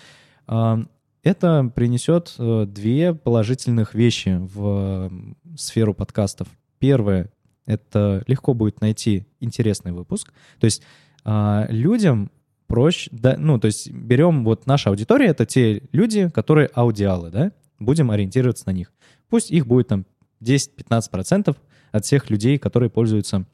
это 1.22 1.70
принесет 1.74 2.34
э, 2.38 2.66
две 2.66 3.14
положительных 3.14 3.94
вещи 3.94 4.38
в 4.40 5.10
сферу 5.56 5.94
подкастов. 5.94 6.48
Первое— 6.78 7.30
это 7.66 8.24
легко 8.26 8.54
будет 8.54 8.80
найти 8.80 9.26
интересный 9.38 9.92
выпуск. 9.92 10.32
То 10.58 10.64
есть 10.64 10.82
а, 11.24 11.66
людям 11.68 12.30
проще, 12.66 13.10
да, 13.12 13.36
ну, 13.36 13.58
то 13.58 13.66
есть 13.66 13.90
берем 13.90 14.44
вот 14.44 14.66
наша 14.66 14.90
аудитория, 14.90 15.26
это 15.26 15.44
те 15.44 15.82
люди, 15.92 16.28
которые 16.30 16.70
аудиалы, 16.72 17.30
да, 17.30 17.52
будем 17.78 18.10
ориентироваться 18.10 18.64
на 18.66 18.72
них. 18.72 18.92
Пусть 19.28 19.50
их 19.50 19.66
будет 19.66 19.88
там 19.88 20.06
10-15% 20.42 21.56
от 21.92 22.04
всех 22.04 22.30
людей, 22.30 22.58
которые 22.58 22.90
пользуются 22.90 23.44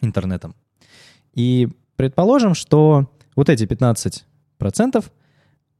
интернетом. 0.00 0.54
И 1.32 1.68
предположим, 1.96 2.54
что 2.54 3.10
вот 3.34 3.48
эти 3.48 3.64
15% 3.64 5.04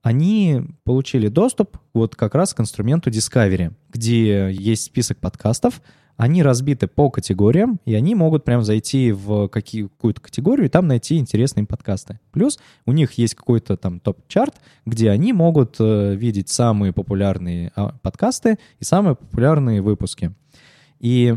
они 0.04 0.60
получили 0.84 1.28
доступ 1.28 1.78
вот 1.94 2.14
как 2.14 2.34
раз 2.34 2.52
к 2.52 2.60
инструменту 2.60 3.08
Discovery, 3.08 3.72
где 3.90 4.52
есть 4.52 4.82
список 4.82 5.16
подкастов, 5.16 5.80
они 6.18 6.42
разбиты 6.42 6.88
по 6.88 7.10
категориям, 7.10 7.80
и 7.86 7.94
они 7.94 8.14
могут 8.14 8.44
прям 8.44 8.62
зайти 8.62 9.12
в 9.12 9.48
какую-то 9.48 10.20
категорию 10.20 10.66
и 10.66 10.68
там 10.68 10.86
найти 10.88 11.16
интересные 11.16 11.64
подкасты. 11.64 12.20
Плюс 12.32 12.60
у 12.84 12.92
них 12.92 13.12
есть 13.12 13.34
какой-то 13.34 13.78
там 13.78 13.98
топ-чарт, 13.98 14.54
где 14.84 15.08
они 15.08 15.32
могут 15.32 15.76
э, 15.80 16.14
видеть 16.14 16.50
самые 16.50 16.92
популярные 16.92 17.72
а, 17.74 17.94
подкасты 18.02 18.58
и 18.80 18.84
самые 18.84 19.16
популярные 19.16 19.80
выпуски. 19.80 20.34
И 21.00 21.34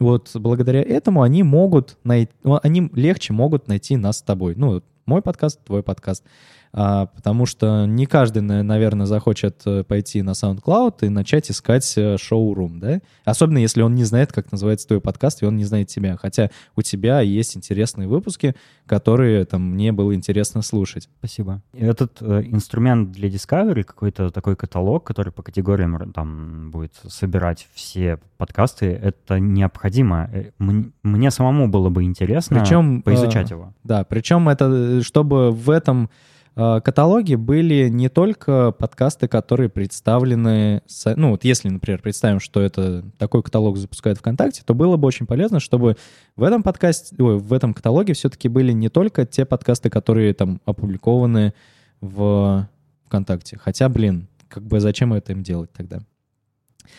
вот 0.00 0.28
благодаря 0.34 0.82
этому 0.82 1.22
они 1.22 1.44
могут 1.44 1.96
найти, 2.02 2.32
ну, 2.42 2.58
они 2.64 2.90
легче 2.94 3.32
могут 3.32 3.68
найти 3.68 3.96
нас 3.96 4.18
с 4.18 4.22
тобой. 4.22 4.56
Ну, 4.56 4.82
мой 5.06 5.22
подкаст, 5.22 5.64
твой 5.64 5.84
подкаст 5.84 6.24
потому 6.72 7.46
что 7.46 7.86
не 7.86 8.06
каждый, 8.06 8.42
наверное, 8.42 9.06
захочет 9.06 9.62
э, 9.66 9.84
пойти 9.84 10.22
на 10.22 10.30
SoundCloud 10.30 11.06
и 11.06 11.08
начать 11.08 11.50
искать 11.50 11.92
э, 11.96 12.16
шоурум, 12.18 12.78
да? 12.80 13.00
Особенно 13.24 13.58
если 13.58 13.82
он 13.82 13.94
не 13.94 14.04
знает, 14.04 14.32
как 14.32 14.52
называется 14.52 14.86
твой 14.88 15.00
подкаст, 15.00 15.42
и 15.42 15.46
он 15.46 15.56
не 15.56 15.64
знает 15.64 15.88
тебя. 15.88 16.16
Хотя 16.16 16.50
у 16.76 16.82
тебя 16.82 17.20
есть 17.20 17.56
интересные 17.56 18.08
выпуски, 18.08 18.54
которые 18.86 19.44
там 19.44 19.62
мне 19.72 19.92
было 19.92 20.14
интересно 20.14 20.62
слушать. 20.62 21.08
Спасибо. 21.18 21.62
Этот 21.72 22.18
э, 22.20 22.42
инструмент 22.46 23.12
для 23.12 23.28
Discovery, 23.28 23.82
какой-то 23.82 24.30
такой 24.30 24.56
каталог, 24.56 25.04
который 25.04 25.32
по 25.32 25.42
категориям 25.42 26.12
там 26.12 26.70
будет 26.70 26.94
собирать 27.08 27.66
все 27.74 28.18
подкасты, 28.36 28.86
это 28.86 29.38
необходимо. 29.38 30.30
Э, 30.32 30.50
мне 30.58 31.30
самому 31.30 31.68
было 31.68 31.88
бы 31.90 32.04
интересно 32.04 32.60
причем, 32.60 33.02
поизучать 33.02 33.50
э, 33.50 33.54
его. 33.54 33.74
Да, 33.84 34.04
причем 34.04 34.48
это, 34.48 35.02
чтобы 35.02 35.50
в 35.50 35.70
этом 35.70 36.10
каталоге 36.58 37.36
были 37.36 37.88
не 37.88 38.08
только 38.08 38.72
подкасты, 38.72 39.28
которые 39.28 39.68
представлены... 39.68 40.82
Ну, 41.04 41.30
вот 41.30 41.44
если, 41.44 41.68
например, 41.68 42.02
представим, 42.02 42.40
что 42.40 42.60
это 42.60 43.04
такой 43.16 43.44
каталог 43.44 43.76
запускает 43.76 44.18
ВКонтакте, 44.18 44.62
то 44.64 44.74
было 44.74 44.96
бы 44.96 45.06
очень 45.06 45.26
полезно, 45.26 45.60
чтобы 45.60 45.96
в 46.34 46.42
этом 46.42 46.64
подкасте, 46.64 47.14
ой, 47.22 47.38
в 47.38 47.52
этом 47.52 47.74
каталоге 47.74 48.14
все-таки 48.14 48.48
были 48.48 48.72
не 48.72 48.88
только 48.88 49.24
те 49.24 49.44
подкасты, 49.44 49.88
которые 49.88 50.34
там 50.34 50.60
опубликованы 50.64 51.54
в 52.00 52.68
ВКонтакте. 53.06 53.56
Хотя, 53.62 53.88
блин, 53.88 54.26
как 54.48 54.64
бы 54.64 54.80
зачем 54.80 55.12
это 55.12 55.32
им 55.32 55.44
делать 55.44 55.70
тогда? 55.72 56.00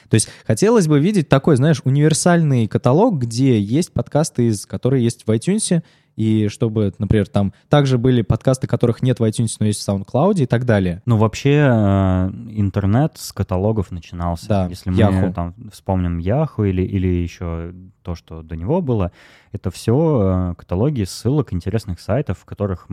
То 0.10 0.16
есть 0.16 0.30
хотелось 0.46 0.88
бы 0.88 1.00
видеть 1.00 1.28
такой, 1.28 1.58
знаешь, 1.58 1.82
универсальный 1.84 2.68
каталог, 2.68 3.20
где 3.20 3.60
есть 3.60 3.92
подкасты, 3.92 4.48
из, 4.48 4.66
которые 4.66 5.04
есть 5.04 5.28
в 5.28 5.32
iTunes, 5.32 5.84
и 6.20 6.50
чтобы, 6.50 6.94
например, 6.98 7.28
там 7.28 7.54
также 7.70 7.98
были 7.98 8.24
подкасты, 8.24 8.68
которых 8.68 9.02
нет 9.02 9.22
в 9.22 9.24
iTunes, 9.24 9.56
но 9.62 9.68
есть 9.68 9.82
в 9.82 9.88
SoundCloud 9.88 10.42
и 10.42 10.46
так 10.46 10.66
далее. 10.66 11.02
Ну, 11.06 11.16
вообще 11.16 11.66
э, 11.72 12.30
интернет 12.50 13.14
с 13.16 13.32
каталогов 13.32 13.90
начинался. 13.92 14.48
Да, 14.50 14.68
Если 14.68 14.90
мы 14.90 14.98
Yahoo. 14.98 15.34
там 15.34 15.56
вспомним 15.72 16.20
Yahoo 16.20 16.68
или, 16.68 16.82
или 16.82 17.08
еще 17.08 17.74
то, 18.02 18.16
что 18.16 18.42
до 18.42 18.58
него 18.58 18.82
было, 18.82 19.14
это 19.54 19.72
все 19.72 20.52
э, 20.52 20.56
каталоги 20.56 21.04
ссылок 21.04 21.54
интересных 21.54 22.02
сайтов, 22.02 22.40
в 22.40 22.46
которых 22.46 22.88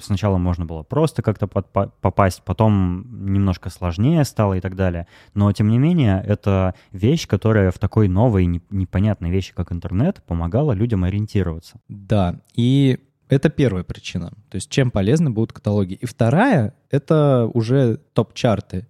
сначала 0.00 0.38
можно 0.38 0.64
было 0.64 0.82
просто 0.82 1.22
как-то 1.22 1.46
попасть, 1.46 2.42
потом 2.42 3.06
немножко 3.32 3.70
сложнее 3.70 4.24
стало 4.24 4.54
и 4.54 4.60
так 4.60 4.74
далее. 4.74 5.06
Но, 5.34 5.52
тем 5.52 5.68
не 5.68 5.78
менее, 5.78 6.22
это 6.26 6.74
вещь, 6.90 7.28
которая 7.28 7.70
в 7.70 7.78
такой 7.78 8.08
новой, 8.08 8.46
непонятной 8.46 9.30
вещи, 9.30 9.52
как 9.54 9.70
интернет, 9.72 10.22
помогала 10.26 10.72
людям 10.72 11.04
ориентироваться. 11.04 11.78
Да, 11.88 12.40
и 12.54 12.71
и 12.72 12.98
это 13.28 13.50
первая 13.50 13.84
причина. 13.84 14.32
То 14.48 14.56
есть 14.56 14.70
чем 14.70 14.90
полезны 14.90 15.28
будут 15.28 15.52
каталоги. 15.52 15.92
И 15.92 16.06
вторая— 16.06 16.72
это 16.90 17.50
уже 17.52 17.98
топ-чарты. 18.14 18.86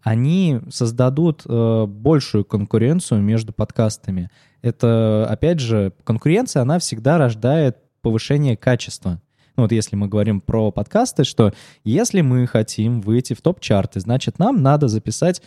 Они 0.00 0.58
создадут 0.70 1.42
э, 1.46 1.86
большую 1.86 2.44
конкуренцию 2.44 3.22
между 3.22 3.52
подкастами. 3.52 4.28
Это, 4.60 5.24
опять 5.28 5.60
же, 5.60 5.92
конкуренция, 6.02 6.62
она 6.62 6.80
всегда 6.80 7.16
рождает 7.16 7.76
повышение 8.00 8.56
качества. 8.56 9.20
Ну 9.56 9.62
вот 9.62 9.70
если 9.70 9.94
мы 9.94 10.08
говорим 10.08 10.40
про 10.40 10.72
подкасты, 10.72 11.22
что 11.22 11.52
если 11.84 12.22
мы 12.22 12.48
хотим 12.48 13.00
выйти 13.00 13.34
в 13.34 13.40
топ-чарты, 13.40 14.00
значит, 14.00 14.40
нам 14.40 14.62
надо 14.62 14.88
записать 14.88 15.42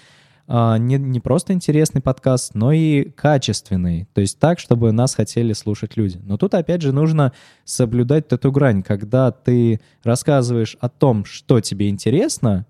не, 0.47 0.97
не 0.97 1.19
просто 1.19 1.53
интересный 1.53 2.01
подкаст, 2.01 2.53
но 2.53 2.71
и 2.71 3.09
качественный. 3.09 4.07
То 4.13 4.21
есть 4.21 4.39
так, 4.39 4.59
чтобы 4.59 4.91
нас 4.91 5.15
хотели 5.15 5.53
слушать 5.53 5.97
люди. 5.97 6.19
Но 6.23 6.37
тут, 6.37 6.53
опять 6.53 6.81
же, 6.81 6.91
нужно 6.91 7.33
соблюдать 7.63 8.31
эту 8.31 8.51
грань, 8.51 8.83
когда 8.83 9.31
ты 9.31 9.79
рассказываешь 10.03 10.77
о 10.79 10.89
том, 10.89 11.25
что 11.25 11.61
тебе 11.61 11.89
интересно, 11.89 12.65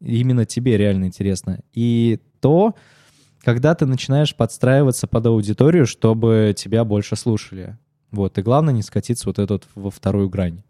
именно 0.00 0.44
тебе 0.44 0.76
реально 0.76 1.06
интересно, 1.06 1.60
и 1.72 2.20
то, 2.40 2.74
когда 3.42 3.74
ты 3.74 3.86
начинаешь 3.86 4.34
подстраиваться 4.34 5.06
под 5.06 5.26
аудиторию, 5.26 5.86
чтобы 5.86 6.54
тебя 6.56 6.84
больше 6.84 7.16
слушали. 7.16 7.78
Вот, 8.10 8.36
и 8.38 8.42
главное 8.42 8.74
не 8.74 8.82
скатиться 8.82 9.28
вот 9.28 9.38
этот 9.38 9.64
во 9.74 9.90
вторую 9.90 10.28
грань 10.28 10.62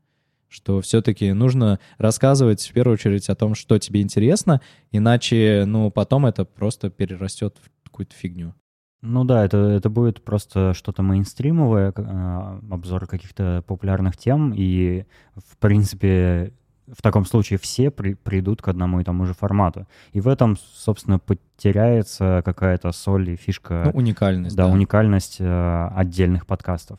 что 0.49 0.81
все-таки 0.81 1.33
нужно 1.33 1.79
рассказывать 1.99 2.67
в 2.67 2.73
первую 2.73 2.95
очередь 2.95 3.29
о 3.29 3.35
том, 3.35 3.55
что 3.55 3.79
тебе 3.79 4.03
интересно, 4.03 4.61
иначе, 4.93 5.65
ну, 5.67 5.91
потом 5.91 6.27
это 6.27 6.45
просто 6.45 6.91
перерастет 6.91 7.57
в 7.63 7.85
какую-то 7.85 8.15
фигню. 8.15 8.55
Ну 9.03 9.25
да, 9.25 9.45
это, 9.45 9.59
это 9.59 9.91
будет 9.91 10.25
просто 10.25 10.75
что-то 10.75 11.03
мейнстримовое, 11.03 11.93
э, 11.95 12.61
обзор 12.71 13.07
каких-то 13.07 13.63
популярных 13.67 14.17
тем, 14.17 14.53
и, 14.55 15.05
в 15.37 15.57
принципе, 15.59 16.53
в 16.93 17.03
таком 17.03 17.25
случае 17.25 17.59
все 17.59 17.91
при, 17.91 18.15
придут 18.15 18.63
к 18.63 18.69
одному 18.69 19.01
и 19.01 19.05
тому 19.05 19.27
же 19.27 19.35
формату. 19.35 19.87
И 20.13 20.21
в 20.21 20.29
этом, 20.29 20.57
собственно, 20.57 21.19
потеряется 21.19 22.43
какая-то 22.45 22.93
соль 22.93 23.31
и 23.31 23.37
фишка. 23.37 23.85
Ну, 23.87 23.99
уникальность. 23.99 24.57
Да, 24.57 24.67
да. 24.67 24.73
уникальность 24.73 25.37
э, 25.41 25.89
отдельных 25.95 26.47
подкастов. 26.47 26.99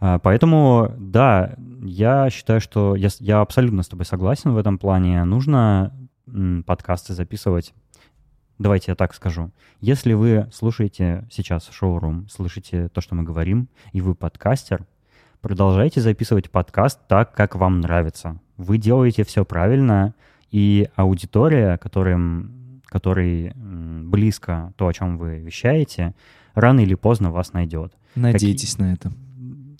А, 0.00 0.18
поэтому, 0.18 0.94
да, 0.98 1.54
я 1.82 2.30
считаю, 2.30 2.60
что 2.60 2.96
я, 2.96 3.08
я 3.20 3.40
абсолютно 3.40 3.82
с 3.82 3.88
тобой 3.88 4.06
согласен 4.06 4.52
в 4.52 4.56
этом 4.56 4.78
плане. 4.78 5.22
Нужно 5.24 5.92
подкасты 6.66 7.12
записывать. 7.12 7.74
Давайте 8.58 8.92
я 8.92 8.94
так 8.94 9.14
скажу. 9.14 9.50
Если 9.80 10.12
вы 10.12 10.48
слушаете 10.52 11.26
сейчас 11.30 11.68
шоурум, 11.70 12.28
слышите 12.28 12.88
то, 12.88 13.00
что 13.00 13.14
мы 13.14 13.22
говорим, 13.22 13.68
и 13.92 14.00
вы 14.00 14.14
подкастер, 14.14 14.86
продолжайте 15.40 16.00
записывать 16.00 16.50
подкаст 16.50 17.00
так, 17.08 17.32
как 17.34 17.54
вам 17.56 17.80
нравится. 17.80 18.38
Вы 18.56 18.78
делаете 18.78 19.24
все 19.24 19.44
правильно, 19.44 20.14
и 20.50 20.88
аудитория, 20.96 21.78
которым, 21.78 22.82
которой 22.86 23.52
близко 23.54 24.72
то, 24.76 24.88
о 24.88 24.92
чем 24.92 25.16
вы 25.16 25.38
вещаете, 25.38 26.14
рано 26.54 26.80
или 26.80 26.94
поздно 26.94 27.30
вас 27.30 27.52
найдет. 27.52 27.94
Надейтесь 28.14 28.72
Какие... 28.72 28.86
на 28.86 28.92
это 28.92 29.12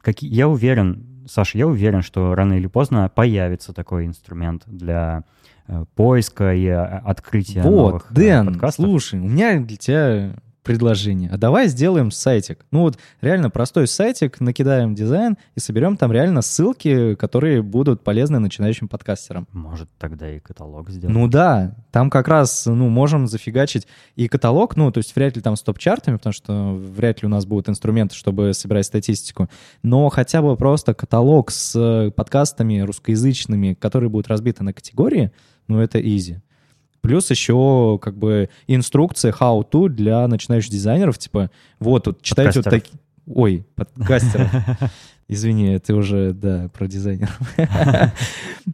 как, 0.01 0.22
я 0.22 0.48
уверен, 0.48 1.24
Саша, 1.28 1.59
я 1.59 1.66
уверен, 1.66 2.03
что 2.03 2.34
рано 2.34 2.55
или 2.55 2.66
поздно 2.66 3.11
появится 3.14 3.72
такой 3.72 4.07
инструмент 4.07 4.62
для 4.66 5.24
э, 5.66 5.84
поиска 5.94 6.55
и 6.55 6.66
э, 6.66 6.76
открытия 6.76 7.62
вот, 7.62 7.70
новых 7.70 8.11
э, 8.11 8.14
Дэн, 8.14 8.46
подкастов. 8.46 8.86
слушай, 8.86 9.20
у 9.20 9.28
меня 9.28 9.61
для 9.61 9.76
тебя 9.76 10.34
предложение. 10.71 11.29
А 11.33 11.37
давай 11.37 11.66
сделаем 11.66 12.12
сайтик. 12.12 12.64
Ну 12.71 12.83
вот 12.83 12.97
реально 13.21 13.51
простой 13.51 13.89
сайтик, 13.89 14.39
накидаем 14.39 14.95
дизайн 14.95 15.37
и 15.57 15.61
соберем 15.61 15.97
там 15.97 16.12
реально 16.12 16.43
ссылки, 16.43 17.16
которые 17.16 17.61
будут 17.61 18.05
полезны 18.05 18.39
начинающим 18.39 18.87
подкастерам. 18.87 19.49
Может, 19.51 19.89
тогда 19.99 20.31
и 20.31 20.39
каталог 20.39 20.89
сделать? 20.91 21.12
Ну 21.12 21.27
да, 21.27 21.75
там 21.91 22.09
как 22.09 22.29
раз, 22.29 22.66
ну, 22.66 22.89
можем 22.89 23.27
зафигачить 23.27 23.89
и 24.14 24.29
каталог, 24.29 24.77
ну, 24.77 24.93
то 24.93 24.99
есть 24.99 25.16
вряд 25.16 25.35
ли 25.35 25.43
там 25.43 25.57
с 25.57 25.62
топ-чартами, 25.62 26.18
потому 26.18 26.33
что 26.33 26.75
вряд 26.75 27.21
ли 27.23 27.27
у 27.27 27.29
нас 27.29 27.47
будут 27.47 27.68
инструменты, 27.68 28.14
чтобы 28.14 28.55
собирать 28.55 28.87
статистику, 28.87 29.49
но 29.83 30.09
хотя 30.09 30.41
бы 30.41 30.57
просто 30.57 30.95
каталог 30.95 31.51
с 31.51 32.12
подкастами 32.14 32.79
русскоязычными, 32.79 33.75
которые 33.75 34.09
будут 34.09 34.29
разбиты 34.29 34.62
на 34.62 34.73
категории, 34.73 35.33
ну, 35.66 35.81
это 35.81 35.99
easy. 35.99 36.41
Плюс 37.01 37.30
еще 37.30 37.98
как 38.01 38.16
бы 38.16 38.48
инструкция 38.66 39.32
how-to 39.32 39.88
для 39.88 40.26
начинающих 40.28 40.70
дизайнеров, 40.70 41.18
типа, 41.18 41.51
вот 41.78 42.05
тут 42.05 42.22
читайте 42.22 42.61
вот 42.61 42.70
такие... 42.70 42.98
Ой, 43.26 43.64
подкастеров. 43.74 44.51
Извини, 45.32 45.78
ты 45.78 45.94
уже, 45.94 46.32
да, 46.32 46.68
про 46.76 46.88
дизайнеров. 46.88 47.38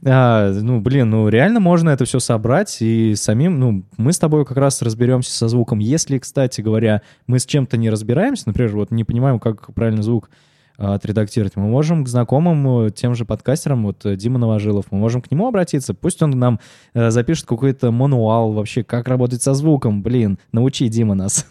а, 0.06 0.50
ну, 0.52 0.80
блин, 0.80 1.10
ну 1.10 1.28
реально 1.28 1.60
можно 1.60 1.90
это 1.90 2.06
все 2.06 2.18
собрать 2.18 2.78
и 2.80 3.14
самим, 3.14 3.60
ну, 3.60 3.84
мы 3.98 4.14
с 4.14 4.18
тобой 4.18 4.46
как 4.46 4.56
раз 4.56 4.80
разберемся 4.80 5.32
со 5.32 5.48
звуком. 5.48 5.80
Если, 5.80 6.18
кстати 6.18 6.62
говоря, 6.62 7.02
мы 7.26 7.40
с 7.40 7.44
чем-то 7.44 7.76
не 7.76 7.90
разбираемся, 7.90 8.44
например, 8.46 8.74
вот 8.74 8.90
не 8.90 9.04
понимаем, 9.04 9.38
как 9.38 9.74
правильно 9.74 10.02
звук 10.02 10.30
отредактировать. 10.76 11.56
Мы 11.56 11.66
можем 11.66 12.04
к 12.04 12.08
знакомым, 12.08 12.86
э, 12.86 12.90
тем 12.90 13.14
же 13.14 13.24
подкастерам, 13.24 13.84
вот 13.84 14.04
э, 14.04 14.16
Дима 14.16 14.38
Новожилов, 14.38 14.86
мы 14.90 14.98
можем 14.98 15.22
к 15.22 15.30
нему 15.30 15.48
обратиться. 15.48 15.94
Пусть 15.94 16.22
он 16.22 16.30
нам 16.30 16.60
э, 16.94 17.10
запишет 17.10 17.46
какой-то 17.46 17.90
мануал 17.90 18.52
вообще, 18.52 18.84
как 18.84 19.08
работать 19.08 19.42
со 19.42 19.54
звуком. 19.54 20.02
Блин, 20.02 20.38
научи 20.52 20.88
Дима 20.88 21.14
нас. 21.14 21.46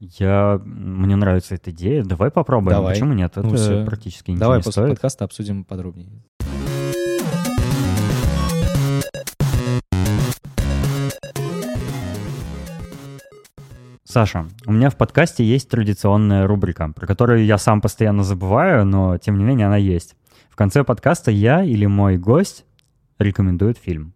Я... 0.00 0.60
Мне 0.64 1.16
нравится 1.16 1.54
эта 1.54 1.70
идея. 1.70 2.04
Давай 2.04 2.30
попробуем. 2.30 2.76
Давай. 2.76 2.94
Почему 2.94 3.14
нет? 3.14 3.32
Это 3.36 3.46
ну, 3.46 3.86
практически 3.86 4.30
ничего 4.30 4.40
Давай 4.40 4.58
не 4.58 4.62
после 4.62 4.82
стоит. 4.82 4.90
подкаста 4.90 5.24
обсудим 5.24 5.64
подробнее. 5.64 6.10
Саша, 14.14 14.46
у 14.64 14.70
меня 14.70 14.90
в 14.90 14.96
подкасте 14.96 15.42
есть 15.44 15.68
традиционная 15.68 16.46
рубрика, 16.46 16.88
про 16.94 17.04
которую 17.04 17.44
я 17.44 17.58
сам 17.58 17.80
постоянно 17.80 18.22
забываю, 18.22 18.86
но 18.86 19.18
тем 19.18 19.36
не 19.36 19.42
менее 19.42 19.66
она 19.66 19.76
есть. 19.76 20.14
В 20.50 20.54
конце 20.54 20.84
подкаста 20.84 21.32
я 21.32 21.64
или 21.64 21.86
мой 21.86 22.16
гость 22.16 22.64
рекомендует 23.18 23.76
фильм. 23.76 24.14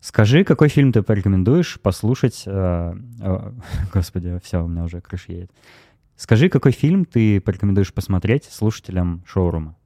Скажи, 0.00 0.44
какой 0.44 0.68
фильм 0.68 0.92
ты 0.92 1.02
порекомендуешь 1.02 1.80
послушать... 1.80 2.44
Э, 2.46 2.94
э, 3.20 3.52
господи, 3.92 4.38
все, 4.44 4.62
у 4.62 4.68
меня 4.68 4.84
уже 4.84 5.00
крыша 5.00 5.32
едет. 5.32 5.50
Скажи, 6.14 6.48
какой 6.48 6.70
фильм 6.70 7.04
ты 7.04 7.40
порекомендуешь 7.40 7.92
посмотреть 7.92 8.44
слушателям 8.44 9.24
шоурума? 9.26 9.76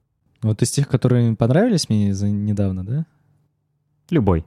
Вот 0.43 0.61
из 0.61 0.69
тех, 0.69 0.87
которые 0.87 1.35
понравились 1.35 1.89
мне 1.89 2.13
за 2.13 2.29
недавно, 2.29 2.85
да? 2.85 3.07
Любой. 4.11 4.45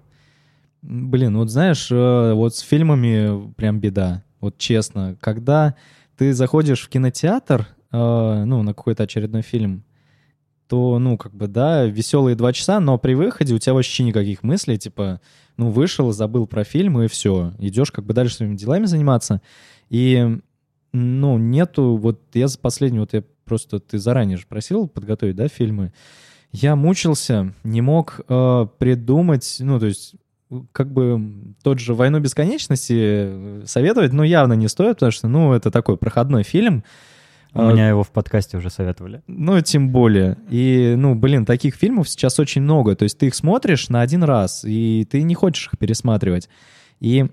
Блин, 0.81 1.37
вот 1.37 1.51
знаешь, 1.51 1.91
э, 1.91 2.33
вот 2.35 2.55
с 2.55 2.61
фильмами 2.61 3.53
прям 3.55 3.81
беда. 3.81 4.23
Вот 4.47 4.59
честно, 4.59 5.17
когда 5.21 5.75
ты 6.17 6.33
заходишь 6.33 6.83
в 6.83 6.89
кинотеатр, 6.89 7.67
э, 7.91 8.45
ну, 8.47 8.63
на 8.63 8.75
какой-то 8.75 9.03
очередной 9.03 9.43
фильм, 9.43 9.83
то, 10.69 11.01
ну, 11.01 11.17
как 11.19 11.35
бы, 11.35 11.49
да, 11.49 11.85
веселые 11.85 12.37
два 12.37 12.53
часа, 12.53 12.79
но 12.79 12.97
при 12.97 13.15
выходе 13.15 13.55
у 13.55 13.59
тебя 13.59 13.75
вообще 13.75 14.05
никаких 14.05 14.45
мыслей, 14.45 14.79
типа, 14.79 15.21
ну, 15.57 15.71
вышел, 15.71 16.13
забыл 16.13 16.47
про 16.47 16.63
фильм, 16.63 17.03
и 17.03 17.09
все. 17.09 17.55
Идешь 17.59 17.91
как 17.91 18.05
бы 18.05 18.15
дальше 18.15 18.37
своими 18.37 18.55
делами 18.55 18.85
заниматься. 18.85 19.43
И, 19.91 20.39
ну, 20.93 21.39
нету, 21.39 21.97
вот 21.97 22.21
я 22.35 22.47
за 22.47 22.61
последний, 22.61 23.01
вот 23.01 23.15
я 23.15 23.25
просто, 23.45 23.81
ты 23.81 23.99
заранее 23.99 24.37
же 24.37 24.47
просил 24.47 24.87
подготовить, 24.87 25.35
да, 25.35 25.49
фильмы. 25.49 25.93
Я 26.53 26.77
мучился, 26.77 27.53
не 27.65 27.81
мог 27.81 28.21
э, 28.29 28.67
придумать, 28.79 29.57
ну, 29.59 29.81
то 29.81 29.87
есть 29.87 30.15
как 30.73 30.93
бы 30.93 31.55
тот 31.63 31.79
же 31.79 31.95
«Войну 31.95 32.21
бесконечности» 32.21 33.65
советовать, 33.67 34.13
ну, 34.13 34.23
явно 34.23 34.55
не 34.55 34.69
стоит, 34.69 34.97
потому 34.97 35.13
что, 35.13 35.29
ну, 35.29 35.53
это 35.53 35.71
такой 35.71 35.97
проходной 35.97 36.43
фильм, 36.43 36.85
у 37.53 37.61
а, 37.61 37.73
меня 37.73 37.89
его 37.89 38.03
в 38.03 38.11
подкасте 38.11 38.59
уже 38.59 38.69
советовали. 38.69 39.23
Ну, 39.27 39.61
тем 39.63 39.91
более. 39.91 40.37
И, 40.51 40.95
ну, 40.97 41.15
блин, 41.15 41.47
таких 41.47 41.75
фильмов 41.75 42.09
сейчас 42.09 42.39
очень 42.39 42.61
много. 42.61 42.95
То 42.97 43.05
есть 43.05 43.17
ты 43.19 43.29
их 43.29 43.35
смотришь 43.35 43.89
на 43.89 44.03
один 44.03 44.25
раз, 44.25 44.63
и 44.65 45.07
ты 45.11 45.23
не 45.23 45.35
хочешь 45.35 45.69
их 45.69 45.79
пересматривать. 45.79 46.51
И 47.01 47.27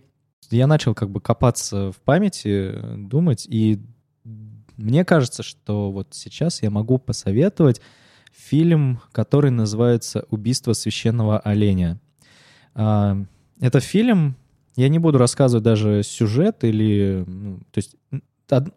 я 0.49 0.67
начал 0.67 0.93
как 0.93 1.09
бы 1.09 1.19
копаться 1.19 1.91
в 1.91 1.97
памяти, 1.97 2.73
думать, 2.95 3.45
и 3.49 3.81
мне 4.77 5.05
кажется, 5.05 5.43
что 5.43 5.91
вот 5.91 6.09
сейчас 6.11 6.63
я 6.63 6.69
могу 6.69 6.97
посоветовать 6.97 7.81
фильм, 8.31 9.01
который 9.11 9.51
называется 9.51 10.25
«Убийство 10.29 10.73
священного 10.73 11.39
оленя». 11.39 11.99
А, 12.75 13.17
это 13.59 13.79
фильм, 13.79 14.35
я 14.75 14.89
не 14.89 14.99
буду 14.99 15.17
рассказывать 15.17 15.63
даже 15.63 16.03
сюжет 16.03 16.63
или... 16.63 17.23
Ну, 17.27 17.59
то 17.71 17.77
есть 17.77 17.95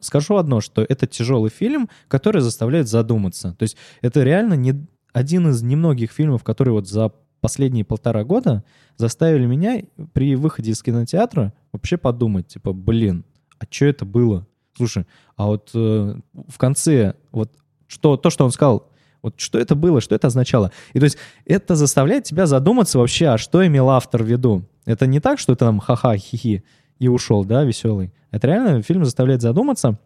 скажу 0.01 0.37
одно, 0.37 0.61
что 0.61 0.83
это 0.89 1.07
тяжелый 1.07 1.51
фильм, 1.51 1.89
который 2.09 2.41
заставляет 2.41 2.89
задуматься. 2.89 3.55
То 3.59 3.65
есть 3.65 3.77
это 4.01 4.23
реально 4.23 4.55
не 4.55 4.87
один 5.13 5.49
из 5.49 5.63
немногих 5.63 6.13
фильмов, 6.13 6.45
которые 6.45 6.75
вот 6.75 6.89
за 6.89 7.13
последние 7.41 7.85
полтора 7.85 8.25
года 8.25 8.65
заставили 8.97 9.47
меня 9.47 9.83
при 10.13 10.37
выходе 10.37 10.71
из 10.71 10.83
кинотеатра 10.83 11.53
вообще 11.73 11.97
подумать, 11.97 12.49
типа, 12.49 12.73
блин, 12.73 13.25
а 13.59 13.65
что 13.69 13.87
это 13.87 14.05
было? 14.05 14.47
Слушай, 14.77 15.07
а 15.37 15.47
вот 15.47 15.71
э, 15.75 16.21
в 16.49 16.59
конце, 16.59 17.15
вот 17.33 17.53
что, 17.87 18.17
то, 18.17 18.31
что 18.31 18.45
он 18.45 18.51
сказал, 18.51 18.91
вот 19.27 19.41
что 19.41 19.59
это 19.59 19.75
было, 19.75 20.01
что 20.01 20.15
это 20.15 20.29
означало? 20.29 20.73
И 20.93 21.01
то 21.01 21.05
есть 21.05 21.19
это 21.45 21.75
заставляет 21.75 22.25
тебя 22.25 22.47
задуматься 22.47 22.99
вообще, 22.99 23.27
а 23.27 23.39
что 23.39 23.67
имел 23.67 23.91
автор 23.91 24.23
в 24.23 24.27
виду? 24.27 24.63
Это 24.85 25.07
не 25.07 25.21
так, 25.21 25.39
что 25.39 25.53
это 25.53 25.67
там 25.67 25.81
ха-ха, 25.81 26.17
хи-хи 26.17 26.63
и 26.99 27.09
ушел, 27.09 27.45
да, 27.45 27.65
веселый. 27.65 28.13
Это 28.31 28.47
реально 28.47 28.83
фильм 28.83 29.05
заставляет 29.05 29.43
задуматься. 29.43 29.99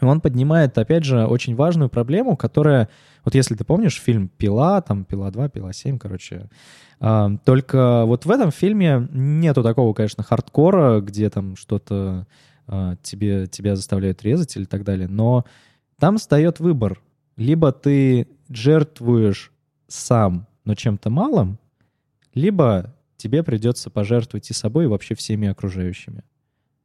И 0.00 0.04
он 0.04 0.20
поднимает, 0.20 0.76
опять 0.76 1.04
же, 1.04 1.26
очень 1.26 1.54
важную 1.54 1.88
проблему, 1.88 2.36
которая, 2.36 2.88
вот 3.24 3.34
если 3.34 3.54
ты 3.54 3.64
помнишь 3.64 4.00
фильм 4.00 4.28
«Пила», 4.28 4.80
там 4.80 5.04
«Пила 5.04 5.28
2», 5.30 5.50
«Пила 5.50 5.70
7», 5.70 5.98
короче, 5.98 6.48
э, 7.00 7.28
только 7.44 8.04
вот 8.04 8.24
в 8.24 8.30
этом 8.30 8.50
фильме 8.50 9.08
нету 9.12 9.62
такого, 9.62 9.92
конечно, 9.94 10.22
хардкора, 10.22 11.00
где 11.00 11.30
там 11.30 11.56
что-то 11.56 12.26
э, 12.68 12.96
тебе, 13.02 13.46
тебя 13.46 13.76
заставляют 13.76 14.22
резать 14.22 14.56
или 14.56 14.64
так 14.64 14.84
далее, 14.84 15.08
но 15.08 15.44
там 15.98 16.18
встает 16.18 16.60
выбор. 16.60 17.00
Либо 17.36 17.72
ты 17.72 18.28
жертвуешь 18.48 19.52
сам, 19.86 20.46
но 20.64 20.74
чем-то 20.74 21.10
малым, 21.10 21.58
либо 22.34 22.94
тебе 23.16 23.42
придется 23.42 23.90
пожертвовать 23.90 24.50
и 24.50 24.54
собой, 24.54 24.84
и 24.84 24.88
вообще 24.88 25.14
всеми 25.14 25.48
окружающими. 25.48 26.22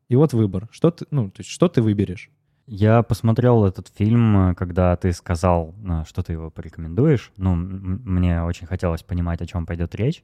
И 0.09 0.15
вот 0.15 0.33
выбор. 0.33 0.67
Что 0.71 0.91
ты, 0.91 1.05
ну, 1.11 1.29
то 1.29 1.41
есть, 1.41 1.49
что 1.49 1.67
ты 1.67 1.81
выберешь? 1.81 2.29
Я 2.65 3.03
посмотрел 3.03 3.65
этот 3.65 3.89
фильм, 3.89 4.55
когда 4.55 4.95
ты 4.95 5.11
сказал, 5.11 5.75
э, 5.83 6.03
что 6.07 6.23
ты 6.23 6.33
его 6.33 6.49
порекомендуешь. 6.49 7.31
Ну, 7.35 7.55
мне 7.55 8.41
очень 8.41 8.67
хотелось 8.67 9.03
понимать, 9.03 9.41
о 9.41 9.45
чем 9.45 9.65
пойдет 9.65 9.95
речь. 9.95 10.23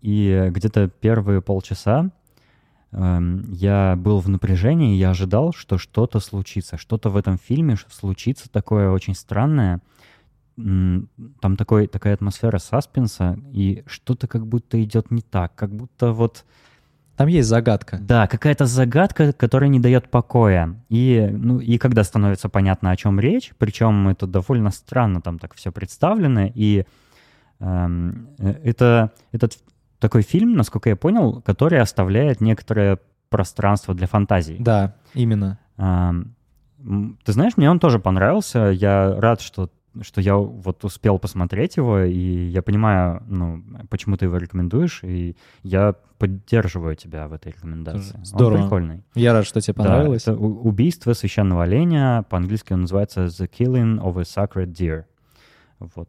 И 0.00 0.48
где-то 0.50 0.88
первые 0.88 1.42
полчаса 1.42 2.10
э, 2.92 3.20
я 3.48 3.94
был 3.96 4.20
в 4.20 4.28
напряжении, 4.30 4.96
я 4.96 5.10
ожидал, 5.10 5.52
что 5.52 5.76
что-то 5.76 6.18
случится, 6.20 6.78
что-то 6.78 7.10
в 7.10 7.16
этом 7.16 7.36
фильме 7.36 7.76
случится 7.90 8.50
такое 8.50 8.90
очень 8.90 9.14
странное, 9.14 9.80
там 11.40 11.56
такой, 11.56 11.86
такая 11.86 12.14
атмосфера 12.14 12.58
саспенса, 12.58 13.38
и 13.52 13.82
что-то 13.86 14.26
как 14.26 14.46
будто 14.46 14.82
идет 14.82 15.10
не 15.10 15.22
так, 15.22 15.54
как 15.54 15.74
будто 15.74 16.12
вот... 16.12 16.44
Там 17.16 17.28
есть 17.28 17.48
загадка. 17.48 17.98
Да, 18.00 18.26
какая-то 18.26 18.64
загадка, 18.64 19.34
которая 19.34 19.68
не 19.68 19.78
дает 19.78 20.10
покоя. 20.10 20.80
И, 20.88 21.28
ну, 21.30 21.58
и 21.58 21.76
когда 21.76 22.02
становится 22.02 22.48
понятно, 22.48 22.90
о 22.90 22.96
чем 22.96 23.20
речь, 23.20 23.52
причем 23.58 24.08
это 24.08 24.26
довольно 24.26 24.70
странно 24.70 25.20
там 25.20 25.38
так 25.38 25.54
все 25.54 25.70
представлено, 25.70 26.50
и 26.54 26.86
эм, 27.58 28.28
э, 28.38 28.52
это 28.64 29.12
этот 29.32 29.58
такой 29.98 30.22
фильм, 30.22 30.54
насколько 30.54 30.88
я 30.88 30.96
понял, 30.96 31.42
который 31.42 31.78
оставляет 31.78 32.40
некоторое 32.40 32.98
пространство 33.28 33.94
для 33.94 34.06
фантазии. 34.06 34.56
Да, 34.58 34.96
именно. 35.12 35.58
Эм, 35.76 36.34
ты 37.24 37.32
знаешь, 37.32 37.56
мне 37.56 37.70
он 37.70 37.78
тоже 37.78 37.98
понравился. 37.98 38.70
Я 38.70 39.14
рад, 39.20 39.40
что 39.40 39.70
что 40.02 40.20
я 40.20 40.36
вот 40.36 40.84
успел 40.84 41.18
посмотреть 41.18 41.76
его, 41.76 42.00
и 42.00 42.46
я 42.48 42.62
понимаю, 42.62 43.22
ну, 43.26 43.62
почему 43.88 44.16
ты 44.16 44.26
его 44.26 44.36
рекомендуешь, 44.36 45.02
и 45.02 45.36
я 45.62 45.94
поддерживаю 46.18 46.96
тебя 46.96 47.28
в 47.28 47.32
этой 47.32 47.52
рекомендации. 47.52 48.18
Здорово. 48.22 48.58
Он 48.58 48.62
прикольный. 48.64 49.02
Я 49.14 49.32
рад, 49.32 49.46
что 49.46 49.60
тебе 49.60 49.74
понравилось. 49.74 50.24
Да, 50.24 50.32
это 50.32 50.40
убийство 50.40 51.12
священного 51.12 51.64
оленя, 51.64 52.24
по-английски 52.28 52.72
он 52.72 52.82
называется 52.82 53.24
The 53.24 53.50
Killing 53.50 54.00
of 54.00 54.18
a 54.18 54.22
Sacred 54.22 54.72
Deer. 54.72 55.04
Вот. 55.78 56.08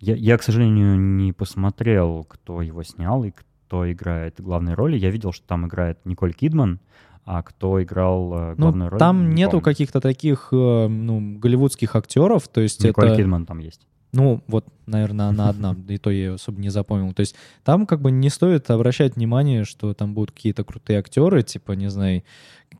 Я, 0.00 0.14
я, 0.14 0.36
к 0.36 0.42
сожалению, 0.42 1.00
не 1.00 1.32
посмотрел, 1.32 2.24
кто 2.24 2.60
его 2.60 2.82
снял 2.82 3.24
и 3.24 3.30
кто 3.30 3.90
играет 3.90 4.40
главные 4.40 4.74
роли. 4.74 4.98
Я 4.98 5.10
видел, 5.10 5.32
что 5.32 5.46
там 5.46 5.66
играет 5.66 5.98
Николь 6.04 6.34
Кидман, 6.34 6.80
а 7.24 7.42
кто 7.42 7.82
играл 7.82 8.32
э, 8.34 8.54
ну, 8.56 8.56
главную 8.56 8.86
ну, 8.86 8.90
роль? 8.90 8.98
Там 8.98 9.30
не 9.30 9.42
нету 9.42 9.60
каких-то 9.60 10.00
таких 10.00 10.48
э, 10.52 10.86
ну, 10.88 11.38
голливудских 11.38 11.94
актеров, 11.96 12.48
то 12.48 12.60
есть 12.60 12.82
Николь 12.82 13.08
это... 13.08 13.16
Кидман 13.16 13.46
там 13.46 13.58
есть. 13.58 13.86
Ну, 14.12 14.42
вот, 14.48 14.66
наверное, 14.86 15.26
она 15.26 15.48
одна, 15.48 15.76
и 15.88 15.98
то 15.98 16.10
я 16.10 16.18
ее 16.18 16.34
особо 16.34 16.60
не 16.60 16.68
запомнил. 16.68 17.12
То 17.12 17.20
есть 17.20 17.36
там 17.62 17.86
как 17.86 18.00
бы 18.00 18.10
не 18.10 18.28
стоит 18.28 18.70
обращать 18.70 19.16
внимание, 19.16 19.64
что 19.64 19.94
там 19.94 20.14
будут 20.14 20.32
какие-то 20.32 20.64
крутые 20.64 20.98
актеры, 20.98 21.42
типа, 21.42 21.72
не 21.72 21.88
знаю, 21.88 22.22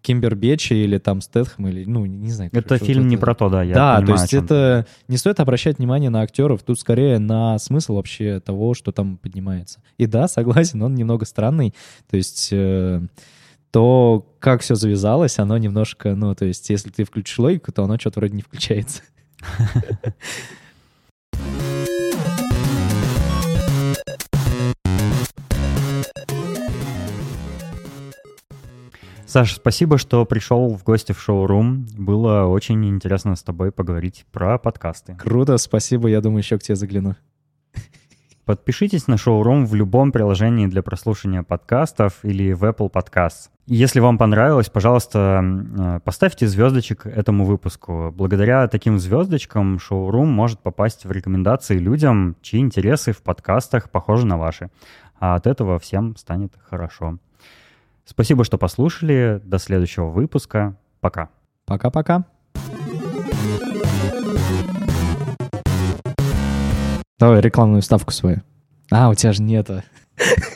Кимбербечи 0.02 0.72
или 0.72 0.98
там 0.98 1.20
Стэтхэм, 1.20 1.68
или, 1.68 1.84
ну, 1.84 2.06
не 2.06 2.30
знаю. 2.30 2.50
Это 2.52 2.78
фильм 2.78 3.08
не 3.08 3.16
про 3.16 3.34
то, 3.34 3.48
да, 3.48 3.62
я 3.62 3.74
Да, 3.74 3.96
понимаю, 3.96 4.06
то 4.06 4.22
есть 4.22 4.34
это 4.34 4.86
не 5.08 5.16
стоит 5.16 5.40
обращать 5.40 5.78
внимание 5.78 6.10
на 6.10 6.22
актеров, 6.22 6.62
тут 6.62 6.78
скорее 6.78 7.18
на 7.18 7.58
смысл 7.58 7.96
вообще 7.96 8.40
того, 8.40 8.74
что 8.74 8.92
там 8.92 9.16
поднимается. 9.16 9.80
И 9.98 10.06
да, 10.06 10.28
согласен, 10.28 10.82
он 10.82 10.94
немного 10.94 11.24
странный, 11.24 11.74
то 12.10 12.16
есть... 12.16 12.48
Э, 12.52 13.02
то 13.70 14.26
как 14.38 14.62
все 14.62 14.74
завязалось, 14.74 15.38
оно 15.38 15.56
немножко, 15.58 16.14
ну, 16.14 16.34
то 16.34 16.44
есть, 16.44 16.70
если 16.70 16.90
ты 16.90 17.04
включишь 17.04 17.38
логику, 17.38 17.72
то 17.72 17.84
оно 17.84 17.98
что-то 17.98 18.20
вроде 18.20 18.34
не 18.34 18.42
включается. 18.42 19.02
Саша, 29.26 29.54
спасибо, 29.54 29.96
что 29.96 30.24
пришел 30.24 30.74
в 30.74 30.82
гости 30.82 31.12
в 31.12 31.20
шоу-рум. 31.20 31.86
Было 31.96 32.46
очень 32.46 32.84
интересно 32.88 33.36
с 33.36 33.44
тобой 33.44 33.70
поговорить 33.70 34.26
про 34.32 34.58
подкасты. 34.58 35.14
Круто, 35.14 35.56
спасибо. 35.56 36.08
Я 36.08 36.20
думаю, 36.20 36.40
еще 36.40 36.58
к 36.58 36.64
тебе 36.64 36.74
загляну. 36.74 37.14
Подпишитесь 38.44 39.06
на 39.06 39.16
шоурум 39.16 39.64
в 39.66 39.76
любом 39.76 40.10
приложении 40.10 40.66
для 40.66 40.82
прослушивания 40.82 41.44
подкастов 41.44 42.24
или 42.24 42.52
в 42.52 42.64
Apple 42.64 42.90
Podcasts. 42.90 43.50
Если 43.72 44.00
вам 44.00 44.18
понравилось, 44.18 44.68
пожалуйста, 44.68 45.44
э, 45.44 46.00
поставьте 46.02 46.48
звездочек 46.48 47.06
этому 47.06 47.44
выпуску. 47.44 48.12
Благодаря 48.12 48.66
таким 48.66 48.98
звездочкам 48.98 49.78
шоурум 49.78 50.28
может 50.28 50.58
попасть 50.58 51.04
в 51.04 51.12
рекомендации 51.12 51.78
людям, 51.78 52.34
чьи 52.42 52.58
интересы 52.58 53.12
в 53.12 53.22
подкастах 53.22 53.88
похожи 53.88 54.26
на 54.26 54.38
ваши. 54.38 54.70
А 55.20 55.36
от 55.36 55.46
этого 55.46 55.78
всем 55.78 56.16
станет 56.16 56.52
хорошо. 56.68 57.18
Спасибо, 58.04 58.42
что 58.42 58.58
послушали. 58.58 59.40
До 59.44 59.60
следующего 59.60 60.06
выпуска. 60.06 60.76
Пока. 61.00 61.28
Пока-пока. 61.64 62.24
Давай 67.20 67.40
рекламную 67.40 67.82
вставку 67.82 68.10
свою. 68.10 68.42
А, 68.90 69.10
у 69.10 69.14
тебя 69.14 69.32
же 69.32 69.44
нету. 69.44 69.84